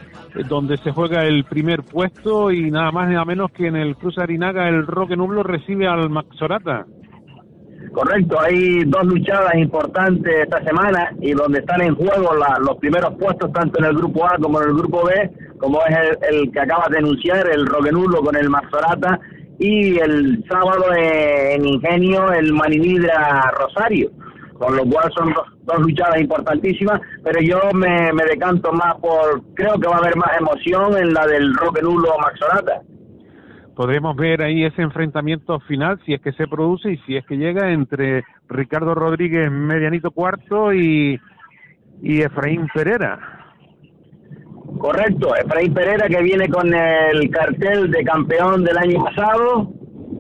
donde 0.49 0.77
se 0.77 0.91
juega 0.91 1.23
el 1.25 1.45
primer 1.45 1.83
puesto 1.83 2.51
y 2.51 2.69
nada 2.69 2.91
más 2.91 3.07
ni 3.07 3.13
nada 3.13 3.25
menos 3.25 3.51
que 3.51 3.67
en 3.67 3.77
el 3.77 3.95
Cruz 3.95 4.17
Arinaga 4.17 4.67
el 4.67 4.85
Roque 4.85 5.15
Nublo 5.15 5.41
recibe 5.43 5.87
al 5.87 6.09
Maxorata. 6.09 6.85
Correcto, 7.91 8.39
hay 8.39 8.83
dos 8.85 9.03
luchadas 9.05 9.55
importantes 9.55 10.33
esta 10.43 10.63
semana 10.63 11.11
y 11.21 11.31
donde 11.33 11.59
están 11.59 11.81
en 11.81 11.95
juego 11.95 12.31
los 12.61 12.77
primeros 12.77 13.15
puestos 13.15 13.51
tanto 13.51 13.79
en 13.79 13.85
el 13.85 13.95
grupo 13.95 14.25
A 14.25 14.37
como 14.37 14.61
en 14.61 14.69
el 14.69 14.75
grupo 14.75 15.05
B, 15.05 15.31
como 15.57 15.79
es 15.85 15.97
el, 15.97 16.35
el 16.35 16.51
que 16.51 16.59
acabas 16.59 16.89
de 16.89 16.99
anunciar, 16.99 17.49
el 17.49 17.65
Roquenulo 17.65 18.21
con 18.21 18.35
el 18.35 18.49
Mazorata 18.49 19.19
y 19.59 19.99
el 19.99 20.43
sábado 20.49 20.85
en 20.95 21.65
Ingenio 21.65 22.31
el 22.31 22.53
Maninidra 22.53 23.51
Rosario, 23.59 24.09
con 24.57 24.75
lo 24.75 24.85
cual 24.85 25.11
son 25.15 25.33
dos, 25.33 25.79
luchadas 25.79 26.19
importantísimas, 26.19 27.01
pero 27.23 27.41
yo 27.41 27.59
me, 27.73 28.11
decanto 28.29 28.71
más 28.71 28.95
por, 28.95 29.41
creo 29.53 29.77
que 29.79 29.87
va 29.87 29.95
a 29.95 29.99
haber 29.99 30.15
más 30.15 30.31
emoción 30.39 30.97
en 30.97 31.13
la 31.13 31.27
del 31.27 31.53
Roquenulo 31.55 32.17
Maxorata. 32.19 32.81
Podremos 33.79 34.13
ver 34.17 34.41
ahí 34.41 34.65
ese 34.65 34.81
enfrentamiento 34.81 35.57
final, 35.61 36.01
si 36.05 36.13
es 36.13 36.19
que 36.19 36.33
se 36.33 36.47
produce 36.47 36.91
y 36.91 36.97
si 37.05 37.15
es 37.15 37.25
que 37.25 37.37
llega 37.37 37.71
entre 37.71 38.25
Ricardo 38.49 38.93
Rodríguez 38.93 39.49
Medianito 39.49 40.11
Cuarto 40.11 40.73
y, 40.73 41.17
y 42.01 42.21
Efraín 42.21 42.67
Pereira. 42.73 43.17
Correcto, 44.77 45.33
Efraín 45.33 45.73
Pereira 45.73 46.09
que 46.09 46.21
viene 46.21 46.49
con 46.49 46.73
el 46.73 47.29
cartel 47.29 47.89
de 47.89 48.03
campeón 48.03 48.65
del 48.65 48.77
año 48.77 49.01
pasado, 49.01 49.71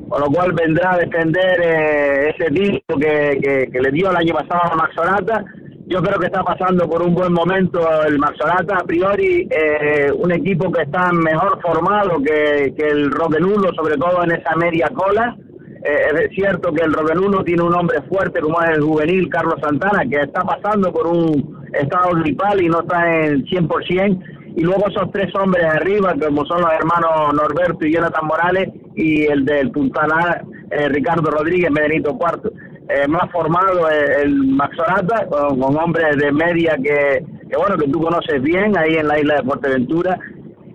con 0.07 0.21
lo 0.21 0.27
cual 0.27 0.53
vendrá 0.53 0.93
a 0.93 0.97
defender 0.99 1.59
eh, 1.61 2.29
ese 2.29 2.51
título 2.51 2.97
que, 2.97 3.39
que, 3.43 3.69
que 3.73 3.81
le 3.81 3.91
dio 3.91 4.09
el 4.09 4.15
año 4.15 4.35
pasado 4.35 4.71
a 4.71 4.75
Maxorata. 4.77 5.43
Yo 5.89 6.03
creo 6.03 6.19
que 6.19 6.27
está 6.27 6.43
pasando 6.43 6.87
por 6.87 7.01
un 7.01 7.15
buen 7.15 7.33
momento 7.33 7.79
el 8.05 8.19
Maxorata, 8.19 8.77
a 8.77 8.83
priori 8.83 9.47
eh, 9.49 10.11
un 10.15 10.31
equipo 10.31 10.71
que 10.71 10.83
está 10.83 11.11
mejor 11.11 11.59
formado 11.63 12.21
que, 12.21 12.75
que 12.77 12.87
el 12.89 13.09
Roquenulo, 13.09 13.73
sobre 13.73 13.97
todo 13.97 14.23
en 14.23 14.33
esa 14.33 14.55
media 14.55 14.87
cola. 14.93 15.35
Eh, 15.83 16.25
es 16.25 16.35
cierto 16.35 16.71
que 16.71 16.83
el 16.83 16.93
Roquenulo 16.93 17.43
tiene 17.43 17.63
un 17.63 17.73
hombre 17.73 18.03
fuerte 18.03 18.39
como 18.39 18.61
es 18.61 18.69
el 18.77 18.83
juvenil 18.83 19.29
Carlos 19.29 19.55
Santana, 19.63 20.03
que 20.07 20.17
está 20.17 20.41
pasando 20.41 20.93
por 20.93 21.07
un 21.07 21.59
estado 21.73 22.11
gripal 22.17 22.61
y 22.61 22.69
no 22.69 22.81
está 22.81 23.25
en 23.25 23.43
100%. 23.45 24.19
Y 24.57 24.61
luego 24.61 24.89
esos 24.89 25.11
tres 25.11 25.33
hombres 25.33 25.65
arriba, 25.65 26.13
como 26.23 26.45
son 26.45 26.61
los 26.61 26.71
hermanos 26.71 27.33
Norberto 27.33 27.87
y 27.87 27.93
Jonathan 27.93 28.27
Morales, 28.27 28.69
y 28.95 29.23
el 29.23 29.43
del 29.43 29.71
Puntaná, 29.71 30.43
eh, 30.69 30.87
Ricardo 30.89 31.31
Rodríguez, 31.31 31.71
Benito 31.73 32.15
Cuarto. 32.15 32.51
Eh, 32.89 33.07
más 33.07 33.29
formado 33.31 33.87
eh, 33.87 34.23
el 34.23 34.35
Maxorata, 34.47 35.27
con, 35.27 35.61
hombres 35.77 36.17
de 36.17 36.31
media 36.31 36.75
que, 36.83 37.23
bueno, 37.55 37.77
que 37.77 37.87
tú 37.87 38.01
conoces 38.01 38.41
bien 38.41 38.75
ahí 38.75 38.95
en 38.95 39.07
la 39.07 39.19
isla 39.19 39.35
de 39.35 39.43
Fuerteventura. 39.43 40.17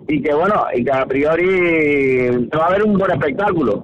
y 0.07 0.21
que 0.21 0.33
bueno, 0.33 0.65
y 0.73 0.85
que 0.85 0.91
a 0.93 1.05
priori 1.05 2.47
va 2.57 2.65
a 2.65 2.67
haber 2.67 2.83
un 2.83 2.97
buen 2.97 3.11
espectáculo. 3.11 3.83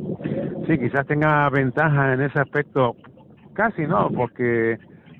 Sí, 0.65 0.77
quizás 0.77 1.05
tenga 1.07 1.49
ventaja 1.49 2.13
en 2.13 2.21
ese 2.21 2.39
aspecto, 2.39 2.95
casi 3.53 3.85
no, 3.85 4.09
porque 4.15 4.77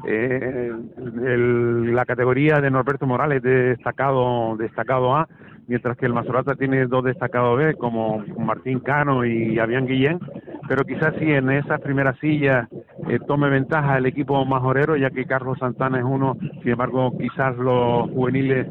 eh, 0.07 0.71
el, 0.97 1.93
la 1.93 2.05
categoría 2.05 2.61
de 2.61 2.71
Norberto 2.71 3.05
Morales 3.05 3.43
de 3.43 3.75
destacado, 3.75 4.55
destacado 4.55 5.15
A, 5.15 5.27
mientras 5.67 5.97
que 5.97 6.05
el 6.05 6.13
Masorata 6.13 6.55
tiene 6.55 6.85
dos 6.85 7.03
destacados 7.03 7.57
B, 7.57 7.75
como 7.75 8.23
Martín 8.37 8.79
Cano 8.79 9.25
y 9.25 9.59
Avian 9.59 9.85
Guillén, 9.85 10.19
pero 10.67 10.83
quizás 10.83 11.13
sí 11.19 11.31
en 11.31 11.49
esa 11.49 11.77
primera 11.77 12.13
silla 12.21 12.67
eh, 13.09 13.19
tome 13.27 13.49
ventaja 13.49 13.97
el 13.97 14.05
equipo 14.05 14.45
majorero, 14.45 14.95
ya 14.95 15.09
que 15.09 15.25
Carlos 15.25 15.57
Santana 15.59 15.99
es 15.99 16.05
uno, 16.05 16.37
sin 16.61 16.71
embargo, 16.71 17.17
quizás 17.17 17.55
los 17.57 18.09
juveniles 18.11 18.67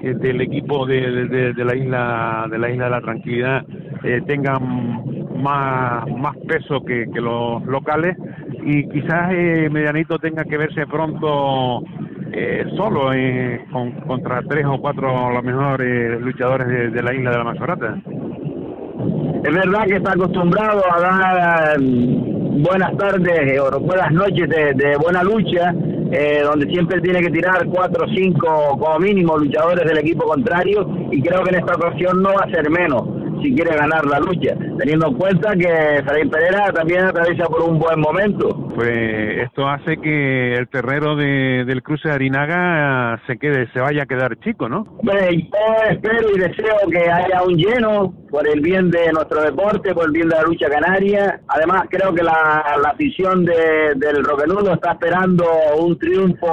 eh, 0.00 0.14
del 0.14 0.40
equipo 0.40 0.86
de, 0.86 1.26
de, 1.26 1.52
de, 1.52 1.64
la 1.64 1.74
isla 1.74 2.46
de 2.50 2.58
la 2.58 2.70
isla 2.70 2.84
de 2.84 2.90
la 2.90 3.00
tranquilidad 3.00 3.64
eh, 4.04 4.20
tengan 4.26 5.42
más 5.42 6.06
más 6.08 6.36
peso 6.48 6.84
que, 6.84 7.06
que 7.12 7.20
los 7.20 7.64
locales. 7.66 8.16
Y 8.64 8.88
quizás 8.88 9.32
eh, 9.32 9.68
medianito 9.70 10.18
tenga 10.18 10.44
que 10.44 10.56
verse 10.56 10.86
pronto 10.86 11.82
eh, 12.32 12.64
solo 12.76 13.12
eh, 13.12 13.64
con, 13.72 13.92
contra 14.02 14.42
tres 14.42 14.64
o 14.66 14.78
cuatro 14.78 15.30
los 15.32 15.42
mejores 15.42 16.20
luchadores 16.20 16.92
de, 16.92 17.02
la 17.02 17.14
isla 17.14 17.30
de 17.30 17.38
la 17.38 17.44
Mazorata. 17.44 17.96
Es 19.44 19.54
verdad 19.54 19.84
que 19.86 19.96
está 19.96 20.12
acostumbrado 20.12 20.82
a 20.92 21.00
dar 21.00 21.80
buenas 21.80 22.96
tardes 22.96 23.60
o 23.60 23.80
buenas 23.80 24.10
noches 24.12 24.48
de, 24.48 24.74
de 24.74 24.96
buena 24.96 25.22
lucha, 25.22 25.72
eh, 26.10 26.40
donde 26.44 26.66
siempre 26.66 27.00
tiene 27.00 27.20
que 27.20 27.30
tirar 27.30 27.66
cuatro 27.66 28.06
o 28.06 28.08
cinco 28.08 28.76
como 28.78 28.98
mínimo 28.98 29.36
luchadores 29.38 29.84
del 29.84 29.98
equipo 29.98 30.24
contrario 30.26 30.88
y 31.10 31.20
creo 31.22 31.42
que 31.42 31.50
en 31.50 31.60
esta 31.60 31.74
ocasión 31.74 32.22
no 32.22 32.30
va 32.30 32.44
a 32.44 32.50
ser 32.50 32.70
menos 32.70 33.15
si 33.42 33.54
quiere 33.54 33.76
ganar 33.76 34.04
la 34.06 34.18
lucha, 34.20 34.54
teniendo 34.78 35.08
en 35.08 35.14
cuenta 35.14 35.54
que 35.54 36.02
Freddy 36.04 36.28
Pereira 36.28 36.72
también 36.72 37.04
atraviesa 37.04 37.46
por 37.46 37.62
un 37.62 37.78
buen 37.78 38.00
momento. 38.00 38.68
Pues 38.74 39.38
esto 39.38 39.68
hace 39.68 39.96
que 39.98 40.54
el 40.54 40.68
terrero 40.68 41.16
de, 41.16 41.64
del 41.64 41.82
cruce 41.82 42.08
de 42.08 42.14
Arinaga 42.14 43.20
se 43.26 43.38
quede, 43.38 43.70
se 43.72 43.80
vaya 43.80 44.02
a 44.02 44.06
quedar 44.06 44.36
chico, 44.40 44.68
¿no? 44.68 44.86
Yo 45.02 45.12
espero 45.90 46.28
y 46.34 46.38
deseo 46.38 46.76
que 46.90 47.10
haya 47.10 47.42
un 47.42 47.56
lleno 47.56 48.14
por 48.30 48.46
el 48.48 48.60
bien 48.60 48.90
de 48.90 49.12
nuestro 49.12 49.40
deporte, 49.42 49.94
por 49.94 50.06
el 50.06 50.12
bien 50.12 50.28
de 50.28 50.36
la 50.36 50.42
lucha 50.42 50.68
canaria. 50.68 51.40
Además, 51.48 51.84
creo 51.88 52.12
que 52.14 52.22
la, 52.22 52.64
la 52.82 52.90
afición 52.90 53.44
de, 53.44 53.94
del 53.96 54.24
Roquenudo 54.24 54.74
está 54.74 54.92
esperando 54.92 55.44
un 55.78 55.98
triunfo 55.98 56.52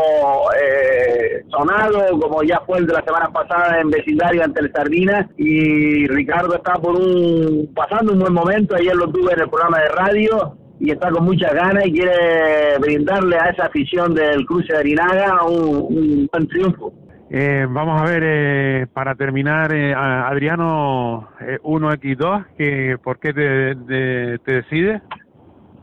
eh, 0.56 1.44
sonado, 1.50 2.20
como 2.20 2.44
ya 2.44 2.62
fue 2.66 2.80
el 2.80 2.88
de 2.88 2.94
la 2.94 3.04
semana 3.04 3.30
pasada 3.30 3.82
en 3.82 3.90
vecindario 3.90 4.44
ante 4.44 4.62
el 4.62 4.72
Sardina, 4.72 5.30
y 5.38 6.08
Ricardo 6.08 6.56
está 6.56 6.73
por 6.76 6.96
un 6.96 7.70
pasando 7.76 8.14
un 8.14 8.20
buen 8.20 8.34
momento, 8.34 8.76
ayer 8.76 8.96
lo 8.96 9.10
tuve 9.12 9.34
en 9.34 9.42
el 9.42 9.50
programa 9.50 9.80
de 9.80 9.90
radio 9.90 10.58
y 10.80 10.92
está 10.92 11.10
con 11.12 11.26
muchas 11.26 11.54
ganas 11.54 11.86
y 11.86 11.94
quiere 11.94 12.78
brindarle 12.80 13.38
a 13.38 13.50
esa 13.50 13.66
afición 13.66 14.14
del 14.14 14.46
cruce 14.46 14.74
de 14.74 14.80
Arinaga 14.80 15.46
un, 15.46 15.86
un 15.90 16.30
buen 16.32 16.48
triunfo. 16.48 16.94
Eh, 17.30 17.66
vamos 17.68 18.00
a 18.00 18.06
ver, 18.06 18.22
eh, 18.24 18.88
para 18.94 19.16
terminar, 19.16 19.74
eh, 19.74 19.92
Adriano, 19.96 21.30
1x2, 21.64 22.46
que, 22.58 22.98
¿por 23.04 23.18
qué 23.20 23.34
te, 23.34 23.76
te, 23.76 24.38
te 24.40 24.54
decides? 24.54 25.02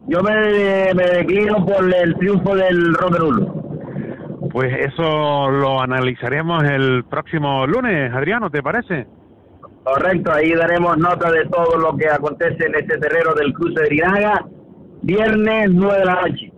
Yo 0.07 0.20
me, 0.22 0.95
me, 0.95 1.05
declino 1.18 1.66
por 1.66 1.93
el 1.93 2.14
triunfo 2.14 2.55
del 2.55 2.95
Romerulo. 2.95 3.70
Pues 4.53 4.72
eso 4.86 5.51
lo 5.51 5.80
analizaremos 5.80 6.62
el 6.64 7.05
próximo 7.05 7.66
lunes, 7.66 8.12
Adriano, 8.12 8.49
¿te 8.51 8.62
parece? 8.62 9.07
Correcto, 9.85 10.33
ahí 10.33 10.53
daremos 10.53 10.99
nota 10.99 11.31
de 11.31 11.47
todo 11.47 11.78
lo 11.78 11.97
que 11.97 12.09
acontece 12.09 12.66
en 12.66 12.74
este 12.74 12.99
terreno 12.99 13.35
del 13.35 13.53
cruce 13.55 13.81
de 13.81 13.89
Rinaga, 13.89 14.45
viernes 15.03 15.70
9 15.72 15.99
de 15.99 16.05
la 16.05 16.20
noche. 16.20 16.53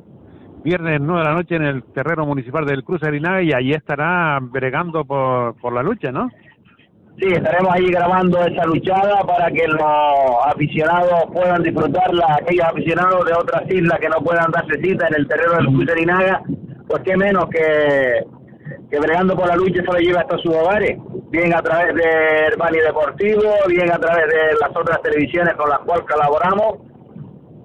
Viernes 0.64 1.00
9 1.00 1.20
de 1.20 1.28
la 1.28 1.34
noche 1.34 1.56
en 1.56 1.62
el 1.62 1.82
terreno 1.92 2.26
municipal 2.26 2.66
del 2.66 2.82
cruce 2.82 3.06
de 3.06 3.12
Rinaga 3.12 3.42
y 3.42 3.52
allí 3.52 3.72
estará 3.72 4.38
bregando 4.40 5.04
por, 5.04 5.54
por 5.60 5.72
la 5.72 5.82
lucha, 5.82 6.10
¿no? 6.10 6.30
Sí, 7.20 7.28
estaremos 7.28 7.72
ahí 7.72 7.86
grabando 7.90 8.38
esa 8.40 8.64
luchada 8.64 9.20
para 9.20 9.50
que 9.50 9.68
los 9.68 9.82
aficionados 10.46 11.24
puedan 11.32 11.62
disfrutarla, 11.62 12.38
aquellos 12.40 12.64
aficionados 12.64 13.24
de 13.26 13.34
otras 13.34 13.70
islas 13.70 14.00
que 14.00 14.08
no 14.08 14.16
puedan 14.24 14.50
darse 14.50 14.80
cita 14.82 15.06
en 15.08 15.14
el 15.14 15.28
terreno 15.28 15.52
del 15.54 15.66
cruce 15.66 15.86
de 15.86 15.94
Rinaga, 15.94 16.42
pues 16.88 17.02
qué 17.04 17.16
menos 17.16 17.46
que 17.50 18.24
que 18.92 19.00
bregando 19.00 19.34
por 19.34 19.48
la 19.48 19.56
lucha 19.56 19.80
se 19.80 19.90
lo 19.90 19.98
lleva 19.98 20.20
hasta 20.20 20.36
sus 20.36 20.54
hogares, 20.54 20.98
bien 21.30 21.54
a 21.54 21.62
través 21.62 21.94
de 21.94 22.02
Herbani 22.02 22.78
Deportivo, 22.78 23.40
bien 23.66 23.90
a 23.90 23.96
través 23.96 24.26
de 24.26 24.60
las 24.60 24.68
otras 24.76 25.00
televisiones 25.00 25.54
con 25.54 25.70
las 25.70 25.78
cuales 25.78 26.04
colaboramos, 26.06 26.76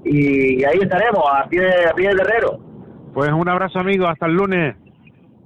y 0.05 0.63
ahí 0.63 0.80
estaremos, 0.82 1.21
a 1.30 1.45
pie, 1.49 1.67
a 1.86 1.93
pie 1.93 2.07
de 2.07 2.15
terrero. 2.15 2.59
Pues 3.13 3.30
un 3.34 3.49
abrazo 3.49 3.80
amigo, 3.80 4.07
hasta 4.07 4.25
el 4.25 4.36
lunes. 4.36 4.78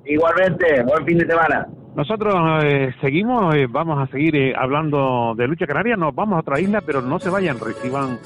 Igualmente, 0.05 0.84
buen 0.84 1.03
fin 1.03 1.17
de 1.17 1.25
semana. 1.25 1.67
Nosotros 1.95 2.36
eh, 2.63 2.93
seguimos, 3.01 3.55
eh, 3.55 3.65
vamos 3.67 3.97
a 3.97 4.11
seguir 4.11 4.36
eh, 4.36 4.53
hablando 4.55 5.34
de 5.36 5.47
lucha 5.47 5.65
canaria, 5.65 5.95
nos 5.95 6.13
vamos 6.13 6.38
a 6.38 6.41
otra 6.41 6.59
isla, 6.59 6.82
pero 6.86 7.01
no 7.01 7.17
se 7.17 7.32
vayan, 7.32 7.57
reciban 7.59 8.19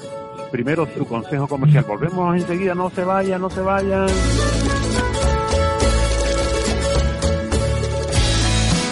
primero 0.52 0.84
su 0.84 1.08
consejo 1.08 1.48
comercial. 1.48 1.86
Volvemos 1.88 2.36
enseguida, 2.36 2.74
no 2.74 2.90
se 2.90 3.02
vayan, 3.02 3.40
no 3.40 3.48
se 3.48 3.62
vayan. 3.62 4.08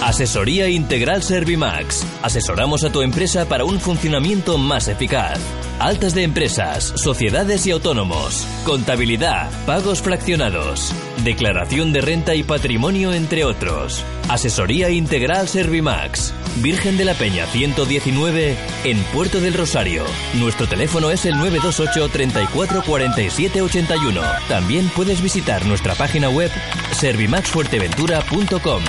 Asesoría 0.04 0.68
Integral 0.68 1.22
Servimax. 1.22 2.04
Asesoramos 2.22 2.84
a 2.84 2.92
tu 2.92 3.00
empresa 3.00 3.48
para 3.48 3.64
un 3.64 3.80
funcionamiento 3.80 4.58
más 4.58 4.86
eficaz. 4.88 5.40
Altas 5.78 6.14
de 6.14 6.24
empresas, 6.24 6.84
sociedades 6.96 7.66
y 7.66 7.70
autónomos. 7.70 8.46
Contabilidad, 8.66 9.50
pagos 9.64 10.02
fraccionados. 10.02 10.92
Declaración 11.24 11.94
de 11.94 12.02
renta 12.02 12.34
y 12.34 12.42
patrimonio, 12.42 13.14
entre 13.14 13.46
otros. 13.46 14.04
Asesoría 14.28 14.90
Integral 14.90 15.48
Servimax. 15.48 16.34
Virgen 16.56 16.98
de 16.98 17.06
la 17.06 17.14
Peña 17.14 17.46
119 17.46 18.56
en 18.84 19.02
Puerto 19.04 19.40
del 19.40 19.54
Rosario. 19.54 20.04
Nuestro 20.34 20.68
teléfono 20.68 21.10
es 21.10 21.24
el 21.24 21.38
928 21.38 22.10
34 22.10 22.82
47 22.82 23.62
81. 23.62 24.20
También 24.48 24.86
puedes 24.94 25.22
visitar 25.22 25.64
nuestra 25.64 25.94
página 25.94 26.28
web 26.28 26.50
servimaxfuerteventura.com. 26.92 28.82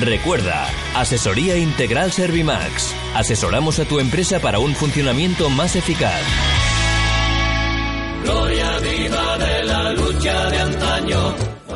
Recuerda, 0.00 0.66
Asesoría 0.96 1.56
Integral 1.56 2.10
Servimax. 2.10 2.96
Asesoramos 3.14 3.78
a 3.78 3.84
tu 3.84 4.00
empresa 4.00 4.40
para 4.40 4.58
un 4.58 4.74
funcionamiento 4.74 5.48
más 5.50 5.76
eficaz. 5.76 6.20
Gloria 8.24 8.78
viva 8.80 9.38
de 9.38 9.64
la 9.64 9.92
lucha 9.92 10.50
de 10.50 10.58
antaño. 10.58 11.34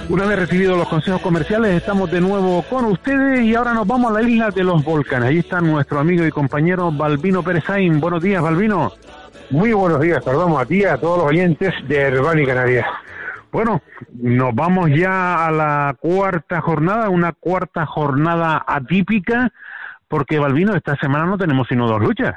Una 0.08 0.26
vez 0.26 0.36
recibidos 0.36 0.76
los 0.76 0.88
consejos 0.88 1.20
comerciales, 1.20 1.76
estamos 1.76 2.10
de 2.10 2.20
nuevo 2.20 2.62
con 2.62 2.86
ustedes 2.86 3.44
y 3.44 3.54
ahora 3.54 3.72
nos 3.72 3.86
vamos 3.86 4.10
a 4.10 4.20
la 4.20 4.28
isla 4.28 4.50
de 4.50 4.64
los 4.64 4.82
volcanes. 4.82 5.28
Ahí 5.28 5.38
está 5.38 5.60
nuestro 5.60 6.00
amigo 6.00 6.26
y 6.26 6.30
compañero 6.30 6.90
Balbino 6.90 7.44
Perezain. 7.44 8.00
Buenos 8.00 8.20
días, 8.20 8.42
Balbino. 8.42 8.94
Muy 9.50 9.72
buenos 9.72 10.00
días, 10.00 10.24
saludamos 10.24 10.60
a 10.60 10.66
ti 10.66 10.78
y 10.78 10.84
a 10.84 10.96
todos 10.96 11.18
los 11.18 11.26
oyentes 11.28 11.72
de 11.86 11.96
Herbani 11.96 12.44
Canarias. 12.44 12.86
Bueno, 13.50 13.80
nos 14.12 14.54
vamos 14.54 14.90
ya 14.94 15.46
a 15.46 15.50
la 15.50 15.96
cuarta 15.98 16.60
jornada, 16.60 17.08
una 17.08 17.32
cuarta 17.32 17.86
jornada 17.86 18.62
atípica, 18.66 19.50
porque 20.06 20.38
Balbino, 20.38 20.74
esta 20.74 20.96
semana 20.96 21.24
no 21.24 21.38
tenemos 21.38 21.66
sino 21.68 21.86
dos 21.86 22.00
luchas. 22.00 22.34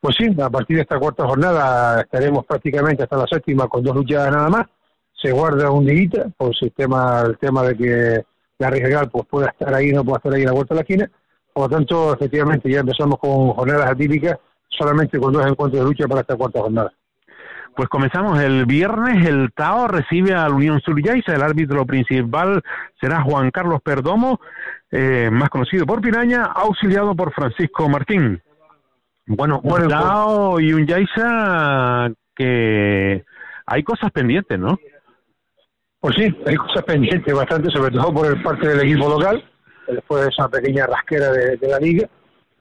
Pues 0.00 0.16
sí, 0.18 0.28
a 0.40 0.50
partir 0.50 0.76
de 0.76 0.82
esta 0.82 0.98
cuarta 0.98 1.26
jornada 1.26 2.02
estaremos 2.02 2.44
prácticamente 2.46 3.02
hasta 3.02 3.16
la 3.16 3.26
séptima 3.26 3.68
con 3.68 3.82
dos 3.82 3.94
luchas 3.94 4.30
nada 4.30 4.48
más. 4.48 4.66
Se 5.12 5.32
guarda 5.32 5.70
un 5.70 5.86
día 5.86 6.26
por 6.36 6.52
el 6.58 6.72
tema, 6.72 7.22
el 7.26 7.38
tema 7.38 7.62
de 7.62 7.76
que 7.76 8.24
la 8.58 8.70
regional 8.70 9.10
pues 9.10 9.26
pueda 9.26 9.48
estar 9.48 9.74
ahí, 9.74 9.92
no 9.92 10.04
pueda 10.04 10.18
estar 10.18 10.34
ahí 10.34 10.42
a 10.42 10.46
la 10.46 10.52
vuelta 10.52 10.74
de 10.74 10.76
la 10.76 10.82
esquina. 10.82 11.10
Por 11.52 11.64
lo 11.64 11.76
tanto, 11.76 12.14
efectivamente, 12.14 12.70
ya 12.70 12.80
empezamos 12.80 13.18
con 13.18 13.52
jornadas 13.52 13.90
atípicas, 13.90 14.38
solamente 14.68 15.18
con 15.18 15.32
dos 15.32 15.46
encuentros 15.46 15.82
de 15.82 15.88
lucha 15.88 16.06
para 16.06 16.20
esta 16.22 16.36
cuarta 16.36 16.60
jornada. 16.60 16.92
Pues 17.76 17.88
comenzamos 17.88 18.38
el 18.40 18.66
viernes, 18.66 19.26
el 19.26 19.52
Tao 19.54 19.88
recibe 19.88 20.34
a 20.34 20.48
la 20.48 20.54
Unión 20.54 20.80
Suryaisa, 20.80 21.34
el 21.34 21.42
árbitro 21.42 21.86
principal 21.86 22.62
será 23.00 23.22
Juan 23.22 23.50
Carlos 23.50 23.80
Perdomo, 23.82 24.40
eh, 24.90 25.30
más 25.30 25.48
conocido 25.48 25.86
por 25.86 26.00
Piraña, 26.00 26.44
auxiliado 26.44 27.14
por 27.14 27.32
Francisco 27.32 27.88
Martín. 27.88 28.42
Bueno, 29.26 29.60
un 29.62 29.88
Tao 29.88 30.58
y 30.60 30.72
un 30.72 30.86
Yaisa 30.86 32.10
que 32.34 33.24
hay 33.66 33.82
cosas 33.84 34.10
pendientes, 34.10 34.58
¿no? 34.58 34.78
Pues 36.00 36.16
sí, 36.16 36.34
hay 36.46 36.56
cosas 36.56 36.82
pendientes 36.82 37.32
bastante, 37.32 37.70
sobre 37.70 37.92
todo 37.92 38.12
por 38.12 38.26
el 38.26 38.42
parte 38.42 38.68
del 38.68 38.80
equipo 38.80 39.08
local, 39.08 39.44
después 39.86 40.22
de 40.22 40.28
esa 40.28 40.48
pequeña 40.48 40.86
rasquera 40.86 41.30
de, 41.30 41.56
de 41.56 41.68
la 41.68 41.78
liga. 41.78 42.08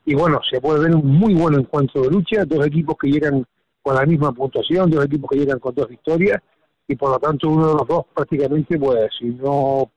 Y 0.06 0.14
bueno, 0.14 0.40
se 0.50 0.62
puede 0.62 0.82
ver 0.84 0.96
un 0.96 1.08
muy 1.08 1.34
buen 1.34 1.56
encuentro 1.56 2.04
de 2.04 2.12
lucha, 2.12 2.46
dos 2.46 2.66
equipos 2.66 2.96
que 2.98 3.10
llegan 3.10 3.46
con 3.82 3.96
la 3.96 4.06
misma 4.06 4.32
puntuación, 4.32 4.90
dos 4.90 5.06
equipos 5.06 5.30
que 5.30 5.38
llegan 5.38 5.60
con 5.60 5.74
dos 5.74 5.88
victorias 5.88 6.42
y 6.88 6.96
por 6.96 7.12
lo 7.12 7.20
tanto 7.20 7.50
uno 7.50 7.68
de 7.68 7.74
los 7.76 7.88
dos 7.88 8.06
prácticamente, 8.14 8.78
pues 8.78 9.10
si 9.18 9.26
no 9.26 9.92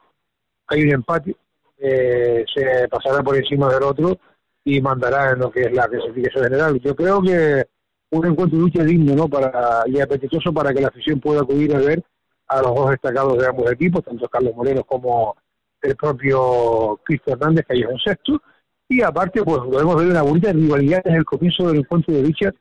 hay 0.66 0.82
un 0.82 0.92
empate, 0.92 1.36
eh, 1.78 2.44
se 2.54 2.88
pasará 2.88 3.22
por 3.22 3.36
encima 3.36 3.72
del 3.72 3.82
otro 3.82 4.18
y 4.64 4.80
mandará 4.80 5.32
en 5.32 5.40
lo 5.40 5.50
que 5.50 5.62
es 5.62 5.72
la 5.72 5.88
clasificación 5.88 6.44
general. 6.44 6.80
Yo 6.80 6.94
creo 6.94 7.20
que 7.22 7.66
un 8.10 8.26
encuentro 8.26 8.58
de 8.58 8.64
lucha 8.64 8.84
digno 8.84 9.14
¿no? 9.14 9.28
para, 9.28 9.82
y 9.86 9.98
apetitoso 10.00 10.52
para 10.52 10.72
que 10.72 10.80
la 10.80 10.88
afición 10.88 11.18
pueda 11.18 11.40
acudir 11.40 11.74
a 11.74 11.78
ver 11.78 12.02
a 12.48 12.60
los 12.60 12.74
dos 12.74 12.90
destacados 12.90 13.38
de 13.38 13.46
ambos 13.46 13.72
equipos, 13.72 14.04
tanto 14.04 14.28
Carlos 14.28 14.54
Moreno 14.54 14.84
como 14.84 15.34
el 15.80 15.96
propio 15.96 17.00
Cristo 17.02 17.32
Hernández, 17.32 17.64
que 17.66 17.80
es 17.80 17.86
un 17.86 17.98
sexto, 17.98 18.40
y 18.88 19.00
aparte 19.02 19.42
pues 19.42 19.60
podemos 19.60 19.96
ver 19.96 20.08
una 20.08 20.22
bonita 20.22 20.52
rivalidad 20.52 21.00
en 21.06 21.14
el 21.14 21.24
comienzo 21.24 21.68
del 21.68 21.78
encuentro 21.78 22.14
de 22.14 22.22
lucha 22.22 22.52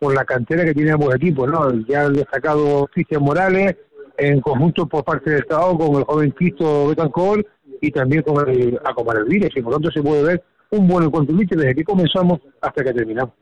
por 0.00 0.14
la 0.14 0.24
cantera 0.24 0.64
que 0.64 0.72
tienen 0.72 0.94
ambos 0.94 1.14
equipos, 1.14 1.48
¿no? 1.48 1.70
Ya 1.86 2.04
el 2.04 2.14
destacado 2.14 2.88
Cristian 2.92 3.22
Morales, 3.22 3.76
en 4.16 4.40
conjunto 4.40 4.86
por 4.86 5.04
parte 5.04 5.30
del 5.30 5.40
Estado 5.40 5.76
con 5.76 5.96
el 5.96 6.04
joven 6.04 6.30
Cristo 6.30 6.88
Betancor 6.88 7.46
y 7.80 7.90
también 7.90 8.22
con 8.22 8.48
el 8.48 8.78
Acomar 8.84 9.18
Elvires, 9.18 9.50
y 9.54 9.62
por 9.62 9.72
lo 9.72 9.78
tanto 9.78 9.90
se 9.92 10.02
puede 10.02 10.22
ver 10.22 10.42
un 10.70 10.88
buen 10.88 11.04
encuentro 11.04 11.36
desde 11.36 11.74
que 11.74 11.84
comenzamos 11.84 12.40
hasta 12.60 12.82
que 12.82 12.92
terminamos. 12.92 13.34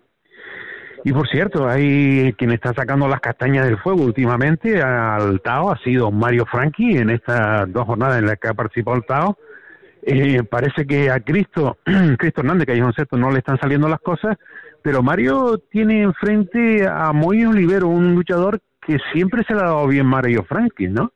Y 1.04 1.12
por 1.12 1.28
cierto, 1.28 1.68
hay 1.68 2.32
quien 2.34 2.50
está 2.50 2.74
sacando 2.74 3.06
las 3.06 3.20
castañas 3.20 3.64
del 3.66 3.78
fuego 3.78 4.02
últimamente 4.02 4.82
al 4.82 5.40
Tao, 5.40 5.70
ha 5.70 5.78
sido 5.78 6.10
Mario 6.10 6.44
Franchi 6.44 6.96
en 6.96 7.10
estas 7.10 7.72
dos 7.72 7.86
jornadas 7.86 8.18
en 8.18 8.26
las 8.26 8.36
que 8.38 8.48
ha 8.48 8.54
participado 8.54 8.96
el 8.96 9.06
Tao. 9.06 9.38
Eh, 10.02 10.42
parece 10.42 10.86
que 10.86 11.10
a 11.10 11.20
Cristo, 11.20 11.78
Cristo 12.18 12.40
Hernández, 12.40 12.66
que 12.66 12.72
hay 12.72 12.80
un 12.80 12.92
sexto, 12.94 13.16
no 13.16 13.30
le 13.30 13.38
están 13.38 13.60
saliendo 13.60 13.88
las 13.88 14.00
cosas, 14.00 14.36
pero 14.82 15.02
Mario 15.02 15.58
tiene 15.70 16.02
enfrente 16.02 16.86
a 16.86 17.12
Moy 17.12 17.44
Olivero, 17.44 17.88
un 17.88 18.14
luchador 18.14 18.60
que 18.80 18.98
siempre 19.12 19.42
se 19.46 19.54
le 19.54 19.60
ha 19.60 19.64
dado 19.64 19.86
bien 19.86 20.06
Mario 20.06 20.44
Franchi, 20.44 20.88
¿no? 20.88 21.12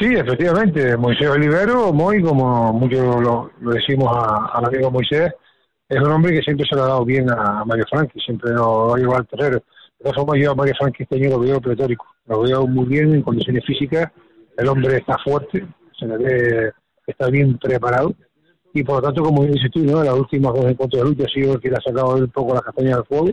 Sí, 0.00 0.14
efectivamente, 0.14 0.96
Moisés 0.96 1.28
Olivero, 1.28 1.92
Moy, 1.92 2.22
como 2.22 2.72
muchos 2.72 3.22
lo, 3.22 3.50
decimos 3.60 4.10
al 4.52 4.64
amigo 4.64 4.90
Moisés, 4.90 5.32
es 5.88 6.00
un 6.00 6.10
hombre 6.10 6.32
que 6.32 6.42
siempre 6.42 6.66
se 6.68 6.74
le 6.74 6.82
ha 6.82 6.86
dado 6.86 7.04
bien 7.04 7.30
a 7.30 7.64
Mario 7.64 7.84
Franchi, 7.88 8.18
siempre 8.20 8.52
lo, 8.52 8.94
ha 8.94 8.98
llevado 8.98 9.18
al 9.18 9.26
terreno. 9.28 9.56
De 9.56 10.10
todas 10.10 10.16
formas, 10.16 10.40
yo 10.42 10.52
a 10.52 10.54
Mario 10.54 10.74
Franchi 10.78 11.02
este 11.04 11.16
año 11.16 11.30
lo 11.30 11.40
veo 11.40 11.60
pletórico, 11.60 12.06
lo 12.26 12.42
veo 12.42 12.66
muy 12.66 12.86
bien 12.86 13.14
en 13.14 13.22
condiciones 13.22 13.64
físicas, 13.64 14.10
el 14.56 14.68
hombre 14.68 14.96
está 14.96 15.16
fuerte, 15.18 15.66
se 15.98 16.06
le 16.06 16.18
ve, 16.18 16.72
está 17.06 17.28
bien 17.28 17.58
preparado, 17.58 18.14
y 18.74 18.82
por 18.82 18.96
lo 18.96 19.02
tanto, 19.02 19.22
como 19.22 19.44
dices 19.44 19.70
tú, 19.72 19.84
¿no? 19.84 20.02
las 20.02 20.14
últimas 20.14 20.52
dos 20.52 20.66
encuentros 20.66 21.02
de 21.02 21.08
lucha 21.08 21.24
ha 21.24 21.32
sido 21.32 21.54
el 21.54 21.60
que 21.60 21.70
le 21.70 21.76
ha 21.76 21.80
sacado 21.80 22.16
un 22.16 22.28
poco 22.28 22.54
la 22.54 22.60
castaña 22.60 22.96
del 22.96 23.04
fuego, 23.04 23.28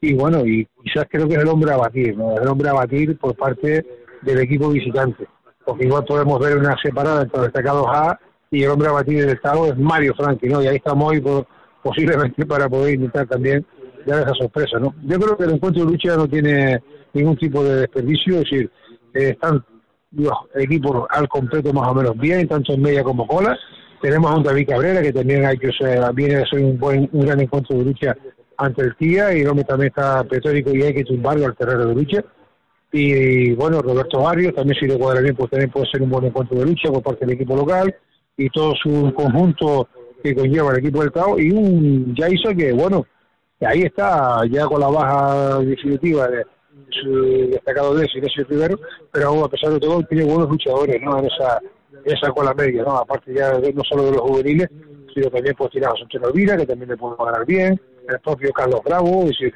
y 0.00 0.14
bueno, 0.14 0.46
y 0.46 0.66
quizás 0.84 1.06
creo 1.10 1.26
que 1.28 1.34
es 1.34 1.40
el 1.40 1.48
hombre 1.48 1.72
a 1.72 1.76
batir, 1.76 2.16
¿no? 2.16 2.36
El 2.36 2.46
hombre 2.46 2.68
a 2.68 2.74
batir 2.74 3.18
por 3.18 3.34
parte 3.34 3.84
del 4.22 4.38
equipo 4.38 4.68
visitante, 4.68 5.26
porque 5.66 5.86
igual 5.86 6.04
podemos 6.04 6.38
ver 6.38 6.56
una 6.56 6.76
separada 6.80 7.22
entre 7.22 7.38
los 7.38 7.46
destacados 7.46 7.86
A 7.88 8.18
y 8.52 8.62
el 8.62 8.70
hombre 8.70 8.88
a 8.88 8.92
batir 8.92 9.20
del 9.20 9.34
Estado 9.34 9.66
es 9.66 9.76
Mario 9.76 10.14
Franchi, 10.14 10.46
¿no? 10.46 10.62
Y 10.62 10.68
ahí 10.68 10.76
estamos 10.76 11.10
hoy 11.10 11.20
por 11.20 11.46
posiblemente 11.82 12.46
para 12.46 12.68
poder 12.68 12.94
intentar 12.94 13.26
también 13.26 13.66
dar 14.06 14.22
esa 14.22 14.34
sorpresa, 14.34 14.78
¿no? 14.78 14.94
Yo 15.02 15.18
creo 15.18 15.36
que 15.36 15.44
el 15.44 15.54
encuentro 15.54 15.84
de 15.84 15.90
lucha 15.90 16.16
no 16.16 16.28
tiene 16.28 16.80
ningún 17.12 17.36
tipo 17.36 17.64
de 17.64 17.80
desperdicio, 17.80 18.34
es 18.34 18.40
decir, 18.44 18.70
eh, 19.14 19.30
están 19.30 19.64
los 20.12 20.34
equipos 20.54 21.06
al 21.10 21.28
completo 21.28 21.72
más 21.72 21.88
o 21.88 21.94
menos 21.94 22.16
bien, 22.16 22.46
tanto 22.46 22.72
en 22.72 22.82
media 22.82 23.02
como 23.02 23.26
cola. 23.26 23.58
Tenemos 24.00 24.30
a 24.30 24.36
un 24.36 24.42
David 24.42 24.68
Cabrera 24.68 25.02
que 25.02 25.12
también 25.12 25.44
hay 25.44 25.58
que 25.58 25.70
viene 26.14 26.36
a 26.36 26.46
ser 26.46 26.60
un 26.60 26.78
buen 26.78 27.08
un 27.12 27.26
gran 27.26 27.40
encuentro 27.40 27.76
de 27.78 27.84
lucha 27.84 28.16
ante 28.56 28.82
el 28.82 28.96
TIA 28.96 29.36
y 29.36 29.40
el 29.40 29.48
hombre 29.48 29.64
también 29.64 29.88
está 29.88 30.24
pletórico 30.24 30.74
y 30.74 30.82
hay 30.82 30.94
que 30.94 31.04
tumbarlo 31.04 31.46
al 31.46 31.56
terreno 31.56 31.86
de 31.86 31.94
lucha. 31.94 32.24
Y 32.92 33.52
bueno, 33.52 33.80
Roberto 33.82 34.22
Barrios 34.22 34.54
también 34.54 34.78
si 34.78 34.86
le 34.86 34.98
cuadra 34.98 35.20
bien, 35.20 35.36
pues 35.36 35.50
también 35.50 35.70
puede 35.70 35.86
ser 35.90 36.02
un 36.02 36.10
buen 36.10 36.24
encuentro 36.24 36.58
de 36.58 36.66
lucha 36.66 36.90
por 36.90 37.02
parte 37.02 37.26
del 37.26 37.34
equipo 37.34 37.54
local 37.54 37.94
y 38.36 38.48
todo 38.50 38.74
su 38.82 39.12
conjunto 39.14 39.88
que 40.22 40.34
conlleva 40.34 40.72
el 40.72 40.78
equipo 40.78 41.00
del 41.00 41.12
CAO 41.12 41.38
y 41.38 41.50
un 41.50 42.14
Jason 42.16 42.56
que, 42.56 42.72
bueno, 42.72 43.06
ahí 43.60 43.82
está 43.82 44.40
ya 44.50 44.66
con 44.66 44.80
la 44.80 44.88
baja 44.88 45.58
definitiva 45.60 46.28
de 46.28 46.44
su 46.90 47.48
destacado 47.50 47.94
de 47.94 48.06
Silencio 48.06 48.44
Rivero, 48.48 48.78
pero 49.12 49.28
aún 49.28 49.44
a 49.44 49.48
pesar 49.48 49.70
de 49.70 49.80
todo 49.80 50.02
tiene 50.04 50.24
buenos 50.24 50.48
luchadores 50.48 51.00
¿no? 51.02 51.18
en 51.18 51.26
esa 51.26 51.60
esa 52.04 52.30
cola 52.30 52.54
media, 52.54 52.82
¿no? 52.82 52.96
aparte 52.96 53.32
ya 53.34 53.52
no 53.52 53.84
solo 53.84 54.04
de 54.04 54.12
los 54.12 54.20
juveniles, 54.20 54.68
sino 55.14 55.30
también 55.30 55.54
pues 55.56 55.70
tirar 55.70 55.92
a 55.92 55.98
Sánchez 55.98 56.22
Olvira, 56.22 56.56
que 56.56 56.66
también 56.66 56.90
le 56.90 56.96
puede 56.96 57.16
ganar 57.18 57.46
bien, 57.46 57.80
el 58.08 58.20
propio 58.20 58.52
Carlos 58.52 58.80
Bravo, 58.84 59.22
es 59.22 59.28
decir, 59.28 59.54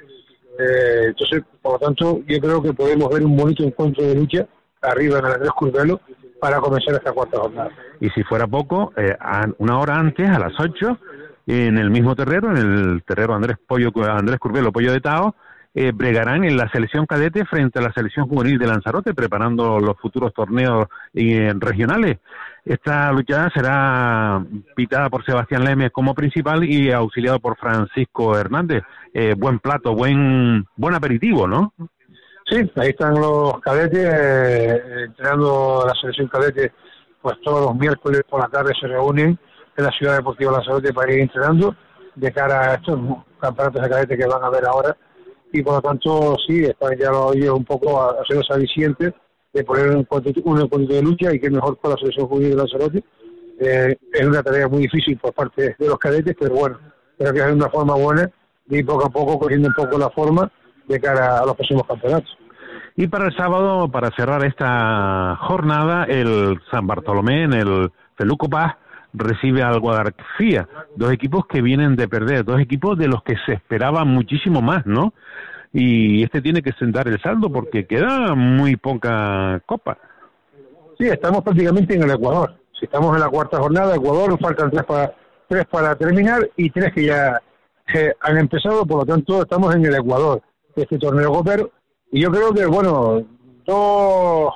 eh, 0.58 1.06
entonces, 1.08 1.42
por 1.60 1.72
lo 1.72 1.78
tanto, 1.78 2.20
yo 2.26 2.38
creo 2.40 2.62
que 2.62 2.72
podemos 2.72 3.08
ver 3.08 3.24
un 3.24 3.36
bonito 3.36 3.62
encuentro 3.64 4.04
de 4.04 4.14
lucha 4.14 4.46
arriba 4.82 5.18
en 5.18 5.26
el 5.26 5.32
Andrés 5.32 5.50
Curvelo 5.52 6.00
para 6.40 6.58
comenzar 6.58 6.94
esta 6.94 7.12
cuarta 7.12 7.38
jornada. 7.38 7.70
Y 8.00 8.10
si 8.10 8.22
fuera 8.24 8.46
poco, 8.46 8.92
eh, 8.96 9.16
una 9.58 9.78
hora 9.78 9.96
antes, 9.96 10.28
a 10.28 10.38
las 10.38 10.52
8, 10.58 10.98
en 11.46 11.78
el 11.78 11.90
mismo 11.90 12.14
terreno, 12.14 12.50
en 12.50 12.56
el 12.56 13.02
terreno 13.04 13.34
Andrés 13.34 13.56
Pollo 13.66 13.90
Andrés 14.08 14.38
Curvelo 14.38 14.72
Pollo 14.72 14.92
de 14.92 15.00
Tao, 15.00 15.34
eh, 15.74 15.92
bregarán 15.92 16.44
en 16.44 16.56
la 16.56 16.68
selección 16.70 17.06
cadete 17.06 17.44
frente 17.46 17.78
a 17.78 17.82
la 17.82 17.92
selección 17.92 18.28
juvenil 18.28 18.58
de 18.58 18.66
Lanzarote, 18.66 19.14
preparando 19.14 19.80
los 19.80 19.96
futuros 19.98 20.32
torneos 20.34 20.86
eh, 21.14 21.52
regionales. 21.56 22.18
Esta 22.64 23.10
lucha 23.10 23.50
será 23.50 24.44
pitada 24.76 25.10
por 25.10 25.24
Sebastián 25.24 25.64
Lemes 25.64 25.90
como 25.90 26.14
principal 26.14 26.62
y 26.62 26.92
auxiliado 26.92 27.40
por 27.40 27.56
Francisco 27.56 28.36
Hernández. 28.38 28.84
Eh, 29.12 29.34
buen 29.36 29.58
plato, 29.58 29.94
buen 29.94 30.66
buen 30.76 30.94
aperitivo, 30.94 31.48
¿no? 31.48 31.72
Sí, 32.46 32.70
ahí 32.76 32.90
están 32.90 33.14
los 33.14 33.60
cadetes, 33.60 34.08
eh, 34.12 34.82
entrenando 35.06 35.84
la 35.86 35.94
selección 35.94 36.28
cadete, 36.28 36.72
pues 37.20 37.40
todos 37.42 37.66
los 37.66 37.74
miércoles 37.76 38.22
por 38.28 38.40
la 38.40 38.48
tarde 38.48 38.72
se 38.78 38.86
reúnen 38.86 39.38
en 39.76 39.84
la 39.84 39.90
Ciudad 39.90 40.16
Deportiva 40.16 40.52
Lanzarote 40.52 40.92
para 40.92 41.12
ir 41.12 41.20
entrenando 41.20 41.74
de 42.14 42.32
cara 42.32 42.72
a 42.72 42.74
estos 42.74 42.98
campeonatos 43.40 43.82
de 43.82 43.88
cadete 43.88 44.16
que 44.16 44.26
van 44.26 44.44
a 44.44 44.50
ver 44.50 44.66
ahora. 44.66 44.96
Y 45.52 45.62
por 45.62 45.74
lo 45.74 45.82
tanto, 45.82 46.36
sí, 46.46 46.64
están 46.64 46.96
ya 46.98 47.10
ellos 47.34 47.56
un 47.56 47.64
poco 47.64 48.02
a, 48.02 48.24
ser 48.26 48.38
los 48.38 48.48
de 49.52 49.64
poner 49.64 49.90
un 49.90 49.98
encuentro, 49.98 50.94
de 50.94 51.02
lucha 51.02 51.34
y 51.34 51.38
que 51.38 51.50
mejor 51.50 51.78
con 51.78 51.90
la 51.90 51.96
selección 51.98 52.26
juvenil 52.26 52.50
de 52.50 52.56
Lanzarote. 52.56 53.04
Eh, 53.60 53.96
es 54.12 54.26
una 54.26 54.42
tarea 54.42 54.66
muy 54.66 54.82
difícil 54.82 55.18
por 55.18 55.34
parte 55.34 55.76
de 55.78 55.86
los 55.86 55.98
cadetes, 55.98 56.34
pero 56.40 56.54
bueno, 56.54 56.78
creo 57.18 57.32
que 57.32 57.40
es 57.40 57.52
una 57.52 57.68
forma 57.68 57.94
buena 57.94 58.30
de 58.66 58.78
ir 58.78 58.86
poco 58.86 59.06
a 59.06 59.10
poco 59.10 59.38
cogiendo 59.38 59.68
un 59.68 59.74
poco 59.74 59.98
la 59.98 60.08
forma 60.10 60.50
de 60.88 60.98
cara 60.98 61.38
a 61.38 61.46
los 61.46 61.54
próximos 61.54 61.86
campeonatos. 61.86 62.36
Y 62.96 63.06
para 63.06 63.26
el 63.26 63.36
sábado, 63.36 63.90
para 63.90 64.10
cerrar 64.16 64.44
esta 64.44 65.36
jornada, 65.42 66.04
el 66.04 66.60
San 66.70 66.86
Bartolomé 66.86 67.44
en 67.44 67.52
el 67.52 67.92
Feluco 68.16 68.48
recibe 69.12 69.62
al 69.62 69.80
Guadalquivir, 69.80 70.66
dos 70.96 71.12
equipos 71.12 71.46
que 71.46 71.62
vienen 71.62 71.96
de 71.96 72.08
perder, 72.08 72.44
dos 72.44 72.60
equipos 72.60 72.98
de 72.98 73.08
los 73.08 73.22
que 73.22 73.36
se 73.46 73.52
esperaba 73.52 74.04
muchísimo 74.04 74.62
más, 74.62 74.86
¿no? 74.86 75.12
Y 75.72 76.22
este 76.22 76.42
tiene 76.42 76.62
que 76.62 76.72
sentar 76.72 77.08
el 77.08 77.20
saldo 77.20 77.50
porque 77.50 77.86
queda 77.86 78.34
muy 78.34 78.76
poca 78.76 79.60
copa. 79.66 79.98
Sí, 80.98 81.06
estamos 81.08 81.42
prácticamente 81.42 81.94
en 81.94 82.02
el 82.02 82.10
Ecuador. 82.10 82.54
Si 82.78 82.84
estamos 82.84 83.14
en 83.14 83.20
la 83.20 83.28
cuarta 83.28 83.58
jornada, 83.58 83.94
Ecuador, 83.94 84.30
nos 84.30 84.40
faltan 84.40 84.70
tres 84.70 84.84
para, 84.84 85.14
tres 85.48 85.64
para 85.66 85.94
terminar 85.94 86.48
y 86.56 86.70
tres 86.70 86.92
que 86.92 87.06
ya 87.06 87.40
han 88.20 88.38
empezado, 88.38 88.86
por 88.86 89.00
lo 89.00 89.06
tanto 89.06 89.42
estamos 89.42 89.74
en 89.74 89.84
el 89.84 89.94
Ecuador 89.94 90.40
de 90.74 90.82
este 90.82 90.98
torneo 90.98 91.30
copero 91.30 91.70
y 92.10 92.22
yo 92.22 92.30
creo 92.30 92.52
que, 92.52 92.66
bueno, 92.66 93.22
todo 93.64 94.52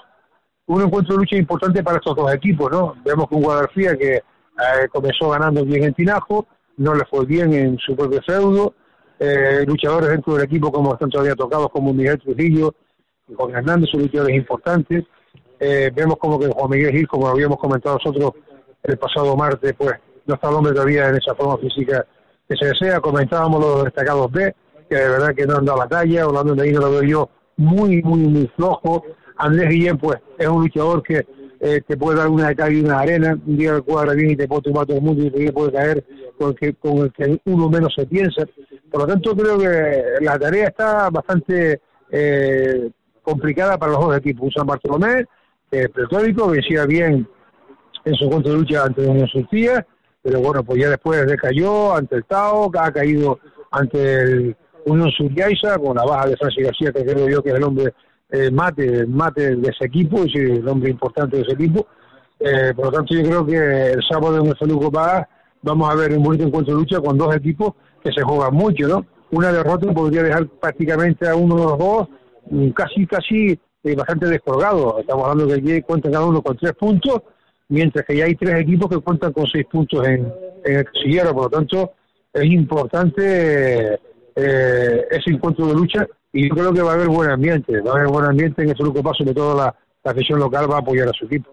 un 0.66 0.82
encuentro 0.82 1.14
de 1.14 1.20
lucha 1.20 1.36
importante 1.36 1.82
para 1.82 1.98
estos 1.98 2.16
dos 2.16 2.32
equipos, 2.32 2.70
¿no? 2.70 2.94
Vemos 3.04 3.28
que 3.28 3.34
un 3.34 3.42
Guadalajara 3.42 3.96
que 3.96 4.22
eh, 4.58 4.88
comenzó 4.92 5.30
ganando 5.30 5.64
bien 5.64 5.84
en 5.84 5.94
Tinajo, 5.94 6.46
no 6.78 6.94
le 6.94 7.04
fue 7.04 7.24
bien 7.26 7.52
en 7.52 7.78
su 7.78 7.96
propio 7.96 8.20
feudo, 8.22 8.74
eh, 9.18 9.64
luchadores 9.66 10.10
dentro 10.10 10.34
del 10.34 10.44
equipo 10.44 10.70
como 10.70 10.92
están 10.92 11.10
todavía 11.10 11.34
tocados 11.34 11.70
como 11.70 11.92
Miguel 11.94 12.18
Trujillo 12.18 12.74
y 13.28 13.34
Juan 13.34 13.54
Hernández 13.54 13.90
son 13.90 14.02
luchadores 14.02 14.36
importantes. 14.36 15.04
Eh, 15.58 15.90
vemos 15.94 16.16
como 16.18 16.38
que 16.38 16.48
Juan 16.48 16.70
Miguel 16.70 16.92
Gil, 16.92 17.08
como 17.08 17.28
habíamos 17.28 17.58
comentado 17.58 17.96
nosotros 17.96 18.32
el 18.82 18.98
pasado 18.98 19.34
martes, 19.36 19.74
pues 19.76 19.94
no 20.26 20.34
está 20.34 20.48
el 20.48 20.54
hombre 20.54 20.72
todavía 20.72 21.08
en 21.08 21.16
esa 21.16 21.34
forma 21.34 21.56
física 21.58 22.06
que 22.48 22.56
se 22.56 22.66
desea. 22.66 23.00
Comentábamos 23.00 23.60
los 23.60 23.84
destacados 23.84 24.30
B, 24.30 24.54
que 24.88 24.96
de 24.96 25.08
verdad 25.08 25.34
que 25.34 25.46
no 25.46 25.56
anda 25.56 25.72
a 25.72 25.76
batalla, 25.76 26.28
Orlando 26.28 26.54
de 26.54 26.62
ahí 26.62 26.72
no 26.72 26.80
lo 26.80 26.90
veo 26.90 27.02
yo 27.02 27.30
muy, 27.56 28.02
muy, 28.02 28.20
muy 28.20 28.46
flojo. 28.54 29.02
Andrés 29.38 29.68
Guillén, 29.70 29.98
pues, 29.98 30.18
es 30.38 30.46
un 30.46 30.62
luchador 30.62 31.02
que 31.02 31.26
eh, 31.60 31.80
te 31.86 31.96
puede 31.96 32.18
dar 32.18 32.28
una 32.28 32.48
de 32.48 32.56
calle 32.56 32.78
y 32.78 32.84
una 32.84 33.00
arena. 33.00 33.38
Un 33.46 33.56
día 33.56 33.80
cuadra 33.80 34.14
bien 34.14 34.32
y 34.32 34.36
te 34.36 34.48
puede 34.48 34.62
tomar 34.62 34.86
todo 34.86 34.96
el 34.96 35.02
mundo 35.02 35.24
y 35.24 35.30
te 35.30 35.52
puede 35.52 35.72
caer 35.72 36.04
con 36.38 36.50
el, 36.50 36.54
que, 36.56 36.74
con 36.74 36.98
el 36.98 37.12
que 37.12 37.40
uno 37.44 37.68
menos 37.68 37.94
se 37.94 38.06
piensa. 38.06 38.44
Por 38.90 39.02
lo 39.02 39.06
tanto, 39.06 39.34
creo 39.36 39.58
que 39.58 40.24
la 40.24 40.38
tarea 40.38 40.68
está 40.68 41.10
bastante 41.10 41.80
eh, 42.10 42.90
complicada 43.22 43.78
para 43.78 43.92
los 43.92 44.00
dos 44.00 44.16
equipos. 44.16 44.52
San 44.54 44.66
Bartolomé, 44.66 45.24
eh, 45.70 45.88
pletórico, 45.88 46.48
vencía 46.48 46.84
bien 46.86 47.28
en 48.04 48.14
su 48.14 48.24
encuentro 48.24 48.52
de 48.52 48.58
lucha 48.58 48.84
ante 48.84 49.06
Unión 49.06 49.26
Surtía, 49.26 49.84
pero 50.22 50.40
bueno, 50.40 50.62
pues 50.62 50.80
ya 50.80 50.90
después 50.90 51.26
decayó 51.26 51.94
ante 51.94 52.16
el 52.16 52.24
Tao, 52.24 52.70
ha 52.78 52.92
caído 52.92 53.40
ante 53.72 54.22
el 54.22 54.56
Unión 54.84 55.10
Suriaiza, 55.10 55.76
con 55.78 55.96
la 55.96 56.04
baja 56.04 56.28
de 56.28 56.36
Francis 56.36 56.64
García, 56.64 56.92
que 56.92 57.04
creo 57.04 57.28
yo 57.28 57.42
que 57.42 57.50
es 57.50 57.56
el 57.56 57.64
hombre 57.64 57.92
eh, 58.30 58.50
mate, 58.50 59.06
mate 59.06 59.56
de 59.56 59.70
ese 59.70 59.86
equipo, 59.86 60.24
es 60.24 60.34
el 60.34 60.66
hombre 60.68 60.90
importante 60.90 61.36
de 61.36 61.42
ese 61.42 61.52
equipo. 61.52 61.86
Eh, 62.38 62.72
por 62.74 62.86
lo 62.86 62.92
tanto, 62.92 63.14
yo 63.14 63.22
creo 63.22 63.46
que 63.46 63.92
el 63.92 64.02
sábado 64.08 64.38
en 64.38 64.46
el 64.46 64.56
Feluco 64.56 64.90
Paz 64.90 65.26
vamos 65.62 65.90
a 65.90 65.94
ver 65.94 66.16
un 66.16 66.22
bonito 66.22 66.44
encuentro 66.44 66.74
de 66.74 66.80
lucha 66.80 67.00
con 67.00 67.16
dos 67.16 67.34
equipos 67.34 67.74
que 68.02 68.12
se 68.12 68.22
juegan 68.22 68.54
mucho, 68.54 68.86
¿no? 68.86 69.06
Una 69.30 69.52
derrota 69.52 69.92
podría 69.92 70.22
dejar 70.22 70.46
prácticamente 70.46 71.28
a 71.28 71.34
uno 71.34 71.56
de 71.56 71.64
los 71.64 71.78
dos 71.78 72.08
mm, 72.50 72.68
casi, 72.70 73.06
casi 73.06 73.58
eh, 73.82 73.94
bastante 73.94 74.26
descolgado. 74.26 74.98
Estamos 74.98 75.24
hablando 75.24 75.46
que 75.46 75.60
aquí 75.60 75.82
cuentan 75.82 76.12
cada 76.12 76.26
uno 76.26 76.42
con 76.42 76.56
tres 76.56 76.72
puntos, 76.74 77.22
mientras 77.68 78.04
que 78.04 78.16
ya 78.16 78.26
hay 78.26 78.34
tres 78.34 78.60
equipos 78.60 78.88
que 78.90 78.98
cuentan 78.98 79.32
con 79.32 79.46
seis 79.46 79.66
puntos 79.70 80.06
en, 80.06 80.32
en 80.64 80.76
el 80.76 80.84
casillero. 80.84 81.32
Por 81.32 81.44
lo 81.44 81.50
tanto, 81.50 81.92
es 82.32 82.44
importante 82.44 83.98
eh, 84.36 85.06
ese 85.10 85.30
encuentro 85.30 85.66
de 85.66 85.74
lucha 85.74 86.06
y 86.36 86.48
yo 86.48 86.54
creo 86.54 86.72
que 86.72 86.82
va 86.82 86.92
a 86.92 86.94
haber 86.94 87.08
buen 87.08 87.30
ambiente. 87.30 87.80
Va 87.80 87.92
a 87.92 87.94
haber 87.96 88.08
buen 88.08 88.26
ambiente 88.26 88.62
en 88.62 88.70
ese 88.70 88.82
grupo 88.82 89.02
paso 89.02 89.24
de 89.24 89.32
toda 89.32 89.54
la, 89.54 89.74
la 90.04 90.10
afición 90.10 90.38
local 90.38 90.70
va 90.70 90.76
a 90.76 90.80
apoyar 90.80 91.08
a 91.08 91.12
su 91.12 91.24
equipo. 91.24 91.50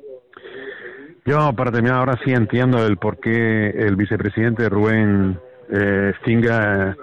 Yo, 1.26 1.54
para 1.54 1.72
terminar, 1.72 2.00
ahora 2.00 2.20
sí 2.26 2.32
entiendo 2.32 2.86
el 2.86 2.98
por 2.98 3.18
qué 3.18 3.70
el 3.70 3.96
vicepresidente 3.96 4.68
Rubén 4.68 5.40
eh, 5.70 6.12
Singa, 6.26 6.98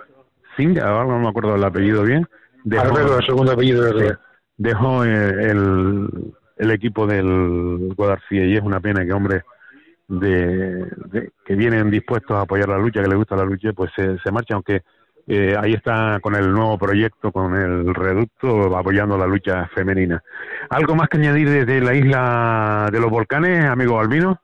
Singa, 0.57 0.89
ahora 0.89 1.07
no 1.07 1.21
me 1.21 1.29
acuerdo 1.29 1.57
el 1.57 1.65
apellido 1.65 2.03
bien. 2.03 2.27
Dejó, 2.65 2.99
el 2.99 3.25
segundo 3.25 3.53
apellido 3.53 3.83
de 3.83 4.17
Dejó 4.59 5.05
eh, 5.07 5.51
el, 5.51 6.35
el 6.59 6.71
equipo 6.71 7.07
del 7.07 7.95
Guadarcía 7.97 8.45
y 8.45 8.57
es 8.57 8.63
una 8.63 8.81
pena 8.81 9.07
que 9.07 9.13
hombre 9.15 9.43
de, 10.07 10.85
de, 11.13 11.33
que 11.47 11.55
vienen 11.55 11.91
dispuestos 11.91 12.37
a 12.37 12.43
apoyar 12.43 12.69
la 12.69 12.77
lucha, 12.77 13.01
que 13.01 13.09
les 13.09 13.17
gusta 13.17 13.37
la 13.37 13.45
lucha, 13.45 13.73
pues 13.73 13.91
se, 13.97 14.19
se 14.19 14.31
marcha, 14.31 14.55
aunque 14.55 14.83
eh, 15.27 15.55
ahí 15.59 15.75
está 15.75 16.19
con 16.21 16.35
el 16.35 16.53
nuevo 16.53 16.79
proyecto, 16.79 17.31
con 17.33 17.55
el 17.55 17.95
reducto, 17.95 18.77
apoyando 18.77 19.17
la 19.17 19.27
lucha 19.27 19.69
femenina. 19.75 20.23
¿Algo 20.69 20.95
más 20.95 21.09
que 21.09 21.19
añadir 21.19 21.49
desde 21.49 21.81
la 21.81 21.95
isla 21.95 22.89
de 22.93 23.01
los 23.01 23.11
volcanes, 23.11 23.65
amigo 23.65 23.99
Albino? 23.99 24.41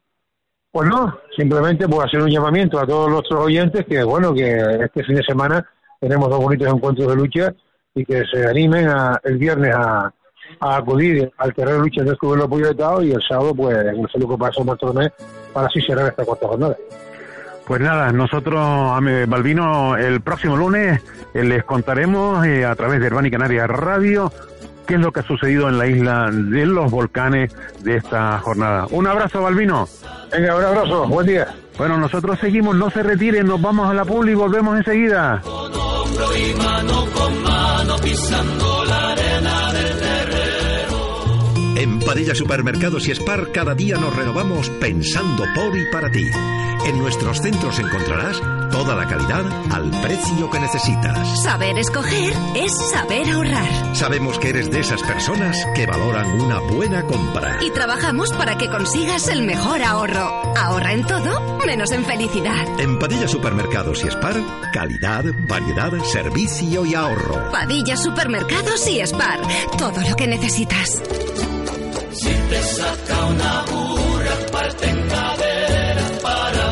Pues 0.71 0.89
no, 0.89 1.19
simplemente 1.35 1.89
pues 1.89 2.07
hacer 2.07 2.21
un 2.21 2.31
llamamiento 2.31 2.79
a 2.79 2.87
todos 2.87 3.11
nuestros 3.11 3.45
oyentes 3.47 3.85
que, 3.87 4.05
bueno, 4.05 4.35
que 4.35 4.59
este 4.85 5.05
fin 5.05 5.17
de 5.17 5.23
semana 5.23 5.67
tenemos 6.01 6.29
dos 6.29 6.39
bonitos 6.39 6.73
encuentros 6.73 7.09
de 7.09 7.17
lucha 7.17 7.55
y 7.95 8.05
que 8.05 8.25
se 8.31 8.47
animen 8.47 8.89
a, 8.89 9.19
el 9.25 9.39
viernes 9.39 9.75
a, 9.75 10.13
a 10.61 10.77
acudir 10.77 11.33
al 11.39 11.55
terreno 11.55 11.79
de 11.79 11.85
lucha 11.85 12.03
del 12.03 12.19
Club 12.19 12.35
del 12.35 12.45
Apoyo 12.45 12.65
de 12.67 12.71
Estado 12.73 13.03
y 13.03 13.13
el 13.13 13.23
sábado, 13.23 13.55
pues, 13.55 13.77
en 13.77 14.01
el 14.01 14.09
Feluco 14.11 14.37
para 14.37 14.53
San 14.53 14.67
Bartolomé 14.67 15.11
para 15.53 15.67
así 15.69 15.81
cerrar 15.81 16.09
esta 16.09 16.25
cuarta 16.25 16.47
jornada. 16.47 16.77
Pues 17.67 17.81
nada, 17.81 18.13
nosotros, 18.13 18.61
Balbino, 19.27 19.97
el 19.97 20.21
próximo 20.21 20.57
lunes 20.57 21.03
eh, 21.35 21.43
les 21.43 21.65
contaremos 21.65 22.47
eh, 22.47 22.65
a 22.65 22.77
través 22.77 23.01
de 23.01 23.09
Herbani 23.09 23.29
Canarias 23.29 23.69
Radio 23.69 24.33
qué 24.87 24.95
es 24.95 25.01
lo 25.01 25.13
que 25.13 25.21
ha 25.21 25.23
sucedido 25.25 25.69
en 25.69 25.79
la 25.79 25.87
isla 25.89 26.31
de 26.31 26.65
los 26.65 26.91
volcanes 26.91 27.53
de 27.83 27.97
esta 27.97 28.39
jornada. 28.39 28.87
Un 28.91 29.07
abrazo, 29.09 29.43
Balbino. 29.43 29.89
Venga, 30.31 30.57
un 30.57 30.65
abrazo, 30.65 31.09
buen 31.09 31.27
día. 31.27 31.49
Bueno, 31.77 31.99
nosotros 31.99 32.39
seguimos, 32.39 32.77
no 32.77 32.89
se 32.91 33.03
retiren, 33.03 33.47
nos 33.47 33.61
vamos 33.61 33.91
a 33.91 33.95
la 33.95 34.05
publi 34.05 34.33
y 34.33 34.35
volvemos 34.35 34.79
enseguida. 34.79 35.41
Con 35.43 35.75
hombro 35.75 36.37
y 36.37 36.55
mano 36.55 37.07
con 37.13 37.43
mano 37.43 37.97
pisando 37.99 38.85
la 38.85 39.11
arena. 39.11 39.66
En 41.77 42.01
Padilla 42.01 42.35
Supermercados 42.35 43.07
y 43.07 43.15
Spar 43.15 43.53
cada 43.53 43.75
día 43.75 43.99
nos 43.99 44.17
renovamos 44.17 44.71
pensando 44.81 45.45
por 45.55 45.77
y 45.77 45.85
para 45.93 46.11
ti. 46.11 46.25
En 46.87 46.99
nuestros 46.99 47.43
centros 47.43 47.79
encontrarás 47.79 48.41
toda 48.71 48.95
la 48.95 49.07
calidad 49.07 49.45
al 49.71 49.91
precio 50.01 50.49
que 50.49 50.59
necesitas. 50.59 51.43
Saber 51.43 51.79
escoger 51.79 52.33
es 52.55 52.73
saber 52.91 53.29
ahorrar. 53.29 53.95
Sabemos 53.95 54.39
que 54.39 54.49
eres 54.49 54.71
de 54.71 54.81
esas 54.81 55.03
personas 55.03 55.55
que 55.75 55.85
valoran 55.85 56.41
una 56.41 56.61
buena 56.61 57.03
compra. 57.03 57.59
Y 57.63 57.71
trabajamos 57.71 58.33
para 58.33 58.57
que 58.57 58.71
consigas 58.71 59.29
el 59.29 59.43
mejor 59.43 59.83
ahorro. 59.83 60.57
Ahorra 60.57 60.95
en 60.95 61.07
todo, 61.07 61.59
menos 61.67 61.91
en 61.91 62.07
felicidad. 62.07 62.81
En 62.81 62.99
Padilla 62.99 63.29
Supermercados 63.29 64.03
y 64.03 64.09
Spar, 64.09 64.37
calidad, 64.73 65.25
variedad, 65.47 65.93
servicio 66.05 66.87
y 66.87 66.95
ahorro. 66.95 67.51
Padilla 67.53 67.99
Supermercados 67.99 68.89
y 68.89 69.01
Spar, 69.01 69.41
todo 69.77 70.01
lo 70.09 70.17
que 70.17 70.27
necesitas. 70.27 71.03
Si 72.21 72.35
te 72.51 72.63
saca 72.63 73.27
una 73.27 73.65
burra, 73.71 74.35
parte 74.53 74.89
en 74.89 75.09
cadera 75.09 76.03
para. 76.23 76.67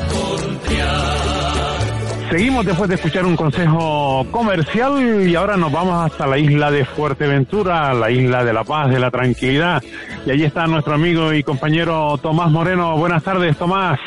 Seguimos 2.34 2.66
después 2.66 2.88
de 2.88 2.96
escuchar 2.96 3.26
un 3.26 3.36
consejo 3.36 4.26
comercial 4.32 5.24
y 5.28 5.36
ahora 5.36 5.56
nos 5.56 5.70
vamos 5.70 6.10
hasta 6.10 6.26
la 6.26 6.36
isla 6.36 6.68
de 6.68 6.84
Fuerteventura, 6.84 7.94
la 7.94 8.10
isla 8.10 8.42
de 8.42 8.52
la 8.52 8.64
paz, 8.64 8.90
de 8.90 8.98
la 8.98 9.08
tranquilidad. 9.12 9.80
Y 10.26 10.32
allí 10.32 10.42
está 10.42 10.66
nuestro 10.66 10.94
amigo 10.94 11.32
y 11.32 11.44
compañero 11.44 12.18
Tomás 12.18 12.50
Moreno. 12.50 12.96
Buenas 12.96 13.22
tardes, 13.22 13.56
Tomás. 13.56 14.00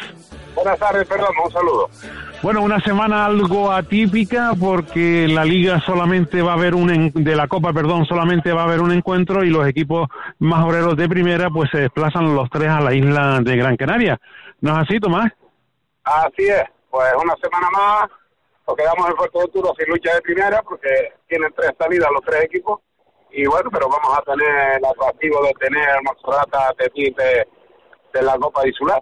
Buenas 0.58 0.80
tardes, 0.80 1.08
perdón, 1.08 1.36
un 1.45 1.51
saludo. 1.51 1.89
Bueno, 2.41 2.64
una 2.64 2.80
semana 2.80 3.28
algo 3.28 3.72
atípica 3.72 4.53
porque 4.60 5.28
la 5.28 5.45
liga 5.45 5.80
solamente 5.82 6.41
va 6.41 6.53
a 6.53 6.55
haber 6.55 6.74
un 6.74 6.89
en, 6.89 7.12
de 7.14 7.36
la 7.36 7.47
Copa, 7.47 7.74
perdón, 7.74 8.08
solamente 8.08 8.51
va 8.51 8.62
a 8.62 8.64
haber 8.64 8.82
un 8.82 8.91
encuentro 8.91 9.43
y 9.43 9.51
los 9.51 9.68
equipos 9.68 10.10
más 10.39 10.66
obreros 10.66 10.97
de 10.97 11.08
primera 11.08 11.51
pues 11.51 11.70
se 11.70 11.82
desplazan 11.82 12.34
los 12.34 12.49
tres 12.49 12.70
a 12.70 12.82
la 12.82 12.91
isla 12.91 13.39
de 13.43 13.55
Gran 13.55 13.78
Canaria. 13.78 14.20
¿No 14.60 14.72
es 14.72 14.80
así, 14.80 14.99
Tomás? 14.99 15.32
Así 16.03 16.47
es, 16.47 16.64
pues 16.89 17.08
una 17.24 17.36
semana 17.36 17.70
más 17.70 18.10
nos 18.68 18.76
quedamos 18.76 19.10
en 19.12 19.16
Fuerteventura 19.16 19.70
sin 19.78 19.89
lucha 19.89 20.16
de 20.16 20.22
primera 20.22 20.64
porque 20.64 20.89
tienen 21.28 21.53
tres 21.55 21.72
salidas 21.78 22.10
los 22.12 22.24
tres 22.26 22.45
equipos 22.45 22.80
y 23.30 23.45
bueno, 23.45 23.70
pero 23.72 23.88
vamos 23.89 24.18
a 24.18 24.24
tener 24.24 24.78
el 24.78 24.86
atractivo 24.86 25.43
de 25.43 25.53
tener 25.60 25.88
Monserrata 26.03 26.74
de, 26.80 26.89
de, 26.95 27.47
de 28.12 28.22
la 28.24 28.39
Copa 28.39 28.68
Insular 28.68 28.99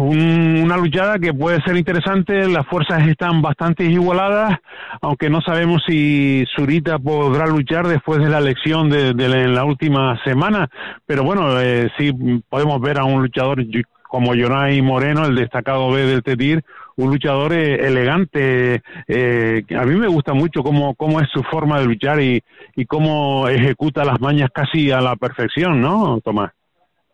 un, 0.00 0.62
una 0.62 0.76
luchada 0.76 1.18
que 1.18 1.32
puede 1.32 1.60
ser 1.62 1.76
interesante, 1.76 2.48
las 2.48 2.66
fuerzas 2.66 3.06
están 3.06 3.42
bastante 3.42 3.84
igualadas, 3.84 4.58
aunque 5.00 5.28
no 5.28 5.40
sabemos 5.40 5.82
si 5.86 6.44
Zurita 6.56 6.98
podrá 6.98 7.46
luchar 7.46 7.86
después 7.86 8.20
de 8.20 8.28
la 8.28 8.38
elección 8.38 8.88
de, 8.88 9.14
la 9.48 9.64
última 9.64 10.18
semana, 10.24 10.68
pero 11.06 11.24
bueno, 11.24 11.60
eh, 11.60 11.90
sí 11.98 12.12
podemos 12.48 12.80
ver 12.80 12.98
a 12.98 13.04
un 13.04 13.22
luchador 13.22 13.64
como 14.08 14.34
Jonay 14.34 14.82
Moreno, 14.82 15.24
el 15.24 15.36
destacado 15.36 15.90
B 15.90 16.04
del 16.04 16.22
TETIR, 16.22 16.64
un 16.96 17.10
luchador 17.10 17.52
eh, 17.52 17.86
elegante. 17.86 18.82
Eh, 19.06 19.62
a 19.78 19.84
mí 19.84 19.94
me 19.94 20.08
gusta 20.08 20.34
mucho 20.34 20.62
cómo, 20.62 20.94
cómo 20.94 21.20
es 21.20 21.28
su 21.32 21.42
forma 21.44 21.78
de 21.78 21.86
luchar 21.86 22.20
y, 22.20 22.42
y 22.74 22.86
cómo 22.86 23.48
ejecuta 23.48 24.04
las 24.04 24.20
mañas 24.20 24.50
casi 24.52 24.90
a 24.90 25.00
la 25.00 25.14
perfección, 25.16 25.80
¿no, 25.80 26.20
Tomás? 26.24 26.50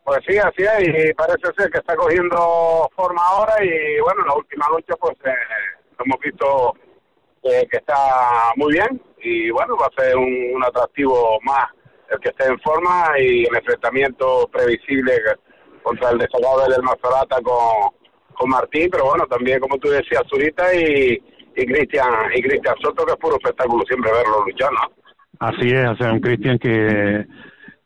Pues 0.07 0.21
sí, 0.25 0.37
así 0.37 0.63
es, 0.63 0.87
y 0.87 1.13
parece 1.15 1.51
ser 1.57 1.69
que 1.69 1.79
está 1.79 1.93
cogiendo 1.97 2.89
forma 2.95 3.21
ahora 3.27 3.61
y 3.61 3.99
bueno, 3.99 4.21
en 4.21 4.27
la 4.27 4.35
última 4.35 4.65
lucha 4.69 4.95
pues 4.97 5.17
eh, 5.25 5.35
hemos 5.99 6.19
visto 6.21 6.73
eh, 7.43 7.67
que 7.69 7.75
está 7.75 8.53
muy 8.55 8.71
bien 8.71 9.01
y 9.21 9.49
bueno, 9.49 9.75
va 9.75 9.87
a 9.87 10.01
ser 10.01 10.15
un, 10.15 10.63
atractivo 10.63 11.37
más 11.43 11.65
el 12.09 12.21
que 12.21 12.29
esté 12.29 12.45
en 12.45 12.57
forma 12.61 13.19
y 13.19 13.43
el 13.47 13.53
enfrentamiento 13.53 14.49
previsible 14.49 15.11
contra 15.83 16.11
el 16.11 16.19
destacado 16.19 16.61
del 16.69 16.83
Mazorata 16.83 17.41
con, 17.41 17.91
con 18.33 18.49
Martín, 18.49 18.87
pero 18.89 19.07
bueno, 19.07 19.25
también 19.25 19.59
como 19.59 19.77
tú 19.77 19.89
decías, 19.89 20.23
Zurita 20.29 20.73
y, 20.73 21.21
y 21.53 21.65
Cristian 21.65 22.31
y 22.33 22.41
Cristian 22.43 22.75
Soto, 22.81 23.05
que 23.05 23.11
es 23.11 23.17
puro 23.17 23.35
espectáculo 23.35 23.83
siempre 23.85 24.09
verlo 24.13 24.45
luchar, 24.45 24.71
¿no? 24.71 24.89
Así 25.39 25.69
es, 25.69 25.85
o 25.85 25.95
sea, 25.97 26.13
un 26.13 26.21
Cristian 26.21 26.57
que 26.57 27.25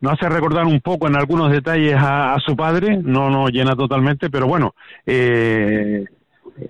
nos 0.01 0.13
hace 0.13 0.29
recordar 0.29 0.65
un 0.65 0.81
poco 0.81 1.07
en 1.07 1.15
algunos 1.15 1.51
detalles 1.51 1.95
a, 1.97 2.35
su 2.45 2.55
padre, 2.55 2.97
no 2.97 3.29
nos 3.29 3.51
llena 3.51 3.75
totalmente, 3.75 4.29
pero 4.29 4.47
bueno, 4.47 4.73
eh, 5.05 6.05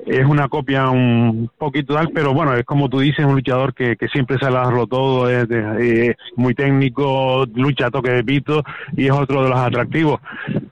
es 0.06 0.26
una 0.26 0.48
copia 0.48 0.90
un 0.90 1.50
poquito 1.58 1.96
tal, 1.96 2.10
pero 2.14 2.34
bueno, 2.34 2.54
es 2.54 2.66
como 2.66 2.90
tú 2.90 3.00
dices, 3.00 3.26
un 3.26 3.36
luchador 3.36 3.74
que, 3.74 3.96
que 3.96 4.08
siempre 4.10 4.38
sale 4.38 4.58
a 4.58 4.64
darlo 4.64 4.86
todo, 4.86 5.30
es, 5.30 5.50
es, 5.50 6.16
muy 6.36 6.54
técnico, 6.54 7.46
lucha 7.56 7.88
a 7.88 7.92
toque 7.92 8.12
de 8.12 8.24
pito 8.24 8.64
y 8.96 9.06
es 9.06 9.12
otro 9.12 9.44
de 9.44 9.50
los 9.50 9.60
atractivos. 9.60 10.20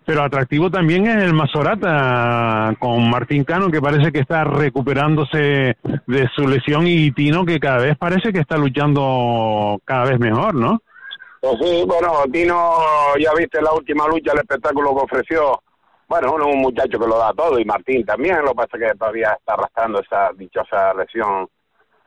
Pero 0.05 0.23
atractivo 0.23 0.69
también 0.69 1.07
es 1.07 1.23
el 1.23 1.33
Mazorata 1.33 2.75
con 2.79 3.09
Martín 3.09 3.43
Cano, 3.43 3.69
que 3.69 3.81
parece 3.81 4.11
que 4.11 4.19
está 4.19 4.43
recuperándose 4.43 5.77
de 6.07 6.29
su 6.35 6.47
lesión 6.47 6.87
y 6.87 7.11
Tino, 7.11 7.45
que 7.45 7.59
cada 7.59 7.77
vez 7.77 7.97
parece 7.97 8.33
que 8.33 8.39
está 8.39 8.57
luchando 8.57 9.79
cada 9.85 10.05
vez 10.05 10.19
mejor, 10.19 10.55
¿no? 10.55 10.81
Pues 11.41 11.55
sí, 11.61 11.85
bueno, 11.87 12.23
Tino, 12.31 12.79
ya 13.17 13.33
viste 13.33 13.61
la 13.61 13.71
última 13.71 14.05
lucha, 14.07 14.33
el 14.33 14.39
espectáculo 14.39 14.93
que 14.93 15.03
ofreció. 15.03 15.61
Bueno, 16.07 16.33
uno 16.33 16.49
es 16.49 16.55
un 16.55 16.61
muchacho 16.61 16.99
que 16.99 17.07
lo 17.07 17.17
da 17.17 17.31
todo 17.33 17.57
y 17.59 17.65
Martín 17.65 18.05
también, 18.05 18.41
lo 18.41 18.49
que 18.49 18.55
pasa 18.55 18.77
es 18.77 18.91
que 18.91 18.97
todavía 18.97 19.37
está 19.39 19.53
arrastrando 19.53 20.01
esa 20.01 20.31
dichosa 20.35 20.93
lesión 20.95 21.47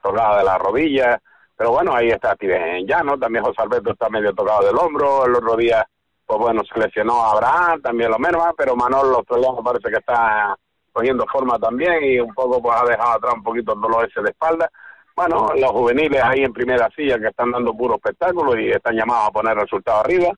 tocada 0.02 0.38
de 0.38 0.44
la 0.44 0.58
rodilla. 0.58 1.18
Pero 1.56 1.70
bueno, 1.70 1.94
ahí 1.94 2.08
está 2.08 2.34
Steven 2.34 2.86
Llano, 2.86 3.18
también 3.18 3.44
José 3.44 3.62
Alberto 3.62 3.92
está 3.92 4.10
medio 4.10 4.34
tocado 4.34 4.66
del 4.66 4.76
hombro. 4.76 5.24
El 5.24 5.34
otro 5.36 5.56
día, 5.56 5.86
pues 6.26 6.38
bueno, 6.38 6.62
se 6.64 6.78
lesionó 6.78 7.22
a 7.22 7.30
Abraham, 7.30 7.80
también 7.80 8.10
lo 8.10 8.18
menos, 8.18 8.42
pero 8.56 8.76
Manolo 8.76 9.18
australiano 9.18 9.62
parece 9.62 9.88
que 9.88 9.98
está 9.98 10.54
cogiendo 10.92 11.24
forma 11.32 11.58
también 11.58 12.04
y 12.04 12.20
un 12.20 12.34
poco 12.34 12.60
pues 12.60 12.76
ha 12.78 12.84
dejado 12.84 13.12
atrás 13.12 13.34
un 13.34 13.42
poquito 13.42 13.72
el 13.72 13.80
dolor 13.80 14.06
ese 14.06 14.20
de 14.20 14.30
espalda 14.30 14.70
bueno, 15.14 15.52
los 15.54 15.70
juveniles 15.70 16.22
ahí 16.22 16.42
en 16.42 16.52
primera 16.52 16.88
silla 16.96 17.18
que 17.18 17.28
están 17.28 17.50
dando 17.50 17.74
puro 17.74 17.96
espectáculo 17.96 18.58
y 18.58 18.70
están 18.70 18.96
llamados 18.96 19.28
a 19.28 19.32
poner 19.32 19.56
resultados 19.56 20.04
arriba. 20.04 20.30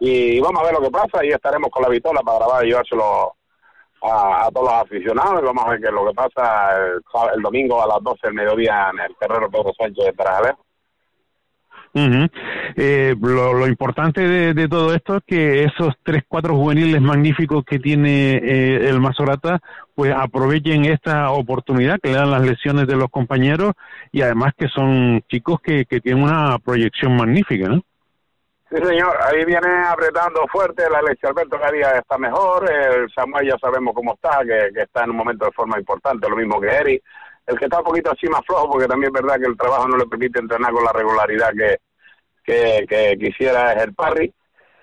Y 0.00 0.40
vamos 0.40 0.60
a 0.60 0.64
ver 0.64 0.74
lo 0.74 0.82
que 0.82 0.90
pasa 0.90 1.24
y 1.24 1.28
estaremos 1.28 1.70
con 1.70 1.82
la 1.82 1.88
vitola 1.88 2.20
para 2.22 2.38
grabar 2.38 2.64
y 2.64 2.68
llevárselo 2.68 3.34
a, 4.02 4.46
a 4.46 4.50
todos 4.50 4.66
los 4.66 4.82
aficionados 4.82 5.40
y 5.40 5.44
vamos 5.46 5.64
a 5.64 5.70
ver 5.70 5.80
qué 5.80 5.86
es 5.86 5.92
lo 5.92 6.06
que 6.06 6.14
pasa 6.14 6.76
el, 7.34 7.42
domingo 7.42 7.82
a 7.82 7.86
las 7.86 8.02
12 8.02 8.18
del 8.24 8.34
mediodía 8.34 8.90
en 8.92 9.00
el 9.00 9.16
terreno 9.16 9.48
Pedro 9.50 9.72
Sánchez 9.78 10.04
de 10.04 10.12
Tarajalejo. 10.12 10.64
Ujú. 11.94 12.26
Eh, 12.76 13.14
lo, 13.20 13.52
lo 13.52 13.66
importante 13.66 14.22
de, 14.26 14.54
de 14.54 14.68
todo 14.68 14.94
esto 14.94 15.18
es 15.18 15.22
que 15.26 15.64
esos 15.64 15.94
tres, 16.02 16.24
cuatro 16.26 16.56
juveniles 16.56 17.02
magníficos 17.02 17.64
que 17.64 17.78
tiene 17.78 18.36
eh, 18.36 18.88
el 18.88 18.98
Mazorata, 18.98 19.60
pues 19.94 20.12
aprovechen 20.14 20.84
esta 20.84 21.30
oportunidad 21.30 21.98
que 22.00 22.10
le 22.10 22.16
dan 22.16 22.30
las 22.30 22.42
lesiones 22.42 22.86
de 22.86 22.96
los 22.96 23.08
compañeros 23.10 23.72
y 24.10 24.22
además 24.22 24.52
que 24.56 24.68
son 24.68 25.22
chicos 25.28 25.60
que, 25.60 25.84
que 25.84 26.00
tienen 26.00 26.24
una 26.24 26.58
proyección 26.58 27.16
magnífica, 27.16 27.68
¿no? 27.68 27.82
Sí, 28.70 28.78
señor, 28.82 29.14
ahí 29.20 29.44
viene 29.44 29.68
apretando 29.86 30.46
fuerte, 30.50 30.88
la 30.88 31.02
leche 31.02 31.26
Alberto 31.26 31.58
cada 31.58 31.72
día 31.72 31.98
está 31.98 32.16
mejor, 32.16 32.70
el 32.72 33.10
Samuel 33.12 33.46
ya 33.46 33.58
sabemos 33.58 33.92
cómo 33.94 34.14
está, 34.14 34.38
que, 34.40 34.72
que 34.74 34.82
está 34.82 35.04
en 35.04 35.10
un 35.10 35.16
momento 35.16 35.44
de 35.44 35.52
forma 35.52 35.78
importante, 35.78 36.28
lo 36.28 36.36
mismo 36.36 36.58
que 36.58 36.68
Eri. 36.68 37.02
El 37.46 37.58
que 37.58 37.64
está 37.66 37.78
un 37.78 37.84
poquito 37.84 38.12
así 38.12 38.28
más 38.28 38.40
flojo, 38.46 38.70
porque 38.70 38.86
también 38.86 39.12
es 39.14 39.20
verdad 39.20 39.38
que 39.38 39.48
el 39.48 39.58
trabajo 39.58 39.88
no 39.88 39.96
le 39.98 40.06
permite 40.06 40.38
entrenar 40.38 40.72
con 40.72 40.84
la 40.84 40.92
regularidad 40.92 41.50
que, 41.50 41.76
que, 42.44 42.86
que 42.88 43.18
quisiera 43.18 43.72
es 43.74 43.82
el 43.82 43.94
Parry, 43.94 44.32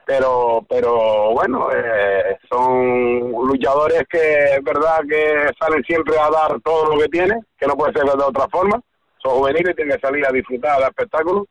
pero 0.10 0.66
pero 0.68 1.34
bueno, 1.34 1.70
eh, 1.72 2.40
son 2.50 3.30
luchadores 3.30 4.06
que 4.10 4.56
es 4.56 4.64
verdad 4.64 5.02
que 5.08 5.52
salen 5.60 5.84
siempre 5.84 6.18
a 6.18 6.32
dar 6.32 6.60
todo 6.62 6.96
lo 6.96 7.00
que 7.00 7.10
tienen, 7.10 7.46
que 7.56 7.68
no 7.68 7.76
puede 7.76 7.94
ser 7.94 8.06
de 8.06 8.24
otra 8.24 8.48
forma, 8.48 8.82
son 9.22 9.34
juveniles, 9.34 9.76
tienen 9.76 9.96
que 9.96 10.02
salir 10.02 10.26
a 10.26 10.32
disfrutar 10.32 10.80
del 10.80 10.88
espectáculo 10.88 11.46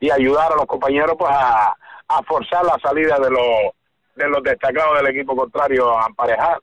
y 0.00 0.10
ayudar 0.10 0.50
a 0.50 0.56
los 0.56 0.64
compañeros 0.64 1.14
pues 1.18 1.30
a, 1.30 1.76
forzar 2.26 2.64
la 2.64 2.78
salida 2.82 3.18
de 3.18 3.30
los 3.30 3.74
de 4.16 4.28
los 4.28 4.42
destacados 4.44 4.96
del 4.96 5.14
equipo 5.14 5.36
contrario 5.36 5.98
a 5.98 6.06
emparejar. 6.06 6.58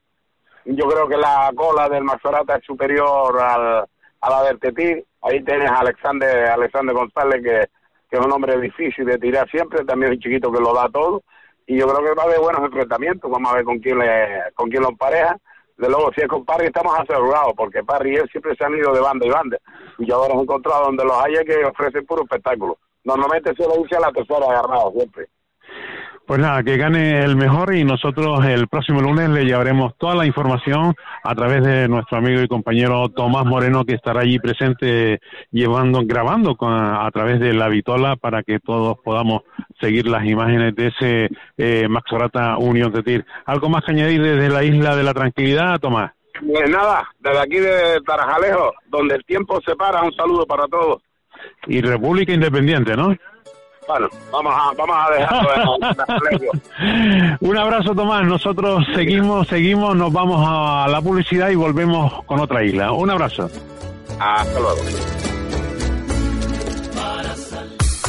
Yo 0.65 0.87
creo 0.87 1.07
que 1.07 1.17
la 1.17 1.51
cola 1.55 1.87
del 1.87 2.03
Mazorata 2.03 2.55
es 2.55 2.65
superior 2.65 3.39
al, 3.39 3.85
a 4.21 4.29
la 4.29 4.43
del 4.43 4.59
Tetí. 4.59 5.05
Ahí 5.21 5.43
tienes 5.43 5.69
a 5.69 5.79
Alexander, 5.81 6.49
Alexander 6.49 6.95
González, 6.95 7.43
que, 7.43 7.69
que 8.09 8.17
es 8.17 8.25
un 8.25 8.31
hombre 8.31 8.59
difícil 8.59 9.05
de 9.05 9.17
tirar 9.17 9.49
siempre, 9.49 9.83
también 9.85 10.11
es 10.11 10.17
un 10.17 10.23
chiquito 10.23 10.51
que 10.51 10.61
lo 10.61 10.73
da 10.73 10.89
todo. 10.89 11.23
Y 11.65 11.77
yo 11.77 11.87
creo 11.87 12.03
que 12.03 12.15
va 12.15 12.23
a 12.23 12.25
haber 12.25 12.39
buenos 12.39 12.63
enfrentamientos. 12.63 13.29
Vamos 13.29 13.51
a 13.51 13.55
ver 13.55 13.65
con 13.65 13.79
quién, 13.79 13.99
le, 13.99 14.43
con 14.55 14.69
quién 14.69 14.83
lo 14.83 14.89
empareja. 14.89 15.37
De 15.77 15.89
luego, 15.89 16.11
si 16.13 16.21
es 16.21 16.27
con 16.27 16.43
Parry, 16.43 16.67
estamos 16.67 16.97
asegurados, 16.97 17.53
porque 17.55 17.83
Parry 17.83 18.13
y 18.13 18.15
él 18.15 18.29
siempre 18.31 18.55
se 18.55 18.63
han 18.63 18.75
ido 18.75 18.93
de 18.93 19.01
banda 19.01 19.27
y 19.27 19.29
banda. 19.29 19.57
Y 19.99 20.11
ahora 20.11 20.31
hemos 20.31 20.43
encontrado 20.43 20.85
donde 20.85 21.03
los 21.03 21.21
haya 21.21 21.43
que 21.43 21.63
ofrecen 21.65 22.05
puro 22.05 22.23
espectáculo. 22.23 22.77
Normalmente 23.03 23.53
se 23.55 23.63
lo 23.63 23.83
dice 23.83 23.99
la 23.99 24.11
tercera 24.11 24.45
agarrado, 24.45 24.91
siempre. 24.91 25.27
Pues 26.27 26.41
nada, 26.41 26.61
que 26.61 26.75
gane 26.75 27.23
el 27.23 27.37
mejor 27.37 27.73
y 27.73 27.85
nosotros 27.85 28.45
el 28.45 28.67
próximo 28.67 28.99
lunes 28.99 29.29
le 29.29 29.45
llevaremos 29.45 29.97
toda 29.97 30.13
la 30.13 30.25
información 30.25 30.93
a 31.23 31.33
través 31.35 31.63
de 31.63 31.87
nuestro 31.87 32.17
amigo 32.17 32.41
y 32.41 32.49
compañero 32.49 33.07
Tomás 33.07 33.45
Moreno 33.45 33.85
que 33.85 33.93
estará 33.93 34.21
allí 34.21 34.37
presente 34.37 35.21
llevando, 35.51 36.01
grabando 36.03 36.55
con- 36.57 36.73
a 36.73 37.09
través 37.11 37.39
de 37.39 37.53
la 37.53 37.69
vitola 37.69 38.17
para 38.17 38.43
que 38.43 38.59
todos 38.59 38.97
podamos 39.05 39.43
seguir 39.79 40.05
las 40.07 40.25
imágenes 40.25 40.75
de 40.75 40.87
ese 40.87 41.29
eh, 41.57 41.87
Maxorata 41.87 42.57
Unión 42.57 42.91
de 42.91 43.03
Tir. 43.03 43.25
¿Algo 43.45 43.69
más 43.69 43.85
que 43.85 43.93
añadir 43.93 44.21
desde 44.21 44.49
la 44.49 44.65
isla 44.65 44.97
de 44.97 45.03
la 45.03 45.13
tranquilidad, 45.13 45.79
Tomás? 45.79 46.11
Pues 46.45 46.69
nada, 46.69 47.07
desde 47.19 47.39
aquí 47.39 47.55
de 47.57 48.01
Tarajalejo, 48.05 48.73
donde 48.87 49.15
el 49.15 49.23
tiempo 49.23 49.61
se 49.65 49.77
para, 49.77 50.03
un 50.03 50.11
saludo 50.13 50.45
para 50.45 50.67
todos. 50.67 51.01
Y 51.67 51.79
República 51.81 52.33
Independiente, 52.33 52.97
¿no? 52.97 53.15
Bueno, 53.87 54.09
vamos 54.31 54.53
a, 54.53 54.73
vamos 54.77 54.95
a 54.97 55.11
dejarlo 55.11 55.49
en. 55.55 57.37
Un 57.39 57.57
abrazo, 57.57 57.95
Tomás. 57.95 58.25
Nosotros 58.25 58.85
seguimos, 58.93 59.47
seguimos, 59.47 59.95
nos 59.95 60.11
vamos 60.11 60.45
a 60.45 60.87
la 60.89 61.01
publicidad 61.01 61.49
y 61.49 61.55
volvemos 61.55 62.23
con 62.25 62.39
otra 62.39 62.63
isla. 62.63 62.91
Un 62.91 63.09
abrazo. 63.09 63.49
Hasta 64.19 64.59
luego. 64.59 64.81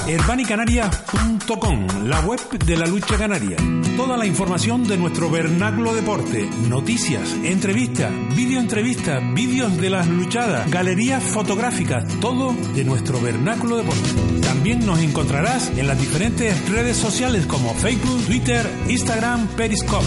Herbanicanaria.com, 0.09 2.07
la 2.07 2.21
web 2.21 2.41
de 2.65 2.77
la 2.79 2.87
lucha 2.87 3.19
canaria. 3.19 3.59
Toda 3.95 4.17
la 4.17 4.25
información 4.25 4.85
de 4.85 4.97
nuestro 4.97 5.29
vernáculo 5.29 5.95
deporte, 5.95 6.49
noticias, 6.67 7.31
entrevistas, 7.45 8.11
videoentrevistas, 8.35 9.23
vídeos 9.35 9.77
de 9.77 9.91
las 9.91 10.09
luchadas, 10.09 10.71
galerías 10.71 11.23
fotográficas, 11.23 12.09
todo 12.21 12.55
de 12.75 12.85
nuestro 12.85 13.21
vernáculo 13.21 13.77
deporte. 13.77 14.09
También 14.41 14.87
nos 14.87 14.99
encontrarás 15.01 15.71
en 15.77 15.87
las 15.87 16.01
diferentes 16.01 16.71
redes 16.71 16.97
sociales 16.97 17.45
como 17.45 17.75
Facebook, 17.75 18.25
Twitter, 18.25 18.67
Instagram, 18.89 19.47
Periscope. 19.49 20.07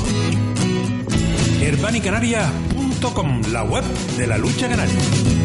Herbanicanaria.com, 1.61 3.41
la 3.51 3.63
web 3.65 3.83
de 4.17 4.25
la 4.25 4.39
lucha 4.39 4.67
canaria. 4.67 5.40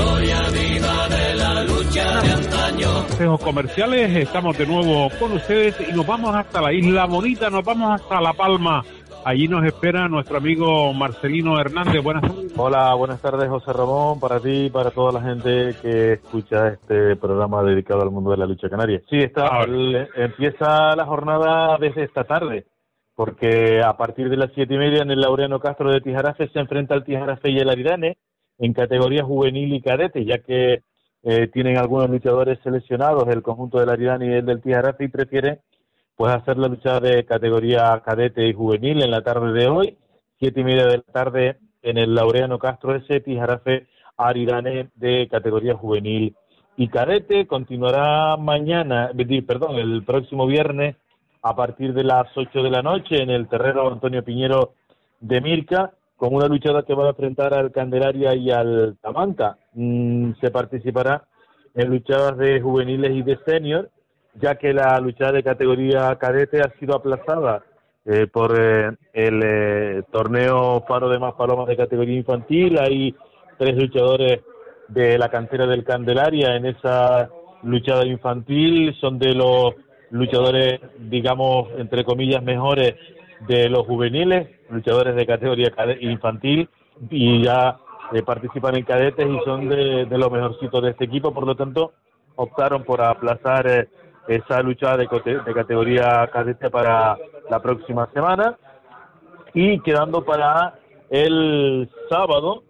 Gloria 0.00 0.40
viva 0.52 1.08
de 1.08 1.34
la 1.36 1.62
lucha 1.64 2.20
de 2.22 2.30
antaño. 2.32 2.88
Consejos 3.08 3.40
comerciales, 3.42 4.16
estamos 4.16 4.56
de 4.56 4.66
nuevo 4.66 5.08
con 5.18 5.32
ustedes 5.32 5.76
y 5.88 5.92
nos 5.92 6.06
vamos 6.06 6.34
hasta 6.34 6.62
la 6.62 6.72
isla 6.72 7.04
bonita, 7.06 7.50
nos 7.50 7.62
vamos 7.64 8.00
hasta 8.00 8.20
La 8.20 8.32
Palma. 8.32 8.82
Allí 9.22 9.46
nos 9.48 9.62
espera 9.66 10.08
nuestro 10.08 10.38
amigo 10.38 10.94
Marcelino 10.94 11.60
Hernández. 11.60 12.02
Buenas 12.02 12.22
tardes. 12.22 12.52
Hola, 12.56 12.94
buenas 12.94 13.20
tardes 13.20 13.48
José 13.50 13.72
Ramón, 13.74 14.18
para 14.18 14.40
ti 14.40 14.66
y 14.66 14.70
para 14.70 14.90
toda 14.90 15.12
la 15.12 15.20
gente 15.20 15.74
que 15.82 16.14
escucha 16.14 16.68
este 16.68 17.16
programa 17.16 17.62
dedicado 17.62 18.00
al 18.00 18.10
mundo 18.10 18.30
de 18.30 18.38
la 18.38 18.46
lucha 18.46 18.70
canaria. 18.70 19.02
Sí, 19.10 19.18
está, 19.18 19.60
el- 19.64 20.08
empieza 20.16 20.96
la 20.96 21.04
jornada 21.04 21.76
desde 21.78 22.04
esta 22.04 22.24
tarde, 22.24 22.64
porque 23.14 23.82
a 23.84 23.94
partir 23.98 24.30
de 24.30 24.38
las 24.38 24.50
siete 24.54 24.72
y 24.74 24.78
media 24.78 25.02
en 25.02 25.10
el 25.10 25.20
Laureano 25.20 25.60
Castro 25.60 25.92
de 25.92 26.00
Tijarafe 26.00 26.48
se 26.48 26.58
enfrenta 26.58 26.94
el 26.94 27.04
Tijarafe 27.04 27.50
y 27.50 27.58
el 27.58 27.68
Aridane 27.68 28.16
en 28.60 28.72
categoría 28.72 29.24
juvenil 29.24 29.72
y 29.74 29.80
cadete, 29.80 30.24
ya 30.24 30.38
que 30.38 30.82
eh, 31.24 31.48
tienen 31.48 31.76
algunos 31.78 32.08
luchadores 32.08 32.58
seleccionados, 32.62 33.26
el 33.28 33.42
conjunto 33.42 33.78
del 33.80 33.88
Aridane 33.90 34.26
y 34.26 34.32
el 34.34 34.46
del 34.46 34.60
Tijarafe, 34.62 35.04
y 35.04 35.08
prefieren 35.08 35.58
pues 36.16 36.32
hacer 36.32 36.56
la 36.58 36.68
lucha 36.68 37.00
de 37.00 37.24
categoría 37.24 38.00
cadete 38.04 38.46
y 38.46 38.52
juvenil 38.52 39.02
en 39.02 39.10
la 39.10 39.22
tarde 39.22 39.52
de 39.52 39.66
hoy, 39.66 39.96
siete 40.38 40.60
y 40.60 40.64
media 40.64 40.86
de 40.86 40.98
la 40.98 41.12
tarde 41.12 41.56
en 41.82 41.96
el 41.98 42.14
Laureano 42.14 42.58
Castro 42.58 42.94
S, 42.94 43.20
Tijarafe 43.20 43.86
Aridane 44.18 44.90
de 44.94 45.26
categoría 45.30 45.74
juvenil 45.74 46.36
y 46.76 46.88
cadete. 46.88 47.46
Continuará 47.46 48.36
mañana, 48.36 49.10
di- 49.14 49.40
perdón, 49.42 49.76
el 49.76 50.02
próximo 50.04 50.46
viernes 50.46 50.96
a 51.42 51.56
partir 51.56 51.94
de 51.94 52.04
las 52.04 52.26
8 52.36 52.62
de 52.62 52.70
la 52.70 52.82
noche 52.82 53.22
en 53.22 53.30
el 53.30 53.48
terreno 53.48 53.88
Antonio 53.88 54.22
Piñero 54.22 54.74
de 55.20 55.40
Mirca, 55.40 55.92
con 56.20 56.34
una 56.34 56.48
luchada 56.48 56.82
que 56.82 56.92
va 56.92 57.06
a 57.06 57.08
enfrentar 57.08 57.54
al 57.54 57.72
Candelaria 57.72 58.34
y 58.34 58.50
al 58.50 58.98
Tamanca. 59.00 59.56
Mm, 59.72 60.32
se 60.38 60.50
participará 60.50 61.24
en 61.74 61.88
luchadas 61.88 62.36
de 62.36 62.60
juveniles 62.60 63.12
y 63.12 63.22
de 63.22 63.38
senior, 63.46 63.88
ya 64.34 64.56
que 64.56 64.74
la 64.74 65.00
luchada 65.00 65.32
de 65.32 65.42
categoría 65.42 66.14
cadete 66.16 66.60
ha 66.60 66.78
sido 66.78 66.94
aplazada 66.94 67.64
eh, 68.04 68.26
por 68.26 68.54
eh, 68.60 68.90
el 69.14 69.40
eh, 69.42 70.02
torneo 70.12 70.84
Faro 70.86 71.08
de 71.08 71.18
Más 71.18 71.32
Palomas 71.36 71.68
de 71.68 71.78
categoría 71.78 72.18
infantil. 72.18 72.78
Hay 72.78 73.14
tres 73.58 73.74
luchadores 73.76 74.40
de 74.88 75.16
la 75.16 75.30
cantera 75.30 75.66
del 75.66 75.84
Candelaria 75.84 76.54
en 76.54 76.66
esa 76.66 77.30
luchada 77.62 78.04
infantil. 78.04 78.94
Son 79.00 79.18
de 79.18 79.32
los 79.32 79.72
luchadores, 80.10 80.80
digamos, 80.98 81.68
entre 81.78 82.04
comillas, 82.04 82.42
mejores 82.42 82.94
de 83.46 83.68
los 83.68 83.86
juveniles, 83.86 84.48
luchadores 84.70 85.16
de 85.16 85.26
categoría 85.26 85.72
infantil 86.00 86.68
y 87.08 87.42
ya 87.42 87.78
eh, 88.12 88.22
participan 88.22 88.76
en 88.76 88.84
cadetes 88.84 89.26
y 89.26 89.38
son 89.44 89.68
de, 89.68 90.06
de 90.06 90.18
los 90.18 90.30
mejorcitos 90.30 90.82
de 90.82 90.90
este 90.90 91.04
equipo. 91.04 91.32
Por 91.32 91.46
lo 91.46 91.54
tanto, 91.54 91.92
optaron 92.36 92.84
por 92.84 93.00
aplazar 93.00 93.66
eh, 93.66 93.88
esa 94.28 94.62
lucha 94.62 94.96
de, 94.96 95.08
de 95.44 95.54
categoría 95.54 96.28
cadete 96.32 96.70
para 96.70 97.16
la 97.48 97.60
próxima 97.60 98.08
semana 98.12 98.56
y 99.54 99.80
quedando 99.80 100.24
para 100.24 100.74
el 101.08 101.90
sábado 102.08 102.62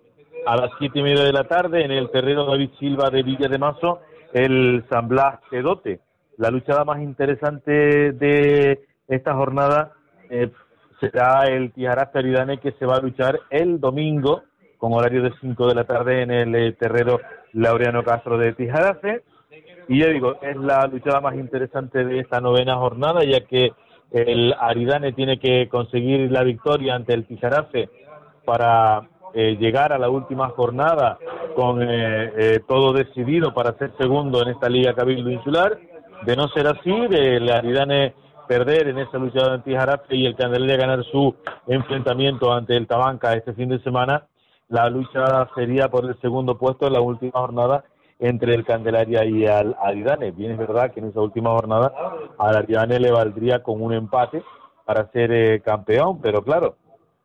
a 0.47 0.57
las 0.57 0.71
siete 0.79 1.01
y 1.01 1.03
media 1.03 1.25
de 1.25 1.33
la 1.33 1.45
tarde 1.45 1.85
en 1.85 1.91
el 1.91 2.11
terreno 2.11 2.47
David 2.47 2.71
Silva 2.79 3.11
de 3.11 3.23
Villa 3.23 3.49
de 3.49 3.59
Mazo 3.59 4.01
el 4.33 4.85
San 4.89 5.09
Blas 5.09 5.41
Cedote. 5.51 6.01
La 6.39 6.51
luchada 6.51 6.85
más 6.85 7.01
interesante 7.01 8.13
de 8.13 8.81
esta 9.09 9.35
jornada 9.35 9.93
eh, 10.31 10.51
será 11.01 11.45
el 11.45 11.73
Tijarafe 11.73 12.19
Aridane 12.19 12.59
que 12.59 12.73
se 12.73 12.87
va 12.87 12.97
a 12.97 13.01
luchar 13.01 13.41
el 13.51 13.81
domingo 13.81 14.43
con 14.79 14.93
horario 14.93 15.23
de 15.23 15.33
5 15.41 15.67
de 15.69 15.75
la 15.75 15.85
tarde 15.85 16.23
en 16.23 16.31
el 16.31 16.55
eh, 16.55 16.73
terreno 16.73 17.19
Laureano 17.53 18.03
Castro 18.03 18.39
de 18.39 18.53
Tijarafe. 18.53 19.23
Y 19.89 20.01
ya 20.01 20.07
digo, 20.07 20.37
es 20.41 20.57
la 20.57 20.87
luchada 20.87 21.21
más 21.21 21.35
interesante 21.35 22.05
de 22.05 22.21
esta 22.21 22.41
novena 22.41 22.77
jornada, 22.77 23.25
ya 23.25 23.41
que 23.41 23.73
el 24.11 24.55
Aridane 24.59 25.13
tiene 25.13 25.39
que 25.39 25.69
conseguir 25.69 26.31
la 26.31 26.43
victoria 26.43 26.95
ante 26.95 27.15
el 27.15 27.27
Tijarafe 27.27 27.89
para 28.45 29.09
eh, 29.33 29.57
llegar 29.61 29.93
a 29.93 29.99
la 29.99 30.09
última 30.09 30.49
jornada 30.49 31.19
con 31.55 31.81
eh, 31.83 32.33
eh, 32.37 32.61
todo 32.67 32.93
decidido 32.93 33.55
para 33.55 33.77
ser 33.79 33.93
segundo 33.97 34.43
en 34.43 34.49
esta 34.49 34.69
Liga 34.69 34.95
Cabildo 34.95 35.31
Insular. 35.31 35.79
De 36.25 36.37
no 36.37 36.49
ser 36.49 36.67
así, 36.67 36.91
el 36.91 37.49
Aridane 37.49 38.15
perder 38.51 38.89
en 38.89 38.99
esa 38.99 39.17
lucha 39.17 39.53
ante 39.53 39.77
Jarafe 39.77 40.17
y 40.17 40.27
el 40.27 40.35
Candelaria 40.35 40.77
ganar 40.77 41.05
su 41.05 41.33
enfrentamiento 41.69 42.53
ante 42.53 42.77
el 42.77 42.89
Tabanca 42.89 43.33
este 43.35 43.53
fin 43.53 43.69
de 43.69 43.79
semana, 43.79 44.27
la 44.69 44.91
lucha 44.91 45.49
sería 45.55 45.89
por 45.89 46.05
el 46.05 46.21
segundo 46.21 46.59
puesto 46.59 46.89
en 46.89 46.95
la 46.95 47.01
última 47.01 47.39
jornada 47.39 47.85
entre 48.19 48.57
el 48.57 48.65
Candelaria 48.65 49.25
y 49.25 49.47
al 49.47 49.77
Aridane. 49.81 50.33
Bien 50.33 50.51
es 50.51 50.59
verdad 50.59 50.91
que 50.91 50.99
en 50.99 51.11
esa 51.11 51.21
última 51.21 51.51
jornada 51.51 51.93
al 52.39 52.57
Aridane 52.57 52.99
le 52.99 53.13
valdría 53.13 53.63
con 53.63 53.81
un 53.81 53.93
empate 53.93 54.43
para 54.85 55.09
ser 55.13 55.31
eh, 55.31 55.61
campeón, 55.61 56.21
pero 56.21 56.43
claro, 56.43 56.75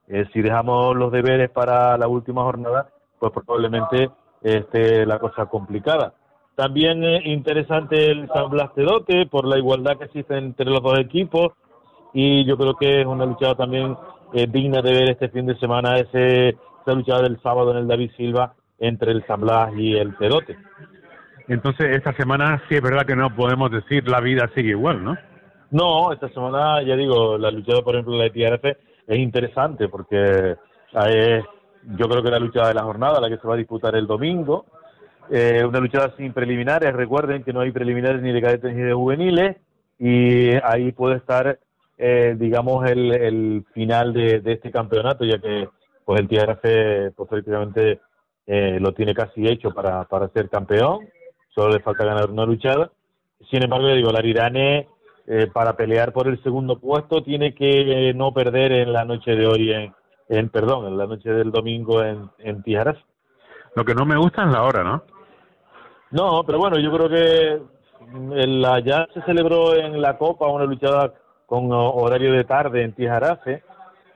eh, 0.08 0.26
si 0.32 0.44
dejamos 0.44 0.96
los 0.96 1.12
deberes 1.12 1.50
para 1.50 1.98
la 1.98 2.08
última 2.08 2.44
jornada, 2.44 2.90
pues 3.18 3.32
probablemente 3.32 4.12
esté 4.44 5.08
la 5.08 5.18
cosa 5.18 5.48
complicada. 5.48 6.14
También 6.56 7.03
es 7.03 7.26
interesante 7.26 8.12
el 8.12 8.28
San 8.30 8.49
Blas 8.49 8.74
Tedote 8.74 9.26
por 9.26 9.45
la 9.45 9.58
igualdad 9.58 9.97
que 9.97 10.06
existe 10.06 10.38
entre 10.38 10.66
los 10.66 10.82
dos 10.82 10.97
equipos 10.99 11.53
y 12.14 12.45
yo 12.45 12.58
creo 12.58 12.76
que 12.76 13.01
es 13.01 13.06
una 13.06 13.26
lucha 13.26 13.56
también 13.56 13.97
eh, 14.34 14.47
digna 14.49 14.82
de 14.82 14.91
ver 14.93 15.10
este 15.10 15.30
fin 15.30 15.45
de 15.45 15.58
semana 15.60 15.97
ese, 15.97 16.49
esa 16.49 16.93
lucha 16.93 17.20
del 17.20 17.41
sábado 17.41 17.72
en 17.72 17.78
el 17.78 17.88
David 17.88 18.12
Silva 18.16 18.53
entre 18.80 19.12
el 19.12 19.26
San 19.28 19.41
Blas 19.41 19.74
y 19.76 19.95
el 19.95 20.16
Tedote. 20.18 20.58
Entonces, 21.47 21.95
esta 21.95 22.14
semana 22.14 22.62
sí 22.68 22.76
es 22.76 22.82
verdad 22.82 23.06
que 23.06 23.16
no 23.16 23.36
podemos 23.36 23.70
decir 23.70 24.08
la 24.08 24.22
vida 24.22 24.49
sigue 24.56 24.70
igual, 24.70 25.03
¿no? 25.03 25.18
No, 25.72 26.12
esta 26.14 26.30
semana, 26.30 26.82
ya 26.84 26.95
digo, 26.95 27.38
la 27.38 27.51
lucha, 27.51 27.82
por 27.84 27.95
ejemplo, 27.95 28.16
la 28.16 28.26
de 28.26 28.30
TRF 28.30 28.66
es 29.08 29.20
interesante 29.20 29.89
porque 29.89 30.56
es, 30.93 31.43
yo 31.97 32.08
creo 32.08 32.24
que 32.24 32.32
la 32.32 32.39
lucha 32.39 32.68
de 32.68 32.74
la 32.74 32.84
jornada, 32.84 33.20
la 33.20 33.30
que 33.30 33.38
se 33.38 33.47
va 33.47 33.56
a 33.56 33.58
disputar 33.58 33.95
el 33.95 34.08
domingo, 34.08 34.66
eh, 35.32 35.64
una 35.66 35.80
lucha 35.80 36.12
sin 36.18 36.34
preliminares, 36.34 36.94
recuerden 36.94 37.44
que 37.44 37.54
no 37.54 37.62
hay 37.62 37.72
preliminares 37.72 38.22
ni 38.22 38.32
de 38.32 38.42
cadetes 38.42 38.74
ni 38.74 38.82
de 38.82 38.94
juveniles 38.94 39.58
y 40.00 40.56
ahí 40.64 40.92
puede 40.92 41.18
estar, 41.18 41.60
eh, 41.98 42.36
digamos, 42.38 42.90
el, 42.90 43.12
el 43.14 43.66
final 43.74 44.14
de, 44.14 44.42
de, 44.42 44.54
este 44.54 44.72
campeonato, 44.72 45.26
ya 45.26 45.40
que 45.40 45.70
pues 46.04 46.20
el 46.20 46.28
TRF 46.28 47.16
pues, 47.16 47.30
prácticamente 47.30 48.00
eh, 48.46 48.78
lo 48.80 48.94
tiene 48.94 49.14
casi 49.14 49.48
hecho 49.48 49.72
para, 49.72 50.04
para 50.04 50.28
ser 50.30 50.50
campeón 50.50 51.00
solo 51.56 51.74
le 51.74 51.80
falta 51.80 52.04
ganar 52.04 52.30
una 52.30 52.46
luchada. 52.46 52.92
Sin 53.50 53.64
embargo, 53.64 53.88
digo, 53.88 54.12
la 54.12 54.20
Arirane 54.20 54.90
eh, 55.26 55.48
para 55.52 55.76
pelear 55.76 56.12
por 56.12 56.28
el 56.28 56.42
segundo 56.44 56.80
puesto 56.80 57.24
tiene 57.24 57.56
que 57.56 58.14
no 58.14 58.34
perder 58.34 58.74
en 58.74 58.94
la 58.94 59.06
noche 59.06 59.32
de 59.32 59.48
hoy, 59.48 59.72
en, 60.28 60.50
perdón, 60.50 60.88
en 60.88 60.98
la 60.98 61.08
noche 61.08 61.30
del 61.30 61.52
domingo 61.52 62.04
en, 62.04 62.30
en. 62.40 62.64
Lo 63.76 63.86
que 63.86 63.96
no 63.96 64.06
me 64.06 64.18
gusta 64.18 64.44
es 64.44 64.52
la 64.52 64.64
hora, 64.64 64.84
¿no? 64.84 65.04
No, 66.16 66.43
pero 66.45 66.57
bueno, 66.59 66.80
yo 66.80 66.91
creo 66.91 67.09
que 67.09 67.61
en 68.41 68.61
la, 68.61 68.80
ya 68.80 69.07
se 69.13 69.22
celebró 69.24 69.76
en 69.76 70.01
la 70.01 70.18
Copa 70.18 70.47
una 70.47 70.66
luchada 70.66 71.13
con 71.45 71.72
horario 71.72 72.32
de 72.34 72.43
tarde 72.43 72.84
en 72.84 72.93
Tijarafe 72.93 73.63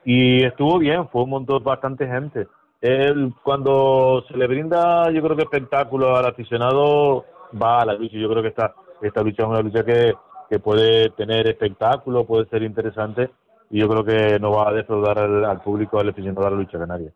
y 0.06 0.44
estuvo 0.44 0.80
bien, 0.80 1.08
fue 1.10 1.24
un 1.24 1.30
montón 1.30 1.64
bastante 1.64 2.08
gente 2.08 2.48
él 2.82 3.34
cuando 3.44 4.24
se 4.28 4.38
le 4.38 4.48
brinda, 4.48 5.12
yo 5.12 5.22
creo 5.22 5.36
que 5.36 5.44
espectáculo 5.44 6.16
al 6.16 6.26
aficionado, 6.26 7.26
va 7.62 7.82
a 7.82 7.86
la 7.86 7.94
lucha. 7.94 8.18
Yo 8.18 8.30
creo 8.30 8.42
que 8.42 8.50
esta, 8.50 8.74
esta 9.02 9.22
lucha 9.22 9.44
es 9.44 9.50
una 9.50 9.62
lucha 9.62 9.84
que, 9.84 10.14
que 10.50 10.60
puede 10.60 11.10
tener 11.12 11.48
espectáculo, 11.48 12.26
puede 12.26 12.48
ser 12.48 12.64
interesante 12.64 13.30
y 13.70 13.80
yo 13.80 13.90
creo 13.90 14.04
que 14.04 14.40
no 14.40 14.52
va 14.52 14.70
a 14.70 14.74
defraudar 14.74 15.20
al, 15.20 15.62
público, 15.62 16.00
al 16.00 16.10
aficionado 16.10 16.46
de 16.46 16.52
la 16.52 16.58
lucha 16.58 16.80
canaria. 16.80 17.12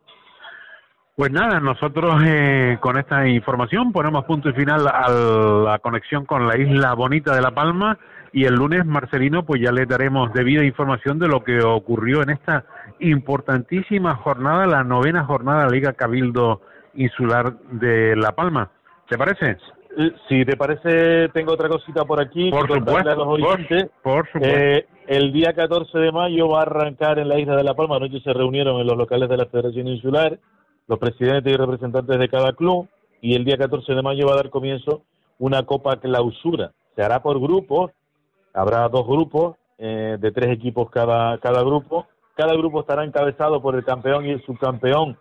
Pues 1.15 1.31
nada, 1.31 1.59
nosotros 1.59 2.23
eh, 2.25 2.77
con 2.79 2.97
esta 2.97 3.27
información 3.27 3.91
ponemos 3.91 4.25
punto 4.25 4.49
y 4.49 4.53
final 4.53 4.87
a 4.87 5.09
la 5.09 5.77
conexión 5.77 6.25
con 6.25 6.47
la 6.47 6.57
isla 6.57 6.95
bonita 6.95 7.35
de 7.35 7.41
La 7.41 7.51
Palma 7.51 7.99
y 8.31 8.45
el 8.45 8.55
lunes, 8.55 8.83
Marcelino, 8.83 9.45
pues 9.45 9.61
ya 9.61 9.71
le 9.71 9.85
daremos 9.85 10.33
debida 10.33 10.63
información 10.63 11.19
de 11.19 11.27
lo 11.27 11.43
que 11.43 11.61
ocurrió 11.61 12.23
en 12.23 12.31
esta 12.31 12.65
importantísima 12.99 14.15
jornada, 14.15 14.65
la 14.65 14.83
novena 14.83 15.23
jornada 15.23 15.59
de 15.59 15.65
la 15.65 15.71
Liga 15.75 15.93
Cabildo 15.93 16.61
Insular 16.95 17.59
de 17.59 18.15
La 18.15 18.31
Palma. 18.31 18.71
¿Te 19.07 19.15
parece? 19.15 19.57
Eh, 19.95 20.11
si 20.27 20.43
te 20.45 20.57
parece, 20.57 21.29
tengo 21.29 21.53
otra 21.53 21.69
cosita 21.69 22.05
por 22.05 22.19
aquí. 22.19 22.49
Por 22.49 22.67
supuesto, 22.67 23.15
por, 24.01 24.25
supuesto. 24.31 24.39
Eh, 24.41 24.87
el 25.05 25.31
día 25.31 25.53
14 25.53 25.95
de 25.95 26.11
mayo 26.11 26.49
va 26.49 26.61
a 26.61 26.63
arrancar 26.63 27.19
en 27.19 27.29
la 27.29 27.37
isla 27.37 27.55
de 27.55 27.63
La 27.63 27.75
Palma. 27.75 27.97
Anoche 27.97 28.19
se 28.21 28.33
reunieron 28.33 28.81
en 28.81 28.87
los 28.87 28.97
locales 28.97 29.29
de 29.29 29.37
la 29.37 29.45
Federación 29.45 29.87
Insular 29.87 30.39
los 30.87 30.99
presidentes 30.99 31.53
y 31.53 31.57
representantes 31.57 32.19
de 32.19 32.29
cada 32.29 32.53
club 32.53 32.87
y 33.21 33.35
el 33.35 33.45
día 33.45 33.57
14 33.57 33.93
de 33.93 34.01
mayo 34.01 34.27
va 34.27 34.33
a 34.33 34.37
dar 34.37 34.49
comienzo 34.49 35.03
una 35.39 35.63
copa 35.63 35.97
clausura. 35.97 36.71
Se 36.95 37.03
hará 37.03 37.21
por 37.21 37.39
grupos, 37.39 37.91
habrá 38.53 38.87
dos 38.89 39.07
grupos 39.07 39.55
eh, 39.77 40.17
de 40.19 40.31
tres 40.31 40.51
equipos 40.51 40.89
cada, 40.89 41.37
cada 41.39 41.61
grupo. 41.61 42.07
Cada 42.35 42.53
grupo 42.53 42.81
estará 42.81 43.03
encabezado 43.03 43.61
por 43.61 43.75
el 43.75 43.85
campeón 43.85 44.25
y 44.25 44.31
el 44.31 44.43
subcampeón 44.45 45.17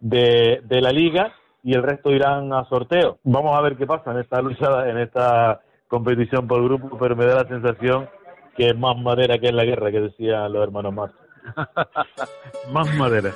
de, 0.00 0.60
de 0.64 0.80
la 0.80 0.90
liga 0.90 1.34
y 1.62 1.74
el 1.74 1.82
resto 1.82 2.10
irán 2.10 2.52
a 2.52 2.64
sorteo. 2.66 3.18
Vamos 3.24 3.58
a 3.58 3.62
ver 3.62 3.76
qué 3.76 3.86
pasa 3.86 4.12
en 4.12 4.18
esta 4.18 4.40
lucha, 4.40 4.88
en 4.88 4.98
esta 4.98 5.60
competición 5.88 6.46
por 6.46 6.62
grupo, 6.62 6.96
pero 6.98 7.16
me 7.16 7.26
da 7.26 7.42
la 7.42 7.48
sensación 7.48 8.08
que 8.56 8.68
es 8.68 8.78
más 8.78 8.96
madera 8.96 9.38
que 9.38 9.48
en 9.48 9.56
la 9.56 9.64
guerra, 9.64 9.90
que 9.90 10.00
decían 10.00 10.52
los 10.52 10.62
hermanos 10.62 10.94
Marx. 10.94 11.23
más 12.72 12.94
madera. 12.94 13.32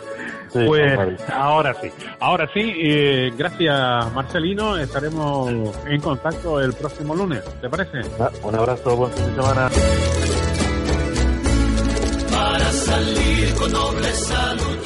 pues 0.52 1.20
ahora 1.30 1.74
sí, 1.80 1.90
ahora 2.20 2.48
sí, 2.52 2.72
eh, 2.76 3.32
gracias 3.36 4.12
Marcelino, 4.12 4.76
estaremos 4.78 5.50
en 5.86 6.00
contacto 6.00 6.60
el 6.60 6.72
próximo 6.72 7.14
lunes, 7.14 7.44
¿te 7.60 7.68
parece? 7.68 8.00
Ah, 8.18 8.30
un 8.42 8.54
abrazo, 8.54 8.96
buen 8.96 9.12
fin 9.12 9.26
de 9.26 9.34
semana. 9.34 9.70
Para 12.30 12.72
salir 12.72 13.54
con 13.54 13.72
rival 13.72 14.58
tienes 14.58 14.77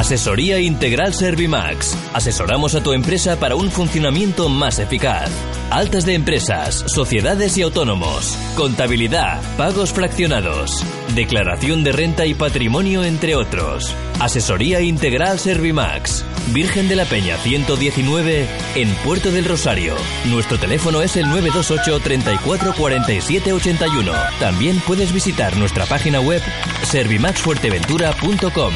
Asesoría 0.00 0.58
Integral 0.58 1.12
Servimax. 1.12 1.94
Asesoramos 2.14 2.74
a 2.74 2.82
tu 2.82 2.94
empresa 2.94 3.38
para 3.38 3.54
un 3.54 3.70
funcionamiento 3.70 4.48
más 4.48 4.78
eficaz. 4.78 5.30
Altas 5.68 6.06
de 6.06 6.14
empresas, 6.14 6.84
sociedades 6.86 7.58
y 7.58 7.62
autónomos. 7.62 8.34
Contabilidad, 8.56 9.42
pagos 9.58 9.92
fraccionados. 9.92 10.86
Declaración 11.14 11.84
de 11.84 11.92
renta 11.92 12.24
y 12.24 12.32
patrimonio, 12.32 13.04
entre 13.04 13.36
otros. 13.36 13.94
Asesoría 14.20 14.80
Integral 14.80 15.38
Servimax. 15.38 16.24
Virgen 16.54 16.88
de 16.88 16.96
la 16.96 17.04
Peña 17.04 17.36
119 17.36 18.46
en 18.76 18.88
Puerto 19.04 19.30
del 19.30 19.44
Rosario. 19.44 19.94
Nuestro 20.30 20.58
teléfono 20.58 21.02
es 21.02 21.16
el 21.16 21.28
928 21.28 22.00
34 22.00 22.72
47 22.72 23.52
81. 23.52 24.12
También 24.40 24.80
puedes 24.86 25.12
visitar 25.12 25.54
nuestra 25.58 25.84
página 25.84 26.22
web 26.22 26.40
servimaxfuerteventura.com. 26.84 28.72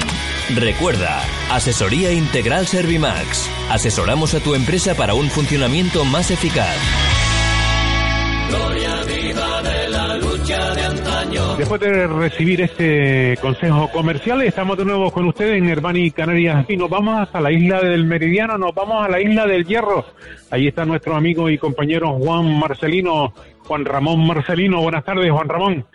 Recuerda, 0.50 1.22
Asesoría 1.50 2.12
Integral 2.12 2.66
Servimax. 2.66 3.50
Asesoramos 3.70 4.34
a 4.34 4.40
tu 4.40 4.54
empresa 4.54 4.94
para 4.94 5.14
un 5.14 5.30
funcionamiento 5.30 6.04
más 6.04 6.30
eficaz. 6.30 6.76
Después 11.56 11.80
de 11.80 12.06
recibir 12.06 12.60
este 12.60 13.38
consejo 13.40 13.90
comercial, 13.90 14.42
estamos 14.42 14.76
de 14.76 14.84
nuevo 14.84 15.10
con 15.10 15.24
ustedes 15.26 15.56
en 15.56 15.66
Herbani 15.66 16.10
Canarias 16.10 16.66
y 16.68 16.76
nos 16.76 16.90
vamos 16.90 17.22
hasta 17.22 17.40
la 17.40 17.50
isla 17.50 17.80
del 17.80 18.04
Meridiano, 18.04 18.58
nos 18.58 18.74
vamos 18.74 19.02
a 19.02 19.08
la 19.08 19.20
isla 19.20 19.46
del 19.46 19.64
Hierro. 19.64 20.04
Ahí 20.50 20.68
está 20.68 20.84
nuestro 20.84 21.16
amigo 21.16 21.48
y 21.48 21.56
compañero 21.56 22.12
Juan 22.18 22.58
Marcelino, 22.58 23.32
Juan 23.66 23.86
Ramón 23.86 24.26
Marcelino. 24.26 24.82
Buenas 24.82 25.04
tardes, 25.04 25.30
Juan 25.30 25.48
Ramón. 25.48 25.86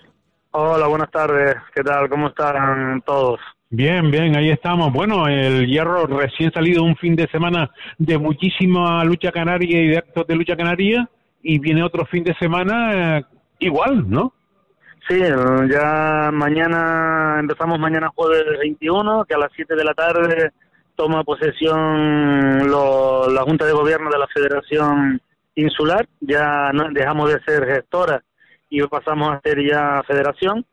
Hola, 0.51 0.87
buenas 0.87 1.11
tardes. 1.11 1.55
¿Qué 1.75 1.83
tal? 1.83 2.09
¿Cómo 2.09 2.29
están 2.29 3.03
todos? 3.05 3.39
Bien, 3.71 4.09
bien, 4.09 4.35
ahí 4.35 4.49
estamos. 4.49 4.91
Bueno, 4.91 5.27
el 5.27 5.67
Hierro 5.67 6.07
recién 6.07 6.51
salido 6.51 6.83
un 6.83 6.95
fin 6.95 7.15
de 7.15 7.27
semana 7.27 7.69
de 7.99 8.17
muchísima 8.17 9.03
lucha 9.03 9.31
canaria 9.31 9.79
y 9.79 9.87
de 9.89 9.97
actos 9.99 10.25
de 10.25 10.35
lucha 10.35 10.55
canaria 10.55 11.07
y 11.43 11.59
viene 11.59 11.83
otro 11.83 12.03
fin 12.07 12.23
de 12.23 12.33
semana 12.39 13.19
eh, 13.19 13.25
igual, 13.59 14.09
¿no? 14.09 14.33
Sí, 15.07 15.19
ya 15.19 16.31
mañana, 16.33 17.37
empezamos 17.39 17.77
mañana 17.77 18.09
jueves 18.15 18.43
21, 18.59 19.25
que 19.25 19.35
a 19.35 19.37
las 19.37 19.51
7 19.55 19.75
de 19.75 19.83
la 19.83 19.93
tarde 19.93 20.49
toma 20.95 21.23
posesión 21.23 22.71
la 22.71 23.43
Junta 23.43 23.67
de 23.67 23.73
Gobierno 23.73 24.09
de 24.09 24.17
la 24.17 24.27
Federación 24.33 25.21
Insular, 25.53 26.07
ya 26.21 26.71
dejamos 26.91 27.31
de 27.31 27.39
ser 27.43 27.67
gestora 27.67 28.23
y 28.67 28.81
pasamos 28.87 29.29
a 29.29 29.41
ser 29.43 29.63
ya 29.63 30.01
federación 30.07 30.65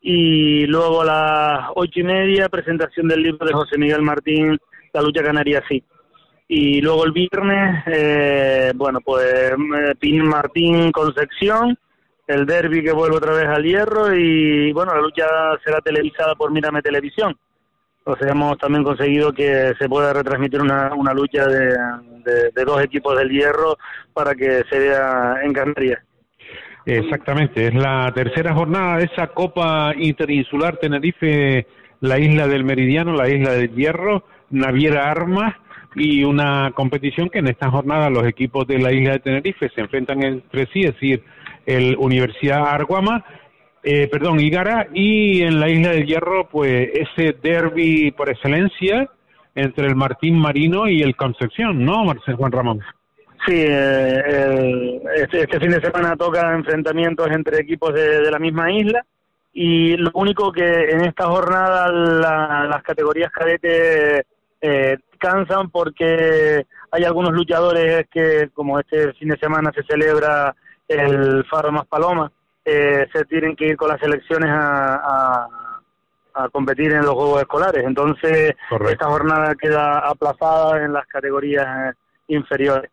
y 0.00 0.66
luego 0.66 1.02
a 1.02 1.04
las 1.04 1.70
ocho 1.74 2.00
y 2.00 2.04
media 2.04 2.48
presentación 2.48 3.06
del 3.08 3.22
libro 3.22 3.46
de 3.46 3.52
José 3.52 3.76
Miguel 3.78 4.02
Martín, 4.02 4.58
La 4.92 5.02
lucha 5.02 5.22
canaria 5.22 5.62
sí. 5.68 5.82
Y 6.48 6.80
luego 6.80 7.04
el 7.04 7.12
viernes, 7.12 7.84
eh, 7.86 8.72
bueno, 8.74 9.00
pues 9.00 9.24
eh, 9.24 9.94
Pin 10.00 10.26
Martín 10.26 10.90
Concepción, 10.90 11.78
el 12.26 12.46
derby 12.46 12.82
que 12.82 12.92
vuelve 12.92 13.18
otra 13.18 13.34
vez 13.34 13.46
al 13.46 13.62
hierro 13.62 14.12
y 14.14 14.72
bueno, 14.72 14.94
la 14.94 15.00
lucha 15.00 15.26
será 15.64 15.80
televisada 15.80 16.34
por 16.34 16.50
Mírame 16.50 16.82
Televisión. 16.82 17.36
O 18.04 18.16
sea, 18.16 18.30
hemos 18.30 18.58
también 18.58 18.82
conseguido 18.82 19.32
que 19.32 19.74
se 19.78 19.88
pueda 19.88 20.12
retransmitir 20.12 20.60
una, 20.60 20.92
una 20.94 21.12
lucha 21.12 21.46
de 21.46 22.64
dos 22.64 22.82
equipos 22.82 23.16
del 23.16 23.28
hierro 23.28 23.76
para 24.12 24.34
que 24.34 24.64
se 24.68 24.78
vea 24.78 25.36
en 25.42 25.52
Canarias. 25.52 26.00
Exactamente, 26.98 27.68
es 27.68 27.74
la 27.74 28.10
tercera 28.12 28.52
jornada 28.52 28.96
de 28.98 29.04
esa 29.04 29.28
Copa 29.28 29.94
Interinsular 29.96 30.76
Tenerife, 30.78 31.68
la 32.00 32.18
isla 32.18 32.48
del 32.48 32.64
Meridiano, 32.64 33.12
la 33.14 33.28
isla 33.28 33.52
del 33.52 33.72
Hierro, 33.72 34.24
Naviera 34.50 35.08
Armas 35.08 35.54
y 35.94 36.24
una 36.24 36.72
competición 36.74 37.28
que 37.28 37.38
en 37.38 37.46
esta 37.46 37.70
jornada 37.70 38.10
los 38.10 38.26
equipos 38.26 38.66
de 38.66 38.80
la 38.80 38.92
isla 38.92 39.12
de 39.12 39.18
Tenerife 39.20 39.68
se 39.68 39.82
enfrentan 39.82 40.24
entre 40.24 40.66
sí, 40.72 40.80
es 40.80 40.94
decir, 40.94 41.22
el 41.64 41.94
Universidad 41.96 42.66
Arguama, 42.66 43.24
eh, 43.84 44.08
perdón, 44.08 44.40
Igara, 44.40 44.88
y 44.92 45.42
en 45.42 45.60
la 45.60 45.68
isla 45.68 45.92
del 45.92 46.06
Hierro, 46.06 46.48
pues 46.48 46.90
ese 46.92 47.36
derby 47.40 48.10
por 48.10 48.30
excelencia 48.30 49.08
entre 49.54 49.86
el 49.86 49.94
Martín 49.94 50.36
Marino 50.36 50.88
y 50.88 51.02
el 51.02 51.14
Concepción, 51.14 51.84
¿no, 51.84 52.04
Marcel 52.04 52.34
Juan 52.34 52.50
Ramón? 52.50 52.80
Sí, 53.46 53.54
eh, 53.56 55.00
este, 55.16 55.42
este, 55.42 55.60
fin 55.60 55.70
de 55.70 55.80
semana 55.80 56.14
toca 56.14 56.54
enfrentamientos 56.54 57.26
entre 57.30 57.60
equipos 57.60 57.94
de, 57.94 58.30
la 58.30 58.38
misma 58.38 58.70
isla 58.70 59.04
y 59.52 59.96
lo 59.96 60.10
único 60.14 60.52
que 60.52 60.90
en 60.90 61.00
esta 61.06 61.26
jornada 61.26 61.90
las 61.90 62.82
categorías 62.82 63.32
cadetes 63.32 64.26
eh, 64.60 64.98
cansan 65.18 65.70
porque 65.70 66.66
hay 66.90 67.04
algunos 67.04 67.32
luchadores 67.32 68.06
que 68.10 68.50
como 68.52 68.78
este 68.78 69.14
fin 69.14 69.30
de 69.30 69.38
semana 69.38 69.72
se 69.74 69.84
celebra 69.84 70.54
el 70.86 71.44
Faro 71.46 71.72
Más 71.72 71.86
Paloma, 71.86 72.30
eh, 72.64 73.06
se 73.12 73.24
tienen 73.24 73.56
que 73.56 73.68
ir 73.68 73.76
con 73.76 73.88
las 73.88 74.00
selecciones 74.00 74.50
a, 74.50 75.46
a, 76.34 76.48
competir 76.52 76.92
en 76.92 77.02
los 77.02 77.14
Juegos 77.14 77.40
Escolares. 77.40 77.84
Entonces, 77.84 78.54
esta 78.88 79.06
jornada 79.06 79.54
queda 79.54 79.98
aplazada 79.98 80.82
en 80.82 80.92
las 80.92 81.06
categorías 81.06 81.94
inferiores 82.28 82.90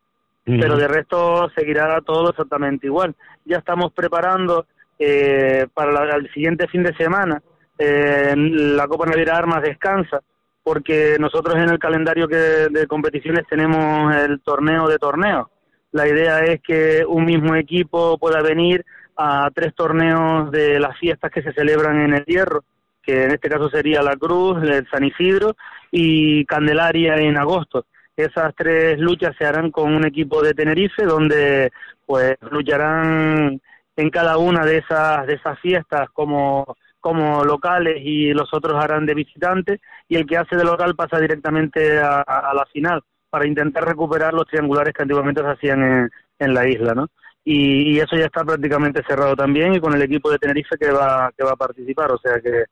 pero 0.47 0.77
de 0.77 0.87
resto 0.87 1.49
seguirá 1.55 1.99
todo 2.01 2.29
exactamente 2.29 2.87
igual. 2.87 3.13
Ya 3.43 3.57
estamos 3.57 3.91
preparando 3.91 4.65
eh, 4.97 5.67
para 5.73 6.15
el 6.15 6.31
siguiente 6.31 6.67
fin 6.67 6.83
de 6.83 6.95
semana. 6.95 7.41
Eh, 7.77 8.33
la 8.35 8.87
Copa 8.87 9.05
Naviera 9.05 9.37
Armas 9.37 9.61
descansa 9.61 10.21
porque 10.63 11.17
nosotros 11.19 11.55
en 11.55 11.69
el 11.69 11.79
calendario 11.79 12.27
que, 12.27 12.35
de 12.35 12.87
competiciones 12.87 13.45
tenemos 13.49 14.15
el 14.15 14.41
torneo 14.41 14.87
de 14.87 14.97
torneos. 14.97 15.47
La 15.91 16.07
idea 16.07 16.39
es 16.39 16.61
que 16.61 17.05
un 17.07 17.25
mismo 17.25 17.55
equipo 17.55 18.17
pueda 18.17 18.41
venir 18.41 18.85
a 19.17 19.49
tres 19.53 19.73
torneos 19.75 20.51
de 20.51 20.79
las 20.79 20.97
fiestas 20.97 21.31
que 21.31 21.41
se 21.41 21.53
celebran 21.53 22.01
en 22.01 22.13
el 22.13 22.25
Hierro, 22.25 22.63
que 23.01 23.23
en 23.23 23.31
este 23.31 23.49
caso 23.49 23.69
sería 23.69 24.01
La 24.01 24.15
Cruz, 24.15 24.61
el 24.63 24.87
San 24.89 25.03
Isidro 25.03 25.55
y 25.91 26.45
Candelaria 26.45 27.15
en 27.15 27.37
agosto. 27.37 27.85
Esas 28.17 28.53
tres 28.55 28.99
luchas 28.99 29.35
se 29.37 29.45
harán 29.45 29.69
con 29.69 29.93
un 29.93 30.03
equipo 30.03 30.41
de 30.41 30.55
Tenerife 30.55 31.05
donde 31.05 31.71
pues 32.03 32.35
lucharán 32.49 33.61
en 33.95 34.09
cada 34.09 34.39
una 34.39 34.65
de 34.65 34.77
esas 34.77 35.27
de 35.27 35.35
esas 35.35 35.59
fiestas 35.59 36.09
como 36.13 36.65
como 36.99 37.45
locales 37.45 37.97
y 38.03 38.33
los 38.33 38.51
otros 38.53 38.83
harán 38.83 39.05
de 39.05 39.13
visitantes 39.13 39.79
y 40.07 40.15
el 40.15 40.25
que 40.25 40.37
hace 40.37 40.55
de 40.55 40.63
local 40.63 40.95
pasa 40.95 41.19
directamente 41.19 41.99
a, 41.99 42.53
la 42.55 42.65
final 42.73 43.01
para 43.29 43.47
intentar 43.47 43.85
recuperar 43.85 44.33
los 44.33 44.47
triangulares 44.47 44.93
que 44.95 45.03
antiguamente 45.03 45.41
se 45.41 45.47
hacían 45.49 45.83
en, 45.83 46.09
en 46.39 46.53
la 46.55 46.67
isla, 46.67 46.95
¿no? 46.95 47.07
Y, 47.43 47.99
eso 47.99 48.17
ya 48.17 48.25
está 48.25 48.43
prácticamente 48.43 49.03
cerrado 49.07 49.35
también 49.35 49.75
y 49.75 49.79
con 49.79 49.93
el 49.93 50.01
equipo 50.01 50.29
de 50.31 50.39
Tenerife 50.39 50.75
que 50.77 50.91
va 50.91 51.31
que 51.37 51.43
va 51.43 51.51
a 51.51 51.55
participar, 51.55 52.11
o 52.11 52.17
sea 52.17 52.41
que 52.41 52.65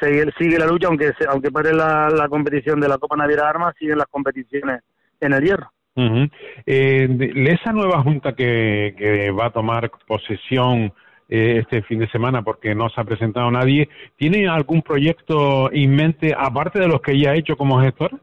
sigue, 0.00 0.26
sigue 0.38 0.58
la 0.58 0.66
lucha, 0.66 0.88
aunque 0.88 1.12
aunque 1.28 1.50
pare 1.50 1.72
la, 1.72 2.08
la 2.10 2.28
competición 2.28 2.80
de 2.80 2.88
la 2.88 2.98
Copa 2.98 3.16
Naviera 3.16 3.48
Armas, 3.48 3.74
siguen 3.78 3.98
las 3.98 4.08
competiciones 4.08 4.82
en 5.20 5.32
el 5.32 5.42
hierro. 5.42 5.70
eh, 6.66 7.08
esa 7.48 7.72
nueva 7.72 8.02
junta 8.02 8.32
que, 8.32 8.94
que, 8.98 9.30
va 9.30 9.46
a 9.46 9.52
tomar 9.52 9.90
posesión 10.06 10.92
eh, 11.28 11.60
este 11.62 11.82
fin 11.82 12.00
de 12.00 12.08
semana, 12.08 12.42
porque 12.42 12.74
no 12.74 12.88
se 12.88 13.00
ha 13.00 13.04
presentado 13.04 13.50
nadie, 13.50 13.88
¿tiene 14.16 14.48
algún 14.48 14.82
proyecto 14.82 15.70
en 15.72 15.94
mente, 15.94 16.34
aparte 16.36 16.80
de 16.80 16.88
los 16.88 17.00
que 17.00 17.18
ya 17.18 17.30
ha 17.30 17.36
hecho 17.36 17.56
como 17.56 17.80
gestor? 17.80 18.20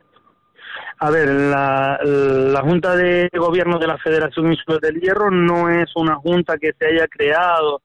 A 1.00 1.10
ver, 1.10 1.28
la, 1.30 2.00
la 2.04 2.62
Junta 2.62 2.96
de 2.96 3.28
Gobierno 3.34 3.80
de 3.80 3.88
la 3.88 3.98
Federación 3.98 4.52
Insular 4.52 4.80
del 4.80 5.00
Hierro 5.00 5.32
no 5.32 5.70
es 5.70 5.90
una 5.96 6.16
junta 6.16 6.58
que 6.58 6.74
se 6.78 6.86
haya 6.86 7.08
creado 7.08 7.82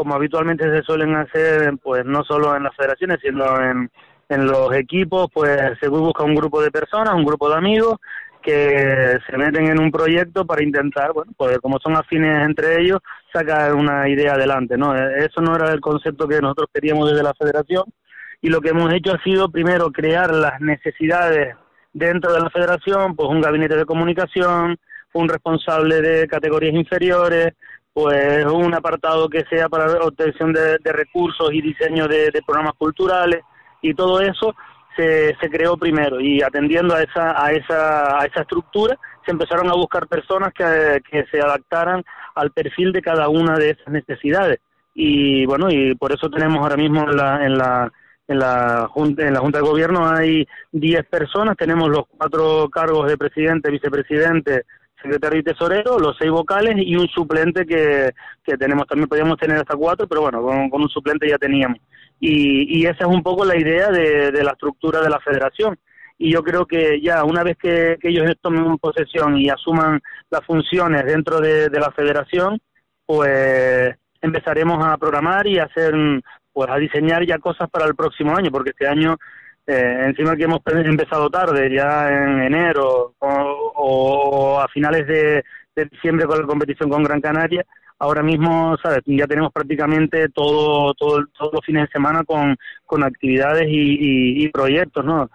como 0.00 0.14
habitualmente 0.14 0.64
se 0.64 0.82
suelen 0.82 1.14
hacer, 1.14 1.74
pues 1.82 2.06
no 2.06 2.24
solo 2.24 2.56
en 2.56 2.62
las 2.62 2.74
federaciones, 2.74 3.18
sino 3.20 3.44
en, 3.60 3.90
en 4.30 4.46
los 4.46 4.74
equipos, 4.74 5.28
pues 5.30 5.60
se 5.78 5.88
busca 5.88 6.24
un 6.24 6.34
grupo 6.34 6.62
de 6.62 6.70
personas, 6.70 7.12
un 7.12 7.26
grupo 7.26 7.50
de 7.50 7.56
amigos 7.56 7.98
que 8.40 9.18
se 9.28 9.36
meten 9.36 9.66
en 9.66 9.78
un 9.78 9.90
proyecto 9.90 10.46
para 10.46 10.64
intentar, 10.64 11.12
bueno, 11.12 11.30
pues 11.36 11.58
como 11.58 11.78
son 11.80 11.98
afines 11.98 12.46
entre 12.46 12.80
ellos, 12.80 13.00
sacar 13.30 13.74
una 13.74 14.08
idea 14.08 14.32
adelante, 14.32 14.78
¿no? 14.78 14.96
Eso 14.96 15.42
no 15.42 15.54
era 15.54 15.70
el 15.70 15.82
concepto 15.82 16.26
que 16.26 16.40
nosotros 16.40 16.70
queríamos 16.72 17.10
desde 17.10 17.22
la 17.22 17.34
federación 17.34 17.84
y 18.40 18.48
lo 18.48 18.62
que 18.62 18.70
hemos 18.70 18.90
hecho 18.94 19.12
ha 19.12 19.22
sido 19.22 19.50
primero 19.50 19.92
crear 19.92 20.34
las 20.34 20.62
necesidades 20.62 21.56
dentro 21.92 22.32
de 22.32 22.40
la 22.40 22.48
federación, 22.48 23.14
pues 23.16 23.28
un 23.28 23.42
gabinete 23.42 23.76
de 23.76 23.84
comunicación, 23.84 24.78
un 25.12 25.28
responsable 25.28 26.00
de 26.00 26.26
categorías 26.26 26.72
inferiores, 26.72 27.52
pues 27.92 28.44
un 28.46 28.74
apartado 28.74 29.28
que 29.28 29.44
sea 29.50 29.68
para 29.68 29.92
obtención 30.04 30.52
de, 30.52 30.78
recursos 30.84 31.52
y 31.52 31.60
diseño 31.60 32.06
de, 32.08 32.30
programas 32.46 32.74
culturales 32.78 33.42
y 33.82 33.94
todo 33.94 34.20
eso 34.20 34.54
se, 34.96 35.36
se, 35.40 35.50
creó 35.50 35.76
primero. 35.76 36.20
Y 36.20 36.42
atendiendo 36.42 36.94
a 36.94 37.02
esa, 37.02 37.42
a, 37.42 37.52
esa, 37.52 38.20
a 38.20 38.24
esa 38.26 38.42
estructura 38.42 38.98
se 39.24 39.32
empezaron 39.32 39.68
a 39.68 39.74
buscar 39.74 40.06
personas 40.06 40.52
que, 40.52 41.00
que 41.10 41.24
se 41.30 41.40
adaptaran 41.40 42.02
al 42.34 42.50
perfil 42.52 42.92
de 42.92 43.02
cada 43.02 43.28
una 43.28 43.58
de 43.58 43.70
esas 43.70 43.88
necesidades. 43.88 44.58
Y 44.94 45.46
bueno 45.46 45.70
y 45.70 45.94
por 45.94 46.12
eso 46.12 46.28
tenemos 46.28 46.58
ahora 46.58 46.76
mismo 46.76 47.02
en 47.02 47.16
la, 47.16 47.44
en 47.44 47.58
la 47.58 47.92
en 48.30 48.38
la 48.38 48.88
junta 48.88 49.26
en 49.26 49.34
la 49.34 49.40
junta 49.40 49.58
de 49.58 49.64
gobierno 49.64 50.08
hay 50.08 50.46
10 50.72 51.04
personas. 51.06 51.56
Tenemos 51.56 51.88
los 51.88 52.04
cuatro 52.16 52.68
cargos 52.70 53.08
de 53.08 53.18
presidente 53.18 53.70
vicepresidente 53.70 54.64
secretario 55.02 55.40
y 55.40 55.42
tesorero, 55.42 55.98
los 55.98 56.16
seis 56.18 56.30
vocales 56.30 56.74
y 56.78 56.96
un 56.96 57.08
suplente 57.08 57.66
que, 57.66 58.10
que 58.44 58.56
tenemos, 58.56 58.86
también 58.86 59.08
podíamos 59.08 59.36
tener 59.36 59.56
hasta 59.56 59.76
cuatro, 59.76 60.06
pero 60.06 60.22
bueno, 60.22 60.42
con, 60.42 60.82
un 60.82 60.88
suplente 60.88 61.28
ya 61.28 61.38
teníamos. 61.38 61.78
Y, 62.18 62.80
y, 62.80 62.86
esa 62.86 63.04
es 63.04 63.06
un 63.06 63.22
poco 63.22 63.44
la 63.44 63.56
idea 63.56 63.90
de, 63.90 64.30
de, 64.30 64.44
la 64.44 64.52
estructura 64.52 65.00
de 65.00 65.08
la 65.08 65.20
federación. 65.20 65.78
Y 66.18 66.32
yo 66.32 66.42
creo 66.42 66.66
que 66.66 67.00
ya 67.00 67.24
una 67.24 67.42
vez 67.42 67.56
que, 67.56 67.96
ellos 68.02 68.30
tomen 68.42 68.76
posesión 68.78 69.38
y 69.38 69.48
asuman 69.48 70.00
las 70.30 70.44
funciones 70.44 71.04
dentro 71.06 71.40
de, 71.40 71.70
de 71.70 71.80
la 71.80 71.90
federación, 71.92 72.58
pues 73.06 73.96
empezaremos 74.20 74.84
a 74.84 74.98
programar 74.98 75.46
y 75.46 75.58
hacer, 75.58 75.94
pues 76.52 76.68
a 76.70 76.76
diseñar 76.76 77.24
ya 77.24 77.38
cosas 77.38 77.70
para 77.70 77.86
el 77.86 77.94
próximo 77.94 78.36
año, 78.36 78.50
porque 78.50 78.70
este 78.70 78.86
año 78.86 79.16
eh, 79.70 80.06
encima 80.08 80.34
que 80.34 80.44
hemos 80.44 80.60
empezado 80.66 81.30
tarde, 81.30 81.72
ya 81.72 82.08
en 82.08 82.42
enero 82.42 83.14
o, 83.20 84.60
a 84.60 84.66
finales 84.66 85.06
de, 85.06 85.44
diciembre 85.92 86.26
con 86.26 86.40
la 86.40 86.46
competición 86.46 86.90
con 86.90 87.04
Gran 87.04 87.20
Canaria, 87.20 87.64
ahora 87.98 88.22
mismo, 88.22 88.76
¿sabes? 88.82 89.00
Ya 89.06 89.28
tenemos 89.28 89.52
prácticamente 89.52 90.28
todo, 90.28 90.92
todo, 90.94 91.24
todos 91.38 91.52
los 91.54 91.64
fines 91.64 91.84
de 91.84 91.92
semana 91.92 92.24
con, 92.24 92.56
con 92.84 93.04
actividades 93.04 93.66
y, 93.68 94.48
proyectos, 94.48 95.04
¿no? 95.04 95.30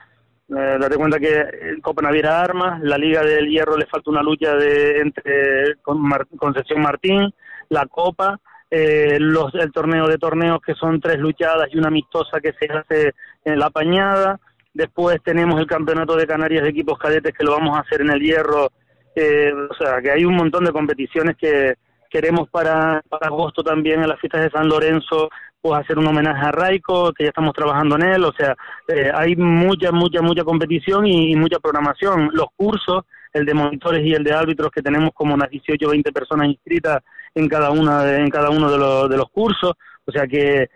Eh, 0.50 0.78
date 0.80 0.98
cuenta 0.98 1.18
que 1.18 1.80
Copa 1.82 2.02
Naviera 2.02 2.42
Armas, 2.42 2.82
la 2.84 2.98
Liga 2.98 3.24
del 3.24 3.48
Hierro 3.48 3.78
le 3.78 3.88
falta 3.88 4.12
una 4.12 4.22
lucha 4.22 4.54
de 4.56 5.00
entre 5.00 5.78
con 5.82 5.98
Concepción 6.38 6.82
Martín, 6.82 7.34
la 7.70 7.86
Copa, 7.86 8.40
eh, 8.78 9.18
los, 9.22 9.54
el 9.56 9.72
torneo 9.72 10.06
de 10.06 10.18
torneos 10.18 10.60
que 10.60 10.74
son 10.74 11.00
tres 11.00 11.18
luchadas 11.18 11.70
y 11.72 11.78
una 11.78 11.88
amistosa 11.88 12.42
que 12.42 12.52
se 12.60 12.70
hace 12.70 13.14
en 13.46 13.58
la 13.58 13.70
Pañada. 13.70 14.38
Después 14.74 15.24
tenemos 15.24 15.62
el 15.62 15.66
campeonato 15.66 16.18
de 16.18 16.28
Canarias 16.28 16.62
de 16.62 16.72
equipos 16.72 17.00
cadetes 17.00 17.34
que 17.34 17.46
lo 17.46 17.54
vamos 17.54 17.78
a 17.78 17.80
hacer 17.80 18.02
en 18.02 18.10
el 18.10 18.20
Hierro. 18.20 18.74
Eh, 19.16 19.50
o 19.54 19.74
sea, 19.76 20.02
que 20.02 20.12
hay 20.12 20.26
un 20.26 20.36
montón 20.36 20.66
de 20.66 20.74
competiciones 20.74 21.38
que 21.38 21.76
queremos 22.10 22.50
para, 22.50 23.02
para 23.08 23.28
agosto 23.28 23.64
también 23.64 24.02
en 24.02 24.10
las 24.10 24.20
fiestas 24.20 24.44
de 24.44 24.50
San 24.50 24.68
Lorenzo 24.68 25.30
pues 25.62 25.80
hacer 25.80 25.98
un 25.98 26.08
homenaje 26.08 26.46
a 26.46 26.52
Raico, 26.52 27.14
que 27.14 27.24
ya 27.24 27.30
estamos 27.30 27.54
trabajando 27.54 27.96
en 27.96 28.04
él, 28.04 28.26
o 28.26 28.34
sea, 28.34 28.56
eh, 28.88 29.10
hay 29.12 29.36
mucha, 29.36 29.92
mucha, 29.92 30.22
mucha 30.22 30.44
competición 30.44 31.08
y, 31.08 31.32
y, 31.32 31.36
mucha 31.36 31.60
programación. 31.60 32.30
Los 32.34 32.50
cursos, 32.56 33.06
el 33.34 33.46
de 33.46 33.56
monitores 33.56 34.06
y 34.06 34.14
el 34.14 34.24
de 34.24 34.34
árbitros, 34.34 34.70
que 34.70 34.84
tenemos 34.84 35.10
como 35.16 35.34
unas 35.34 35.50
18 35.50 35.88
o 35.88 35.90
20 35.90 36.12
personas 36.12 36.50
inscritas 36.50 37.02
en 37.36 37.48
cada 37.48 37.70
una 37.72 38.04
de, 38.04 38.22
en 38.22 38.30
cada 38.30 38.50
uno 38.50 38.72
de 38.72 38.78
los, 38.78 39.10
de 39.10 39.18
los 39.18 39.30
cursos, 39.30 39.74
o 40.06 40.12
sea 40.12 40.26
que 40.26 40.68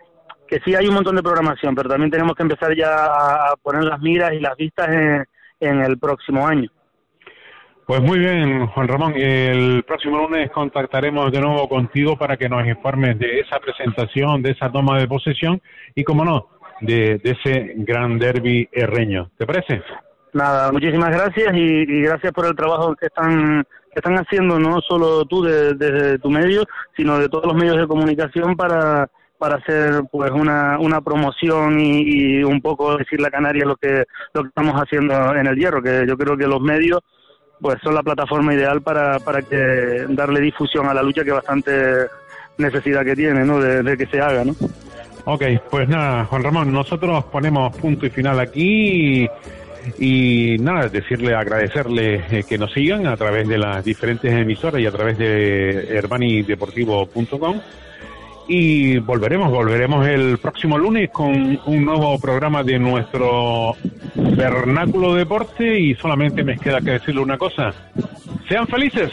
que 0.46 0.58
sí 0.64 0.74
hay 0.74 0.88
un 0.88 0.94
montón 0.94 1.14
de 1.14 1.22
programación, 1.22 1.76
pero 1.76 1.88
también 1.88 2.10
tenemos 2.10 2.34
que 2.34 2.42
empezar 2.42 2.74
ya 2.76 3.06
a 3.06 3.54
poner 3.62 3.84
las 3.84 4.00
miras 4.00 4.32
y 4.32 4.40
las 4.40 4.56
vistas 4.56 4.88
en, 4.88 5.24
en 5.60 5.80
el 5.80 5.96
próximo 5.96 6.44
año. 6.44 6.68
Pues 7.86 8.00
muy 8.02 8.18
bien, 8.18 8.66
Juan 8.66 8.88
Ramón. 8.88 9.14
El 9.16 9.84
próximo 9.84 10.18
lunes 10.18 10.50
contactaremos 10.50 11.30
de 11.30 11.40
nuevo 11.40 11.68
contigo 11.68 12.16
para 12.16 12.36
que 12.36 12.48
nos 12.48 12.66
informes 12.66 13.18
de 13.18 13.40
esa 13.40 13.58
presentación, 13.58 14.42
de 14.42 14.50
esa 14.50 14.70
toma 14.70 14.98
de 14.98 15.06
posesión 15.06 15.60
y, 15.94 16.02
como 16.02 16.24
no, 16.24 16.48
de, 16.80 17.18
de 17.18 17.30
ese 17.30 17.72
gran 17.76 18.18
derby 18.18 18.68
herreño. 18.72 19.30
¿Te 19.36 19.46
parece? 19.46 19.82
Nada, 20.32 20.70
muchísimas 20.70 21.10
gracias 21.10 21.52
y, 21.54 22.02
gracias 22.02 22.32
por 22.32 22.46
el 22.46 22.54
trabajo 22.54 22.94
que 22.94 23.06
están 23.06 23.64
que 23.92 23.98
están 23.98 24.14
haciendo 24.14 24.58
no 24.58 24.80
solo 24.80 25.24
tú 25.24 25.42
desde 25.42 26.18
tu 26.18 26.30
medio, 26.30 26.64
sino 26.96 27.18
de 27.18 27.28
todos 27.28 27.46
los 27.46 27.54
medios 27.54 27.78
de 27.78 27.86
comunicación 27.86 28.56
para 28.56 29.08
para 29.40 29.56
hacer 29.56 30.02
pues 30.12 30.30
una, 30.32 30.78
una 30.78 31.00
promoción 31.00 31.80
y, 31.80 32.44
un 32.44 32.60
poco 32.60 32.98
decirle 32.98 33.28
a 33.28 33.30
Canarias 33.30 33.66
lo 33.66 33.74
que 33.76 34.04
lo 34.34 34.42
que 34.42 34.48
estamos 34.48 34.74
haciendo 34.74 35.34
en 35.34 35.46
el 35.46 35.56
hierro 35.56 35.82
que 35.82 36.04
yo 36.06 36.16
creo 36.18 36.36
que 36.36 36.46
los 36.46 36.60
medios 36.60 37.00
pues 37.58 37.78
son 37.82 37.94
la 37.94 38.02
plataforma 38.02 38.52
ideal 38.52 38.82
para, 38.82 39.18
para 39.18 39.40
que 39.40 40.04
darle 40.10 40.40
difusión 40.40 40.86
a 40.88 40.94
la 40.94 41.02
lucha 41.02 41.24
que 41.24 41.32
bastante 41.32 41.72
necesidad 42.58 43.02
que 43.02 43.16
tiene 43.16 43.44
¿no? 43.46 43.58
de, 43.58 43.96
que 43.96 44.06
se 44.06 44.20
haga 44.20 44.44
¿no? 44.44 44.54
Ok, 45.24 45.42
pues 45.70 45.88
nada, 45.88 46.26
Juan 46.26 46.42
Ramón, 46.42 46.72
nosotros 46.72 47.24
ponemos 47.24 47.74
punto 47.76 48.04
y 48.04 48.10
final 48.10 48.40
aquí 48.40 49.24
y, 49.24 49.30
nada, 50.60 50.88
decirle, 50.88 51.34
agradecerle 51.34 52.24
eh, 52.30 52.44
que 52.48 52.58
nos 52.58 52.72
sigan 52.72 53.06
a 53.06 53.16
través 53.16 53.48
de 53.48 53.58
las 53.58 53.84
diferentes 53.84 54.32
emisoras 54.32 54.80
y 54.80 54.86
a 54.86 54.90
través 54.90 55.18
de 55.18 55.96
herbanideportivo.com 55.96 57.60
y 58.52 58.98
volveremos, 58.98 59.48
volveremos 59.48 60.04
el 60.08 60.38
próximo 60.38 60.76
lunes 60.76 61.10
con 61.10 61.60
un 61.66 61.84
nuevo 61.84 62.18
programa 62.18 62.64
de 62.64 62.80
nuestro 62.80 63.76
vernáculo 64.14 65.14
deporte 65.14 65.78
y 65.78 65.94
solamente 65.94 66.42
me 66.42 66.58
queda 66.58 66.80
que 66.80 66.90
decirle 66.90 67.20
una 67.20 67.38
cosa. 67.38 67.72
Sean 68.48 68.66
felices. 68.66 69.12